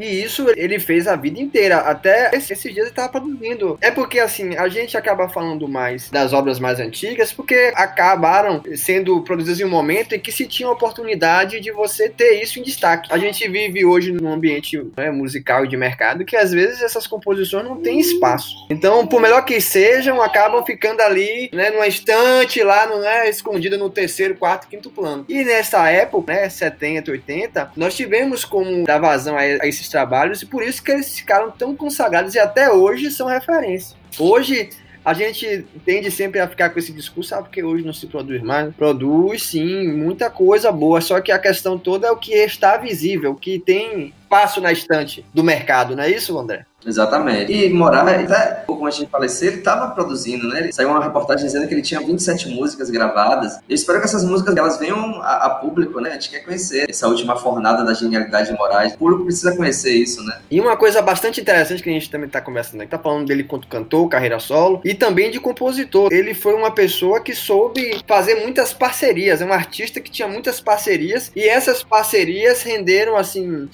E 0.00 0.22
isso 0.22 0.46
ele 0.56 0.80
fez 0.80 1.06
a 1.06 1.14
vida 1.14 1.38
inteira. 1.38 1.76
Até 1.78 2.30
esses 2.32 2.62
dias 2.62 2.78
ele 2.78 2.88
estava 2.88 3.08
produzindo. 3.08 3.78
É 3.82 3.90
porque, 3.90 4.18
assim, 4.18 4.56
a 4.56 4.66
gente 4.68 4.96
acaba 4.96 5.28
falando 5.28 5.68
mais 5.68 6.08
das 6.10 6.32
obras 6.32 6.58
mais 6.58 6.80
antigas 6.80 7.32
porque 7.32 7.72
acabaram 7.74 8.62
sendo 8.76 9.20
produzidas 9.22 9.60
em 9.60 9.64
um 9.64 9.68
momento 9.68 10.14
em 10.14 10.20
que 10.20 10.32
se 10.32 10.46
tinha 10.46 10.68
a 10.68 10.72
oportunidade 10.72 11.60
de 11.60 11.70
você 11.70 12.08
ter 12.08 12.42
isso 12.42 12.58
em 12.58 12.62
destaque. 12.62 13.12
A 13.12 13.18
gente 13.18 13.46
vive 13.46 13.84
hoje 13.84 14.12
num 14.12 14.32
ambiente 14.32 14.82
né, 14.96 15.10
musical 15.10 15.64
e 15.64 15.68
de 15.68 15.76
mercado 15.76 16.24
que 16.24 16.36
às 16.36 16.50
vezes 16.50 16.80
essas 16.80 17.06
composições 17.06 17.64
não 17.64 17.76
têm 17.76 18.00
espaço. 18.00 18.54
Então, 18.70 19.06
por 19.06 19.20
melhor 19.20 19.44
que 19.44 19.60
sejam, 19.60 20.22
acabam 20.22 20.64
ficando 20.64 21.02
ali, 21.02 21.50
né, 21.52 21.70
numa 21.70 21.86
estante 21.86 22.62
lá, 22.62 22.86
não 22.86 23.04
é, 23.04 23.28
escondida 23.28 23.76
no 23.76 23.90
terceiro, 23.90 24.34
quarto, 24.34 24.68
quinto 24.68 24.88
plano. 24.88 25.26
E 25.28 25.44
nessa 25.44 25.88
época, 25.90 26.32
né, 26.32 26.48
70, 26.48 27.10
80, 27.10 27.72
nós 27.76 27.94
tivemos 27.94 28.44
como 28.44 28.84
dar 28.84 28.98
vazão 28.98 29.36
a 29.36 29.46
esses 29.66 29.89
trabalhos 29.90 30.42
e 30.42 30.46
por 30.46 30.62
isso 30.62 30.82
que 30.82 30.90
eles 30.90 31.18
ficaram 31.18 31.50
tão 31.50 31.76
consagrados 31.76 32.34
e 32.34 32.38
até 32.38 32.70
hoje 32.70 33.10
são 33.10 33.26
referência. 33.26 33.96
Hoje 34.18 34.70
a 35.04 35.14
gente 35.14 35.64
tende 35.84 36.10
sempre 36.10 36.40
a 36.40 36.48
ficar 36.48 36.70
com 36.70 36.78
esse 36.78 36.92
discurso, 36.92 37.34
ah, 37.34 37.42
porque 37.42 37.62
hoje 37.62 37.84
não 37.84 37.92
se 37.92 38.06
produz 38.06 38.42
mais. 38.42 38.74
Produz 38.74 39.42
sim, 39.44 39.88
muita 39.88 40.30
coisa 40.30 40.70
boa, 40.70 41.00
só 41.00 41.20
que 41.20 41.32
a 41.32 41.38
questão 41.38 41.78
toda 41.78 42.06
é 42.06 42.10
o 42.10 42.16
que 42.16 42.32
está 42.32 42.76
visível, 42.76 43.32
o 43.32 43.36
que 43.36 43.58
tem 43.58 44.12
espaço 44.30 44.60
na 44.60 44.70
estante 44.70 45.26
do 45.34 45.42
mercado, 45.42 45.96
não 45.96 46.04
é 46.04 46.08
isso, 46.08 46.38
André? 46.38 46.64
Exatamente. 46.86 47.52
E 47.52 47.68
Moraes, 47.68 48.30
até 48.30 48.62
pouco 48.66 48.86
antes 48.86 48.98
de 48.98 49.06
falecer, 49.06 49.48
ele 49.48 49.58
estava 49.58 49.88
produzindo, 49.90 50.48
né? 50.48 50.60
Ele 50.60 50.72
saiu 50.72 50.88
uma 50.88 51.02
reportagem 51.02 51.44
dizendo 51.44 51.66
que 51.68 51.74
ele 51.74 51.82
tinha 51.82 52.00
27 52.00 52.48
músicas 52.48 52.90
gravadas. 52.90 53.58
Eu 53.68 53.74
espero 53.74 53.98
que 53.98 54.06
essas 54.06 54.24
músicas 54.24 54.56
elas 54.56 54.78
venham 54.78 55.20
a, 55.20 55.46
a, 55.46 55.50
público, 55.50 56.00
né? 56.00 56.10
A 56.10 56.12
gente 56.14 56.30
quer 56.30 56.40
conhecer 56.40 56.88
essa 56.88 57.06
última 57.08 57.36
fornada 57.36 57.84
da 57.84 57.92
genialidade 57.92 58.50
de 58.50 58.56
Moraes. 58.56 58.94
O 58.94 58.98
público 58.98 59.24
precisa 59.24 59.54
conhecer 59.54 59.92
isso, 59.92 60.22
né? 60.24 60.38
E 60.50 60.60
uma 60.60 60.76
coisa 60.76 61.02
bastante 61.02 61.40
interessante 61.40 61.82
que 61.82 61.90
a 61.90 61.92
gente 61.92 62.10
também 62.10 62.26
está 62.26 62.40
conversando 62.40 62.80
aqui, 62.80 62.90
tá 62.90 62.98
falando 62.98 63.26
dele 63.26 63.44
quanto 63.44 63.68
cantor, 63.68 64.08
carreira 64.08 64.38
solo, 64.38 64.80
e 64.84 64.94
também 64.94 65.30
de 65.30 65.38
compositor. 65.38 66.12
Ele 66.12 66.34
foi 66.34 66.54
uma 66.54 66.70
pessoa 66.70 67.20
que 67.20 67.34
soube 67.34 68.00
fazer 68.06 68.36
muitas 68.36 68.72
parcerias, 68.72 69.40
é 69.40 69.44
um 69.44 69.52
artista 69.52 70.00
que 70.00 70.10
tinha 70.10 70.26
muitas 70.26 70.60
parcerias, 70.60 71.30
e 71.36 71.46
essas 71.46 71.82
parcerias 71.82 72.62
renderam, 72.62 73.16
assim, 73.16 73.68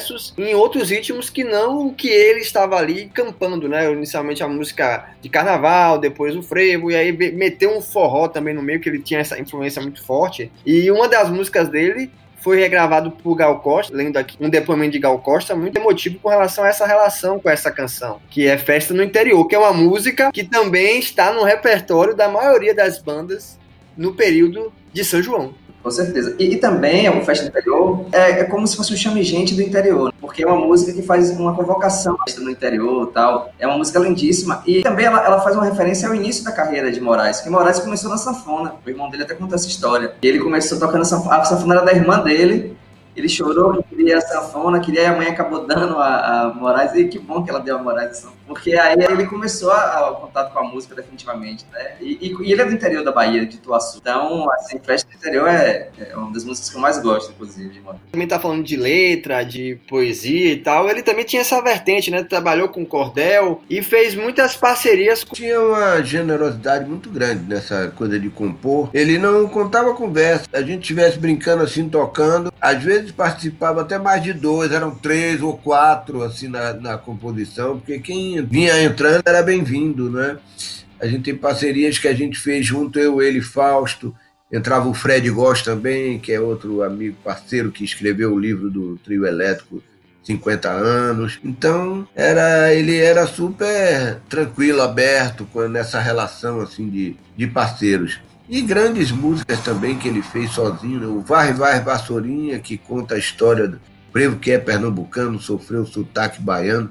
sucessos 0.00 0.34
em 0.38 0.54
outros 0.54 0.90
ritmos 0.90 1.28
que 1.28 1.44
não 1.44 1.88
o 1.88 1.94
que 1.94 2.08
ele 2.08 2.40
estava 2.40 2.76
ali 2.76 3.10
campando, 3.12 3.68
né? 3.68 3.90
Inicialmente 3.92 4.42
a 4.42 4.48
música 4.48 5.10
de 5.20 5.28
carnaval, 5.28 5.98
depois 5.98 6.36
o 6.36 6.42
frevo, 6.42 6.90
e 6.90 6.96
aí 6.96 7.12
meteu 7.32 7.76
um 7.76 7.80
forró 7.80 8.28
também 8.28 8.54
no 8.54 8.62
meio, 8.62 8.80
que 8.80 8.88
ele 8.88 9.00
tinha 9.00 9.20
essa 9.20 9.38
influência 9.38 9.82
muito 9.82 10.02
forte. 10.04 10.50
E 10.64 10.90
uma 10.90 11.08
das 11.08 11.28
músicas 11.28 11.68
dele 11.68 12.10
foi 12.40 12.58
regravado 12.58 13.12
por 13.12 13.36
Gal 13.36 13.60
Costa, 13.60 13.94
lendo 13.94 14.16
aqui 14.16 14.36
um 14.40 14.50
depoimento 14.50 14.92
de 14.92 14.98
Gal 14.98 15.18
Costa 15.18 15.54
muito 15.54 15.76
emotivo 15.76 16.18
com 16.18 16.28
relação 16.28 16.64
a 16.64 16.68
essa 16.68 16.86
relação 16.86 17.38
com 17.38 17.48
essa 17.48 17.70
canção, 17.70 18.20
que 18.30 18.46
é 18.46 18.58
Festa 18.58 18.92
no 18.92 19.02
Interior, 19.02 19.46
que 19.46 19.54
é 19.54 19.58
uma 19.58 19.72
música 19.72 20.32
que 20.32 20.42
também 20.42 20.98
está 20.98 21.32
no 21.32 21.44
repertório 21.44 22.16
da 22.16 22.28
maioria 22.28 22.74
das 22.74 22.98
bandas 22.98 23.58
no 23.96 24.14
período 24.14 24.72
de 24.92 25.04
São 25.04 25.22
João. 25.22 25.54
Com 25.82 25.90
certeza. 25.90 26.34
E, 26.38 26.54
e 26.54 26.56
também, 26.56 27.08
o 27.08 27.24
Festa 27.24 27.44
do 27.44 27.48
Interior 27.48 28.06
é, 28.12 28.40
é, 28.40 28.44
como 28.44 28.66
se 28.66 28.76
fosse 28.76 28.92
um 28.92 28.96
chame 28.96 29.22
gente 29.22 29.54
do 29.54 29.62
interior, 29.62 30.12
porque 30.20 30.44
é 30.44 30.46
uma 30.46 30.56
música 30.56 30.92
que 30.92 31.02
faz 31.02 31.30
uma 31.30 31.54
convocação 31.54 32.16
no 32.38 32.50
interior 32.50 33.10
tal. 33.12 33.52
É 33.58 33.66
uma 33.66 33.76
música 33.76 33.98
lindíssima. 33.98 34.62
E 34.66 34.82
também 34.82 35.06
ela, 35.06 35.24
ela 35.24 35.40
faz 35.40 35.56
uma 35.56 35.64
referência 35.64 36.08
ao 36.08 36.14
início 36.14 36.44
da 36.44 36.52
carreira 36.52 36.90
de 36.90 37.00
Moraes, 37.00 37.40
que 37.40 37.50
Moraes 37.50 37.80
começou 37.80 38.10
na 38.10 38.16
sanfona. 38.16 38.74
O 38.84 38.88
irmão 38.88 39.10
dele 39.10 39.24
até 39.24 39.34
contou 39.34 39.54
essa 39.54 39.68
história. 39.68 40.12
Ele 40.22 40.38
começou 40.38 40.78
tocando 40.78 41.04
sanfona, 41.04 41.36
a 41.36 41.44
sanfona 41.44 41.74
era 41.76 41.84
da 41.84 41.92
irmã 41.92 42.20
dele, 42.20 42.76
ele 43.16 43.28
chorou 43.28 43.82
que 43.82 43.96
queria 43.96 44.18
a 44.18 44.20
sanfona, 44.20 44.80
queria 44.80 45.02
e 45.02 45.06
a 45.06 45.16
mãe 45.16 45.28
acabou 45.28 45.66
dando 45.66 45.98
a, 45.98 46.42
a 46.42 46.54
Moraes, 46.54 46.94
e 46.94 47.08
que 47.08 47.18
bom 47.18 47.42
que 47.42 47.50
ela 47.50 47.60
deu 47.60 47.76
a 47.76 47.82
Moraes 47.82 48.10
a 48.10 48.14
sanfona, 48.14 48.36
porque 48.46 48.74
aí 48.74 48.96
ele 48.98 49.26
começou 49.26 49.70
a, 49.70 50.16
contato 50.20 50.52
com 50.52 50.58
a 50.58 50.64
música 50.64 50.94
definitivamente, 50.94 51.66
né? 51.72 51.96
E, 52.00 52.18
e, 52.20 52.48
e, 52.48 52.52
ele 52.52 52.62
é 52.62 52.64
do 52.64 52.72
interior 52.72 53.04
da 53.04 53.12
Bahia, 53.12 53.44
de 53.46 53.56
Ituaçu. 53.56 53.98
Então, 53.98 54.50
assim, 54.52 54.78
Festa 54.78 55.08
do 55.08 55.16
Interior 55.16 55.48
é, 55.48 55.90
é 55.98 56.16
uma 56.16 56.32
das 56.32 56.44
músicas 56.44 56.70
que 56.70 56.76
eu 56.76 56.80
mais 56.80 56.98
gosto, 56.98 57.32
inclusive, 57.32 57.68
de 57.70 57.80
Moraes. 57.80 58.02
Também 58.10 58.28
tá 58.28 58.38
falando 58.38 58.62
de 58.62 58.76
letra, 58.76 59.42
de 59.42 59.78
poesia 59.88 60.52
e 60.52 60.56
tal, 60.56 60.88
ele 60.88 61.02
também 61.02 61.24
tinha 61.24 61.42
essa 61.42 61.60
vertente, 61.60 62.10
né? 62.10 62.22
Trabalhou 62.22 62.68
com 62.68 62.84
cordel 62.84 63.62
e 63.68 63.82
fez 63.82 64.14
muitas 64.14 64.56
parcerias. 64.56 65.24
Com... 65.24 65.34
Tinha 65.34 65.60
uma 65.60 66.02
generosidade 66.02 66.88
muito 66.88 67.10
grande 67.10 67.44
nessa 67.44 67.88
coisa 67.88 68.18
de 68.18 68.30
compor. 68.30 68.90
Ele 68.92 69.18
não 69.18 69.48
contava 69.48 69.94
conversa. 69.94 70.46
A 70.52 70.62
gente 70.62 70.82
estivesse 70.82 71.18
brincando 71.18 71.62
assim, 71.62 71.88
tocando, 71.88 72.52
às 72.60 72.82
vezes 72.82 73.01
vezes 73.02 73.12
participava 73.12 73.82
até 73.82 73.98
mais 73.98 74.22
de 74.22 74.32
dois, 74.32 74.72
eram 74.72 74.94
três 74.94 75.42
ou 75.42 75.56
quatro 75.56 76.22
assim 76.22 76.48
na, 76.48 76.72
na 76.72 76.96
composição, 76.96 77.78
porque 77.78 77.98
quem 77.98 78.44
vinha 78.44 78.82
entrando 78.82 79.22
era 79.26 79.42
bem-vindo, 79.42 80.10
né? 80.10 80.38
A 81.00 81.06
gente 81.06 81.24
tem 81.24 81.36
parcerias 81.36 81.98
que 81.98 82.06
a 82.06 82.14
gente 82.14 82.38
fez 82.38 82.64
junto, 82.64 82.98
eu, 82.98 83.20
ele, 83.20 83.40
Fausto. 83.40 84.14
Entrava 84.52 84.88
o 84.88 84.94
Fred 84.94 85.28
Goss 85.30 85.62
também, 85.62 86.18
que 86.18 86.30
é 86.30 86.38
outro 86.38 86.82
amigo 86.82 87.16
parceiro 87.24 87.72
que 87.72 87.84
escreveu 87.84 88.32
o 88.32 88.38
livro 88.38 88.70
do 88.70 88.96
trio 88.98 89.26
elétrico 89.26 89.82
50 90.22 90.68
anos. 90.68 91.40
Então, 91.42 92.06
era 92.14 92.72
ele 92.72 92.96
era 92.96 93.26
super 93.26 94.20
tranquilo, 94.28 94.82
aberto 94.82 95.48
nessa 95.68 95.98
relação 96.00 96.60
assim 96.60 96.88
de, 96.88 97.16
de 97.36 97.46
parceiros. 97.46 98.20
E 98.52 98.60
grandes 98.60 99.10
músicas 99.10 99.60
também 99.60 99.96
que 99.96 100.06
ele 100.06 100.20
fez 100.20 100.50
sozinho, 100.50 101.00
né? 101.00 101.06
o 101.06 101.22
Varre 101.22 101.54
Varre 101.54 101.80
Vassourinha, 101.80 102.58
que 102.58 102.76
conta 102.76 103.14
a 103.14 103.18
história 103.18 103.66
do 103.66 103.80
Prevo, 104.12 104.36
que 104.36 104.50
é 104.50 104.58
pernambucano, 104.58 105.40
sofreu 105.40 105.86
sotaque 105.86 106.38
baiano. 106.38 106.90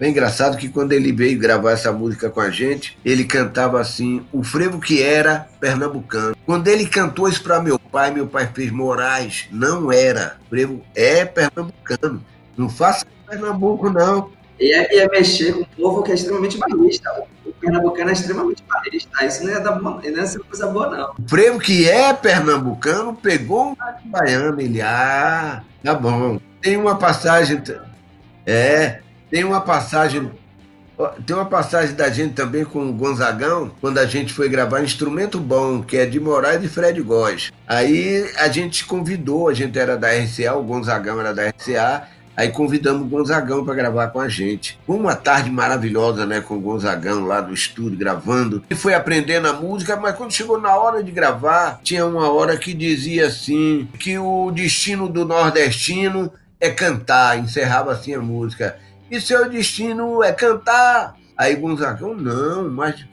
É 0.00 0.08
engraçado 0.08 0.56
que 0.56 0.70
quando 0.70 0.92
ele 0.92 1.12
veio 1.12 1.38
gravar 1.38 1.72
essa 1.72 1.92
música 1.92 2.30
com 2.30 2.40
a 2.40 2.48
gente, 2.48 2.96
ele 3.04 3.24
cantava 3.24 3.78
assim: 3.78 4.24
o 4.32 4.42
frevo 4.42 4.80
que 4.80 5.02
era 5.02 5.46
pernambucano. 5.60 6.34
Quando 6.46 6.68
ele 6.68 6.86
cantou 6.86 7.28
isso 7.28 7.42
para 7.42 7.60
meu 7.60 7.78
pai, 7.78 8.10
meu 8.10 8.26
pai 8.26 8.48
fez 8.54 8.70
Moraes, 8.70 9.46
não 9.52 9.92
era. 9.92 10.38
O 10.46 10.48
frevo 10.48 10.80
é 10.94 11.26
pernambucano. 11.26 12.24
Não 12.56 12.70
faça 12.70 13.04
Pernambuco, 13.28 13.90
não. 13.90 14.30
E 14.58 14.72
é, 14.72 14.98
é 14.98 15.08
mexer 15.08 15.52
com 15.52 15.60
um 15.60 15.64
povo 15.64 16.02
que 16.02 16.12
é 16.12 16.14
extremamente 16.14 16.56
barrista. 16.56 17.10
O 17.44 17.52
pernambucano 17.52 18.10
é 18.10 18.12
extremamente 18.12 18.62
barrista. 18.68 19.24
Isso 19.24 19.44
não 19.44 19.52
é, 19.52 19.60
da, 19.60 19.78
não 19.78 20.00
é 20.02 20.26
ser 20.26 20.38
coisa 20.40 20.66
boa, 20.68 20.88
não. 20.88 21.12
O 21.18 21.22
prêmio 21.22 21.58
que 21.58 21.88
é 21.88 22.12
pernambucano 22.12 23.14
pegou 23.14 23.72
um 23.72 23.76
baiano. 24.10 24.60
Ele, 24.60 24.80
ah, 24.80 25.62
tá 25.82 25.94
bom. 25.94 26.40
Tem 26.60 26.76
uma 26.76 26.96
passagem. 26.96 27.62
É, 28.46 29.00
tem 29.30 29.44
uma 29.44 29.60
passagem. 29.60 30.30
Tem 31.26 31.34
uma 31.34 31.46
passagem 31.46 31.96
da 31.96 32.08
gente 32.08 32.34
também 32.34 32.64
com 32.64 32.88
o 32.88 32.92
Gonzagão, 32.92 33.72
quando 33.80 33.98
a 33.98 34.06
gente 34.06 34.32
foi 34.32 34.48
gravar 34.48 34.80
Instrumento 34.80 35.40
Bom, 35.40 35.82
que 35.82 35.96
é 35.96 36.06
de 36.06 36.20
Moraes 36.20 36.62
e 36.62 36.68
Fred 36.68 37.02
Góes. 37.02 37.50
Aí 37.66 38.30
a 38.36 38.46
gente 38.46 38.84
convidou, 38.84 39.48
a 39.48 39.54
gente 39.54 39.76
era 39.76 39.96
da 39.96 40.10
RCA, 40.12 40.54
o 40.54 40.62
Gonzagão 40.62 41.18
era 41.18 41.34
da 41.34 41.48
RCA, 41.48 42.06
Aí 42.36 42.48
convidamos 42.48 43.02
o 43.02 43.08
Gonzagão 43.08 43.64
para 43.64 43.74
gravar 43.74 44.08
com 44.08 44.20
a 44.20 44.28
gente. 44.28 44.78
Foi 44.86 44.96
uma 44.96 45.14
tarde 45.14 45.50
maravilhosa, 45.50 46.26
né, 46.26 46.40
com 46.40 46.56
o 46.56 46.60
Gonzagão 46.60 47.24
lá 47.24 47.40
no 47.40 47.54
estúdio 47.54 47.98
gravando. 47.98 48.64
E 48.68 48.74
foi 48.74 48.94
aprendendo 48.94 49.46
a 49.46 49.52
música, 49.52 49.96
mas 49.96 50.16
quando 50.16 50.32
chegou 50.32 50.60
na 50.60 50.74
hora 50.76 51.02
de 51.02 51.12
gravar, 51.12 51.80
tinha 51.82 52.04
uma 52.04 52.32
hora 52.32 52.56
que 52.56 52.74
dizia 52.74 53.28
assim 53.28 53.88
que 53.98 54.18
o 54.18 54.50
destino 54.50 55.08
do 55.08 55.24
nordestino 55.24 56.32
é 56.60 56.70
cantar, 56.70 57.38
encerrava 57.38 57.92
assim 57.92 58.14
a 58.14 58.20
música. 58.20 58.76
E 59.10 59.20
seu 59.20 59.48
destino 59.48 60.22
é 60.22 60.32
cantar. 60.32 61.14
Aí 61.36 61.54
Gonzagão, 61.54 62.14
não, 62.14 62.68
mas 62.68 63.04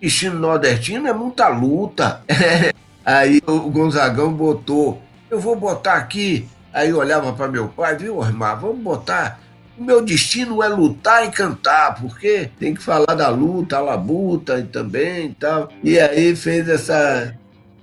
destino 0.00 0.38
nordestino 0.38 1.06
é 1.06 1.12
muita 1.12 1.48
luta. 1.48 2.22
Aí 3.04 3.40
o 3.46 3.70
Gonzagão 3.70 4.32
botou, 4.32 5.00
eu 5.30 5.38
vou 5.38 5.54
botar 5.54 5.94
aqui 5.94 6.48
Aí 6.76 6.92
olhava 6.92 7.32
para 7.32 7.48
meu 7.48 7.68
pai, 7.68 7.96
viu, 7.96 8.18
Osmar, 8.18 8.60
vamos 8.60 8.82
botar. 8.82 9.40
O 9.78 9.82
meu 9.82 10.04
destino 10.04 10.62
é 10.62 10.68
lutar 10.68 11.26
e 11.26 11.30
cantar, 11.30 11.94
porque 11.98 12.50
tem 12.60 12.74
que 12.74 12.82
falar 12.82 13.14
da 13.14 13.30
luta, 13.30 13.78
a 13.78 13.80
labuta 13.80 14.58
e 14.58 14.64
também 14.64 15.28
e 15.28 15.34
tal. 15.36 15.70
E 15.82 15.98
aí 15.98 16.36
fez 16.36 16.68
essa, 16.68 17.34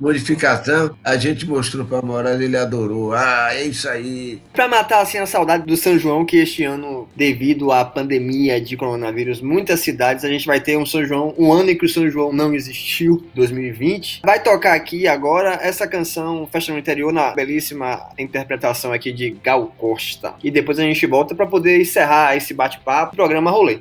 modificação, 0.03 0.95
a 1.01 1.15
gente 1.15 1.47
mostrou 1.47 1.85
para 1.85 2.01
Moraes, 2.01 2.41
ele 2.41 2.57
adorou. 2.57 3.13
Ah, 3.13 3.49
é 3.53 3.63
isso 3.63 3.87
aí. 3.87 4.41
Para 4.51 4.67
matar 4.67 5.01
assim 5.01 5.17
a 5.17 5.25
saudade 5.25 5.65
do 5.65 5.77
São 5.77 5.97
João, 5.97 6.25
que 6.25 6.37
este 6.37 6.65
ano, 6.65 7.07
devido 7.15 7.71
à 7.71 7.85
pandemia 7.85 8.59
de 8.59 8.75
coronavírus, 8.75 9.39
muitas 9.39 9.79
cidades 9.79 10.25
a 10.25 10.29
gente 10.29 10.45
vai 10.45 10.59
ter 10.59 10.77
um 10.77 10.85
São 10.85 11.05
João, 11.05 11.33
um 11.37 11.53
ano 11.53 11.69
em 11.69 11.77
que 11.77 11.85
o 11.85 11.89
São 11.89 12.09
João 12.09 12.33
não 12.33 12.53
existiu, 12.53 13.25
2020. 13.33 14.21
Vai 14.25 14.43
tocar 14.43 14.73
aqui 14.73 15.07
agora 15.07 15.57
essa 15.61 15.87
canção 15.87 16.45
Festa 16.51 16.73
no 16.73 16.79
Interior 16.79 17.13
na 17.13 17.31
belíssima 17.31 18.09
interpretação 18.19 18.91
aqui 18.91 19.13
de 19.13 19.31
Gal 19.41 19.67
Costa. 19.77 20.33
E 20.43 20.51
depois 20.51 20.77
a 20.79 20.83
gente 20.83 21.07
volta 21.07 21.33
para 21.33 21.47
poder 21.47 21.79
encerrar 21.79 22.35
esse 22.35 22.53
bate-papo, 22.53 23.15
programa 23.15 23.49
Rolê. 23.49 23.79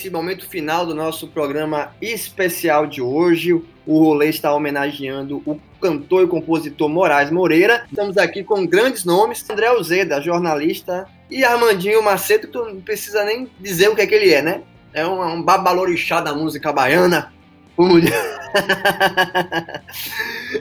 Nesse 0.00 0.08
momento 0.08 0.48
final 0.48 0.86
do 0.86 0.94
nosso 0.94 1.28
programa 1.28 1.92
especial 2.00 2.86
de 2.86 3.02
hoje. 3.02 3.52
O 3.52 3.98
rolê 3.98 4.30
está 4.30 4.54
homenageando 4.54 5.42
o 5.44 5.60
cantor 5.78 6.24
e 6.24 6.26
compositor 6.26 6.88
Moraes 6.88 7.30
Moreira. 7.30 7.84
Estamos 7.86 8.16
aqui 8.16 8.42
com 8.42 8.66
grandes 8.66 9.04
nomes: 9.04 9.44
André 9.50 9.70
Uzeda, 9.72 10.18
jornalista, 10.22 11.06
e 11.30 11.44
Armandinho 11.44 12.02
Macedo, 12.02 12.48
que 12.48 12.56
não 12.56 12.80
precisa 12.80 13.24
nem 13.24 13.46
dizer 13.60 13.90
o 13.90 13.94
que 13.94 14.00
é 14.00 14.06
que 14.06 14.14
ele 14.14 14.32
é, 14.32 14.40
né? 14.40 14.62
É 14.94 15.06
um, 15.06 15.22
um 15.22 15.42
babalorixá 15.42 16.22
da 16.22 16.32
música 16.32 16.72
baiana. 16.72 17.30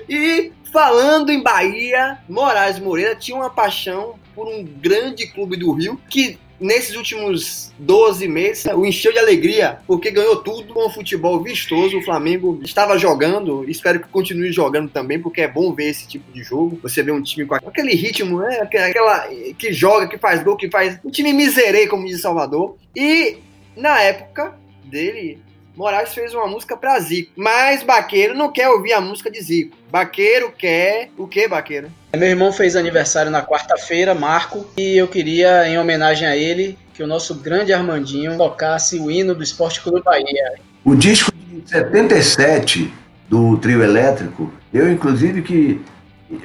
E 0.07 0.51
falando 0.71 1.31
em 1.31 1.41
Bahia, 1.41 2.19
Moraes 2.27 2.79
Moreira 2.79 3.15
tinha 3.15 3.35
uma 3.35 3.49
paixão 3.49 4.15
por 4.35 4.47
um 4.47 4.63
grande 4.63 5.27
clube 5.27 5.57
do 5.57 5.71
Rio 5.71 5.99
que 6.09 6.37
nesses 6.59 6.95
últimos 6.95 7.71
12 7.79 8.27
meses 8.27 8.65
o 8.65 8.85
encheu 8.85 9.11
de 9.11 9.19
alegria 9.19 9.79
porque 9.87 10.11
ganhou 10.11 10.37
tudo 10.37 10.73
com 10.73 10.85
o 10.85 10.89
futebol 10.89 11.41
vistoso. 11.41 11.97
O 11.97 12.03
Flamengo 12.03 12.59
estava 12.63 12.97
jogando, 12.97 13.69
espero 13.69 13.99
que 13.99 14.07
continue 14.09 14.51
jogando 14.51 14.89
também, 14.89 15.19
porque 15.19 15.41
é 15.41 15.47
bom 15.47 15.73
ver 15.73 15.89
esse 15.89 16.07
tipo 16.07 16.31
de 16.31 16.43
jogo. 16.43 16.79
Você 16.83 17.01
vê 17.01 17.11
um 17.11 17.21
time 17.21 17.45
com 17.45 17.55
aquele 17.55 17.93
ritmo, 17.95 18.39
né? 18.39 18.59
Aquela 18.61 19.27
que 19.57 19.71
joga, 19.73 20.07
que 20.07 20.17
faz 20.17 20.43
gol, 20.43 20.57
que 20.57 20.69
faz 20.69 20.99
um 21.03 21.09
time 21.09 21.33
miserei, 21.33 21.87
como 21.87 22.05
diz 22.05 22.21
Salvador. 22.21 22.77
E 22.95 23.37
na 23.75 24.01
época 24.01 24.57
dele, 24.83 25.39
Moraes 25.79 26.13
fez 26.13 26.33
uma 26.33 26.45
música 26.45 26.75
pra 26.75 26.99
Zico. 26.99 27.31
Mas 27.37 27.83
Baqueiro 27.83 28.35
não 28.35 28.51
quer 28.51 28.67
ouvir 28.67 28.91
a 28.91 28.99
música 28.99 29.31
de 29.31 29.41
Zico. 29.41 29.77
Baqueiro 29.89 30.51
quer. 30.51 31.09
O 31.17 31.25
que, 31.25 31.47
Baqueiro? 31.47 31.89
Meu 32.13 32.27
irmão 32.27 32.51
fez 32.51 32.75
aniversário 32.75 33.31
na 33.31 33.41
quarta-feira, 33.41 34.13
Marco, 34.13 34.67
e 34.75 34.97
eu 34.97 35.07
queria, 35.07 35.69
em 35.69 35.79
homenagem 35.79 36.27
a 36.27 36.35
ele, 36.35 36.77
que 36.93 37.01
o 37.01 37.07
nosso 37.07 37.33
grande 37.33 37.71
Armandinho 37.71 38.37
tocasse 38.37 38.99
o 38.99 39.09
hino 39.09 39.33
do 39.33 39.41
Esporte 39.41 39.79
Clube 39.79 40.03
Bahia. 40.03 40.55
O 40.83 40.95
disco 40.95 41.31
de 41.31 41.69
77 41.69 42.93
do 43.29 43.55
trio 43.55 43.81
elétrico, 43.81 44.51
eu 44.73 44.91
inclusive 44.91 45.41
que 45.41 45.81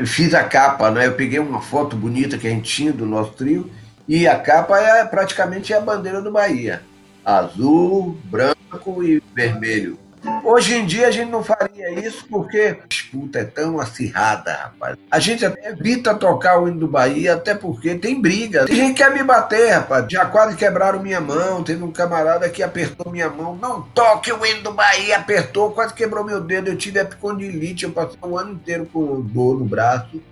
fiz 0.04 0.32
a 0.32 0.44
capa, 0.44 0.92
né? 0.92 1.06
Eu 1.06 1.14
peguei 1.14 1.40
uma 1.40 1.60
foto 1.60 1.96
bonita 1.96 2.38
que 2.38 2.46
a 2.46 2.50
gente 2.50 2.70
tinha 2.70 2.92
do 2.92 3.04
nosso 3.04 3.32
trio 3.32 3.68
e 4.06 4.28
a 4.28 4.38
capa 4.38 4.78
é 4.78 5.04
praticamente 5.04 5.74
a 5.74 5.80
bandeira 5.80 6.22
do 6.22 6.30
Bahia, 6.30 6.82
azul, 7.24 8.16
branco 8.24 9.02
e 9.02 9.22
vermelho. 9.34 9.98
Hoje 10.42 10.74
em 10.74 10.86
dia 10.86 11.08
a 11.08 11.10
gente 11.10 11.30
não 11.30 11.44
faria 11.44 11.90
isso 12.00 12.26
porque 12.30 12.78
a 12.82 12.86
disputa 12.86 13.40
é 13.40 13.44
tão 13.44 13.78
acirrada, 13.78 14.54
rapaz. 14.54 14.96
A 15.10 15.18
gente 15.18 15.44
evita 15.44 16.14
tocar 16.14 16.58
o 16.58 16.66
hino 16.66 16.80
do 16.80 16.88
Bahia, 16.88 17.34
até 17.34 17.54
porque 17.54 17.94
tem 17.94 18.22
briga. 18.22 18.64
Tem 18.64 18.74
gente 18.74 18.94
que 18.94 19.04
quer 19.04 19.12
me 19.12 19.22
bater, 19.22 19.72
rapaz. 19.72 20.06
Já 20.08 20.24
quase 20.24 20.56
quebraram 20.56 21.02
minha 21.02 21.20
mão. 21.20 21.62
Teve 21.62 21.84
um 21.84 21.92
camarada 21.92 22.48
que 22.48 22.62
apertou 22.62 23.12
minha 23.12 23.28
mão. 23.28 23.54
Não 23.54 23.82
toque 23.82 24.32
o 24.32 24.46
hino 24.46 24.62
do 24.62 24.72
Bahia, 24.72 25.18
apertou, 25.18 25.72
quase 25.72 25.92
quebrou 25.92 26.24
meu 26.24 26.40
dedo. 26.40 26.68
Eu 26.68 26.76
tive 26.78 27.00
epicondilite, 27.00 27.84
eu 27.84 27.90
passei 27.90 28.18
um 28.24 28.38
ano 28.38 28.52
inteiro 28.52 28.88
com 28.90 29.20
dor 29.20 29.58
no 29.58 29.66
braço. 29.66 30.22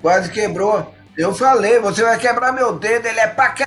Quase 0.00 0.30
quebrou. 0.30 0.94
Eu 1.16 1.34
falei, 1.34 1.80
você 1.80 2.02
vai 2.02 2.18
quebrar 2.18 2.52
meu 2.52 2.74
dedo, 2.74 3.06
ele 3.06 3.18
é 3.18 3.26
pra 3.26 3.48
quebrar, 3.48 3.65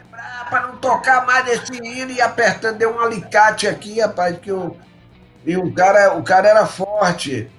pra 0.49 0.67
não 0.67 0.77
tocar 0.77 1.25
mais 1.25 1.45
desse 1.45 1.73
hino 1.73 2.11
e 2.11 2.21
apertando, 2.21 2.77
deu 2.77 2.95
um 2.95 2.99
alicate 2.99 3.67
aqui, 3.67 4.01
rapaz, 4.01 4.37
que 4.37 4.49
eu. 4.49 4.77
E 5.45 5.55
o 5.55 5.73
cara, 5.73 6.15
o 6.15 6.23
cara 6.23 6.49
era 6.49 6.65
forte. 6.65 7.49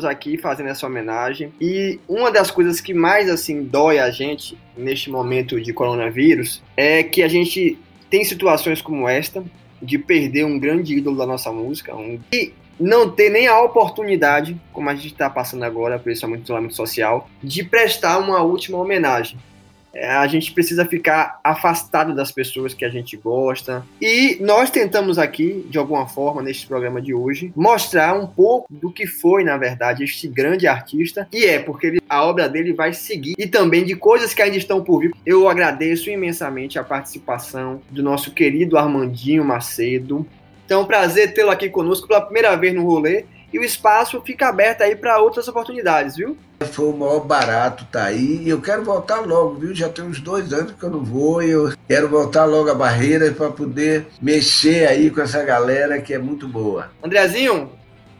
Estamos 0.00 0.04
aqui 0.04 0.38
fazendo 0.38 0.68
essa 0.68 0.86
homenagem. 0.86 1.52
E 1.60 2.00
uma 2.08 2.30
das 2.30 2.50
coisas 2.50 2.80
que 2.80 2.94
mais 2.94 3.28
assim 3.28 3.62
dói 3.62 3.98
a 3.98 4.10
gente 4.10 4.56
neste 4.76 5.10
momento 5.10 5.60
de 5.60 5.72
coronavírus 5.72 6.62
é 6.76 7.02
que 7.02 7.22
a 7.22 7.28
gente 7.28 7.78
tem 8.08 8.24
situações 8.24 8.80
como 8.80 9.08
esta 9.08 9.44
de 9.80 9.98
perder 9.98 10.44
um 10.44 10.58
grande 10.58 10.96
ídolo 10.96 11.16
da 11.16 11.26
nossa 11.26 11.52
música, 11.52 11.94
um 11.94 12.18
e 12.32 12.52
não 12.78 13.10
ter 13.10 13.30
nem 13.30 13.46
a 13.46 13.60
oportunidade, 13.60 14.58
como 14.72 14.88
a 14.88 14.94
gente 14.94 15.08
está 15.08 15.28
passando 15.28 15.64
agora, 15.64 15.98
principalmente 15.98 16.40
no 16.40 16.44
isolamento 16.44 16.74
social, 16.74 17.28
de 17.42 17.62
prestar 17.62 18.18
uma 18.18 18.42
última 18.42 18.78
homenagem. 18.78 19.38
É, 19.92 20.08
a 20.08 20.26
gente 20.26 20.52
precisa 20.52 20.84
ficar 20.86 21.40
afastado 21.42 22.14
das 22.14 22.30
pessoas 22.30 22.74
que 22.74 22.84
a 22.84 22.88
gente 22.88 23.16
gosta. 23.16 23.84
E 24.00 24.38
nós 24.40 24.70
tentamos 24.70 25.18
aqui, 25.18 25.66
de 25.68 25.78
alguma 25.78 26.06
forma, 26.06 26.42
neste 26.42 26.66
programa 26.66 27.00
de 27.00 27.12
hoje, 27.12 27.52
mostrar 27.56 28.14
um 28.14 28.26
pouco 28.26 28.66
do 28.70 28.90
que 28.92 29.06
foi, 29.06 29.44
na 29.44 29.56
verdade, 29.56 30.04
este 30.04 30.28
grande 30.28 30.66
artista. 30.66 31.26
E 31.32 31.44
é 31.44 31.58
porque 31.58 31.86
ele, 31.88 32.00
a 32.08 32.24
obra 32.24 32.48
dele 32.48 32.72
vai 32.72 32.92
seguir. 32.92 33.34
E 33.38 33.46
também 33.46 33.84
de 33.84 33.96
coisas 33.96 34.32
que 34.32 34.42
ainda 34.42 34.56
estão 34.56 34.82
por 34.82 35.00
vir. 35.00 35.12
Eu 35.26 35.48
agradeço 35.48 36.10
imensamente 36.10 36.78
a 36.78 36.84
participação 36.84 37.80
do 37.90 38.02
nosso 38.02 38.30
querido 38.30 38.78
Armandinho 38.78 39.44
Macedo. 39.44 40.26
Então, 40.64 40.84
prazer 40.84 41.34
tê-lo 41.34 41.50
aqui 41.50 41.68
conosco 41.68 42.06
pela 42.06 42.20
primeira 42.20 42.54
vez 42.54 42.72
no 42.72 42.84
rolê. 42.84 43.24
E 43.52 43.58
o 43.58 43.64
espaço 43.64 44.20
fica 44.24 44.48
aberto 44.48 44.82
aí 44.82 44.94
para 44.94 45.20
outras 45.20 45.48
oportunidades, 45.48 46.16
viu? 46.16 46.36
Foi 46.72 46.86
o 46.86 46.96
maior 46.96 47.20
barato, 47.20 47.86
tá 47.90 48.04
aí. 48.04 48.42
E 48.44 48.48
eu 48.48 48.60
quero 48.60 48.84
voltar 48.84 49.20
logo, 49.20 49.54
viu? 49.54 49.74
Já 49.74 49.88
tem 49.88 50.04
uns 50.04 50.20
dois 50.20 50.52
anos 50.52 50.72
que 50.72 50.82
eu 50.82 50.90
não 50.90 51.02
vou 51.02 51.42
e 51.42 51.50
eu 51.50 51.72
quero 51.88 52.08
voltar 52.08 52.44
logo 52.44 52.70
a 52.70 52.74
barreira 52.74 53.30
para 53.32 53.50
poder 53.50 54.06
mexer 54.20 54.86
aí 54.86 55.10
com 55.10 55.20
essa 55.20 55.42
galera 55.42 56.00
que 56.00 56.14
é 56.14 56.18
muito 56.18 56.46
boa. 56.46 56.90
Andrezinho, 57.02 57.70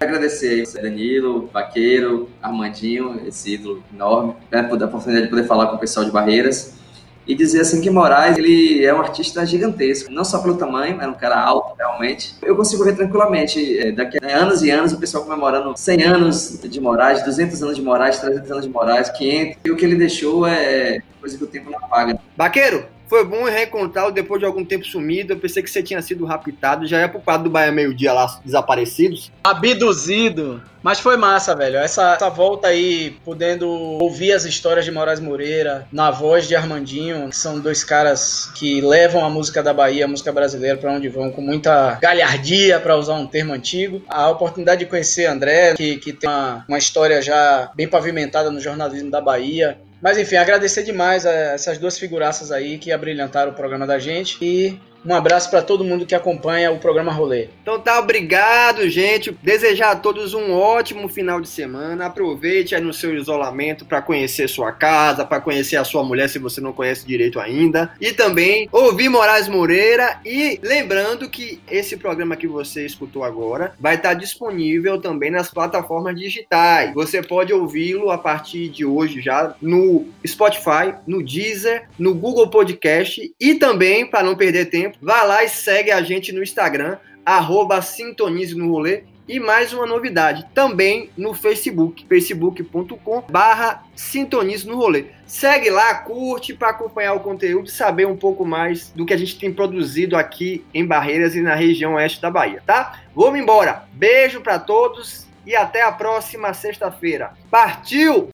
Agradecer 0.01 0.67
aí, 0.67 0.83
Danilo, 0.83 1.51
Vaqueiro, 1.53 2.31
Armandinho, 2.41 3.21
esse 3.27 3.53
ídolo 3.53 3.85
enorme, 3.93 4.35
né, 4.51 4.63
por 4.63 4.79
dar 4.79 4.87
a 4.87 4.89
oportunidade 4.89 5.27
de 5.27 5.31
poder 5.31 5.47
falar 5.47 5.67
com 5.67 5.77
o 5.77 5.79
pessoal 5.79 6.07
de 6.07 6.11
Barreiras. 6.11 6.80
E 7.27 7.35
dizer 7.35 7.61
assim 7.61 7.81
que 7.81 7.91
Moraes, 7.91 8.37
ele 8.39 8.85
é 8.85 8.93
um 8.93 9.01
artista 9.01 9.45
gigantesco, 9.47 10.11
não 10.11 10.25
só 10.25 10.39
pelo 10.39 10.57
tamanho, 10.57 11.01
é 11.01 11.07
um 11.07 11.15
cara 11.15 11.41
alto 11.41 11.77
realmente. 11.79 12.35
Eu 12.43 12.57
consigo 12.57 12.85
ver 12.85 12.97
tranquilamente, 12.97 13.79
é, 13.79 13.93
daqui 13.93 14.19
a 14.23 14.37
anos 14.37 14.63
e 14.63 14.71
anos, 14.71 14.93
o 14.93 14.99
pessoal 14.99 15.25
comemorando 15.25 15.77
100 15.77 16.03
anos 16.03 16.61
de 16.63 16.81
Moraes, 16.81 17.23
200 17.25 17.63
anos 17.63 17.77
de 17.77 17.83
Moraes, 17.83 18.19
300 18.19 18.51
anos 18.51 18.65
de 18.65 18.71
Moraes, 18.71 19.11
500. 19.11 19.59
E 19.65 19.71
o 19.71 19.77
que 19.77 19.85
ele 19.85 19.97
deixou 19.97 20.47
é 20.47 21.01
coisa 21.21 21.37
que 21.37 21.45
o 21.45 21.47
tempo 21.47 21.71
não 21.71 21.79
apaga. 21.79 22.19
Baqueiro, 22.37 22.87
Foi 23.11 23.25
bom 23.25 23.43
reencontrá-lo 23.43 24.13
depois 24.13 24.39
de 24.39 24.47
algum 24.47 24.65
tempo 24.65 24.87
sumido. 24.87 25.33
Eu 25.33 25.37
pensei 25.37 25.61
que 25.65 25.69
você 25.69 25.83
tinha 25.83 26.01
sido 26.01 26.25
raptado. 26.25 26.87
Já 26.87 27.01
é 27.01 27.09
pro 27.09 27.19
quadro 27.19 27.43
do 27.43 27.51
Bahia 27.51 27.73
Meio 27.73 27.93
Dia 27.93 28.13
lá, 28.13 28.41
desaparecidos. 28.45 29.33
Abduzido. 29.43 30.63
Mas 30.81 31.01
foi 31.01 31.17
massa, 31.17 31.55
velho. 31.57 31.77
Essa, 31.77 32.15
essa 32.15 32.31
volta 32.31 32.69
aí, 32.69 33.17
podendo 33.25 33.69
ouvir 33.69 34.31
as 34.33 34.45
histórias 34.45 34.85
de 34.85 34.93
Moraes 34.93 35.19
Moreira, 35.19 35.89
na 35.91 36.13
voz 36.13 36.47
de 36.47 36.55
Armandinho, 36.55 37.29
que 37.29 37.37
são 37.37 37.59
dois 37.59 37.83
caras 37.83 38.49
que 38.55 38.81
levam 38.81 39.25
a 39.25 39.29
música 39.29 39.61
da 39.61 39.75
Bahia, 39.75 40.05
a 40.05 40.09
música 40.09 40.31
brasileira, 40.31 40.79
pra 40.79 40.93
onde 40.93 41.09
vão, 41.09 41.33
com 41.33 41.43
muita 41.43 41.99
galhardia, 42.01 42.79
para 42.79 42.97
usar 42.97 43.15
um 43.15 43.27
termo 43.27 43.53
antigo. 43.53 44.01
A 44.09 44.31
oportunidade 44.31 44.85
de 44.85 44.87
conhecer 44.87 45.27
André, 45.27 45.75
que, 45.75 45.97
que 45.97 46.13
tem 46.13 46.31
uma, 46.31 46.65
uma 46.69 46.79
história 46.79 47.21
já 47.21 47.73
bem 47.75 47.89
pavimentada 47.89 48.53
no 48.53 48.61
jornalismo 48.61 49.11
da 49.11 49.21
Bahia. 49.21 49.79
Mas 50.01 50.17
enfim, 50.17 50.37
agradecer 50.37 50.83
demais 50.83 51.27
a 51.27 51.33
essas 51.33 51.79
duas 51.79 51.99
figuraças 51.99 52.51
aí 52.51 52.79
que 52.79 52.91
abrilhantaram 52.91 53.53
o 53.53 53.55
programa 53.55 53.87
da 53.87 53.99
gente. 53.99 54.39
E 54.41 54.81
um 55.05 55.15
abraço 55.15 55.51
para 55.51 55.63
todo 55.63 55.85
mundo 55.85 56.07
que 56.07 56.15
acompanha 56.15 56.71
o 56.71 56.79
programa 56.79 57.13
Rolê. 57.13 57.49
Então 57.63 57.79
tá, 57.81 57.99
obrigado, 57.99 58.89
gente. 58.89 59.37
Desejar 59.43 59.93
a 59.93 59.97
todos 59.97 60.35
um 60.35 60.53
ótimo 60.53 61.09
final 61.09 61.41
de 61.41 61.49
semana. 61.49 62.07
Aproveite 62.07 62.75
aí 62.75 62.81
no 62.81 62.93
seu 62.93 63.17
isolamento 63.17 63.85
para 63.85 64.03
conhecer 64.03 64.49
sua 64.49 64.73
casa, 64.73 65.25
para 65.25 65.41
conhecer 65.41 65.77
a 65.77 65.85
sua 65.85 66.03
mulher 66.03 66.29
se 66.29 66.39
você 66.39 66.61
não 66.61 66.73
conhece 66.73 67.07
direito 67.07 67.41
ainda. 67.41 67.93
E 68.01 68.13
também 68.13 68.69
ouvir 68.71 69.09
Moraes 69.09 69.49
Moreira. 69.49 70.21
E 70.25 70.59
lembrando 70.63 71.29
que 71.29 71.61
esse 71.71 71.97
programa 71.97 72.37
que 72.37 72.47
você 72.47 72.85
escutou 72.85 73.25
agora 73.25 73.73
vai 73.79 73.95
estar 73.95 74.15
disponível 74.15 75.01
também 75.01 75.31
nas 75.31 75.51
plataformas 75.51 76.17
digitais. 76.17 76.93
Você 76.95 77.23
pode 77.23 77.53
ouvi-lo 77.53 78.11
a 78.11 78.19
partir 78.19 78.69
de 78.69 78.85
hoje 78.85 79.21
já 79.21 79.55
no 79.61 80.07
Spotify, 80.27 80.95
no 81.07 81.23
Deezer, 81.23 81.89
no 81.99 82.15
Google 82.15 82.51
Podcast 82.51 83.33
e 83.41 83.55
também, 83.55 84.07
para 84.07 84.23
não 84.23 84.37
perder 84.37 84.67
tempo, 84.67 84.90
vá 85.01 85.23
lá 85.23 85.45
e 85.45 85.49
segue 85.49 85.91
a 85.91 86.03
gente 86.03 86.33
no 86.33 86.43
Instagram, 86.43 86.99
arroba 87.25 87.83
Sintonize 87.83 88.57
no 88.57 88.71
Rolê. 88.71 89.05
E 89.29 89.39
mais 89.39 89.73
uma 89.73 89.87
novidade, 89.87 90.45
também 90.53 91.09
no 91.17 91.33
Facebook, 91.33 92.05
facebook.com 92.09 93.23
barra 93.31 93.85
Sintonize 93.95 94.67
no 94.67 94.77
Rolê. 94.77 95.05
Segue 95.25 95.71
lá, 95.71 95.95
curte 95.95 96.53
para 96.53 96.71
acompanhar 96.71 97.13
o 97.13 97.21
conteúdo 97.21 97.69
e 97.69 97.71
saber 97.71 98.09
um 98.09 98.17
pouco 98.17 98.45
mais 98.45 98.91
do 98.91 99.07
que 99.07 99.15
a 99.15 99.17
gente 99.17 99.39
tem 99.39 99.53
produzido 99.53 100.17
aqui 100.17 100.65
em 100.75 100.85
Barreiras 100.85 101.37
e 101.37 101.41
na 101.43 101.55
região 101.55 101.95
oeste 101.95 102.21
da 102.21 102.29
Bahia, 102.29 102.61
tá? 102.67 103.03
Vamos 103.15 103.39
embora. 103.39 103.85
Beijo 103.93 104.41
para 104.41 104.59
todos 104.59 105.29
e 105.47 105.55
até 105.55 105.83
a 105.83 105.93
próxima 105.93 106.53
sexta-feira. 106.53 107.33
Partiu! 107.49 108.31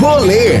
Rolê, 0.00 0.60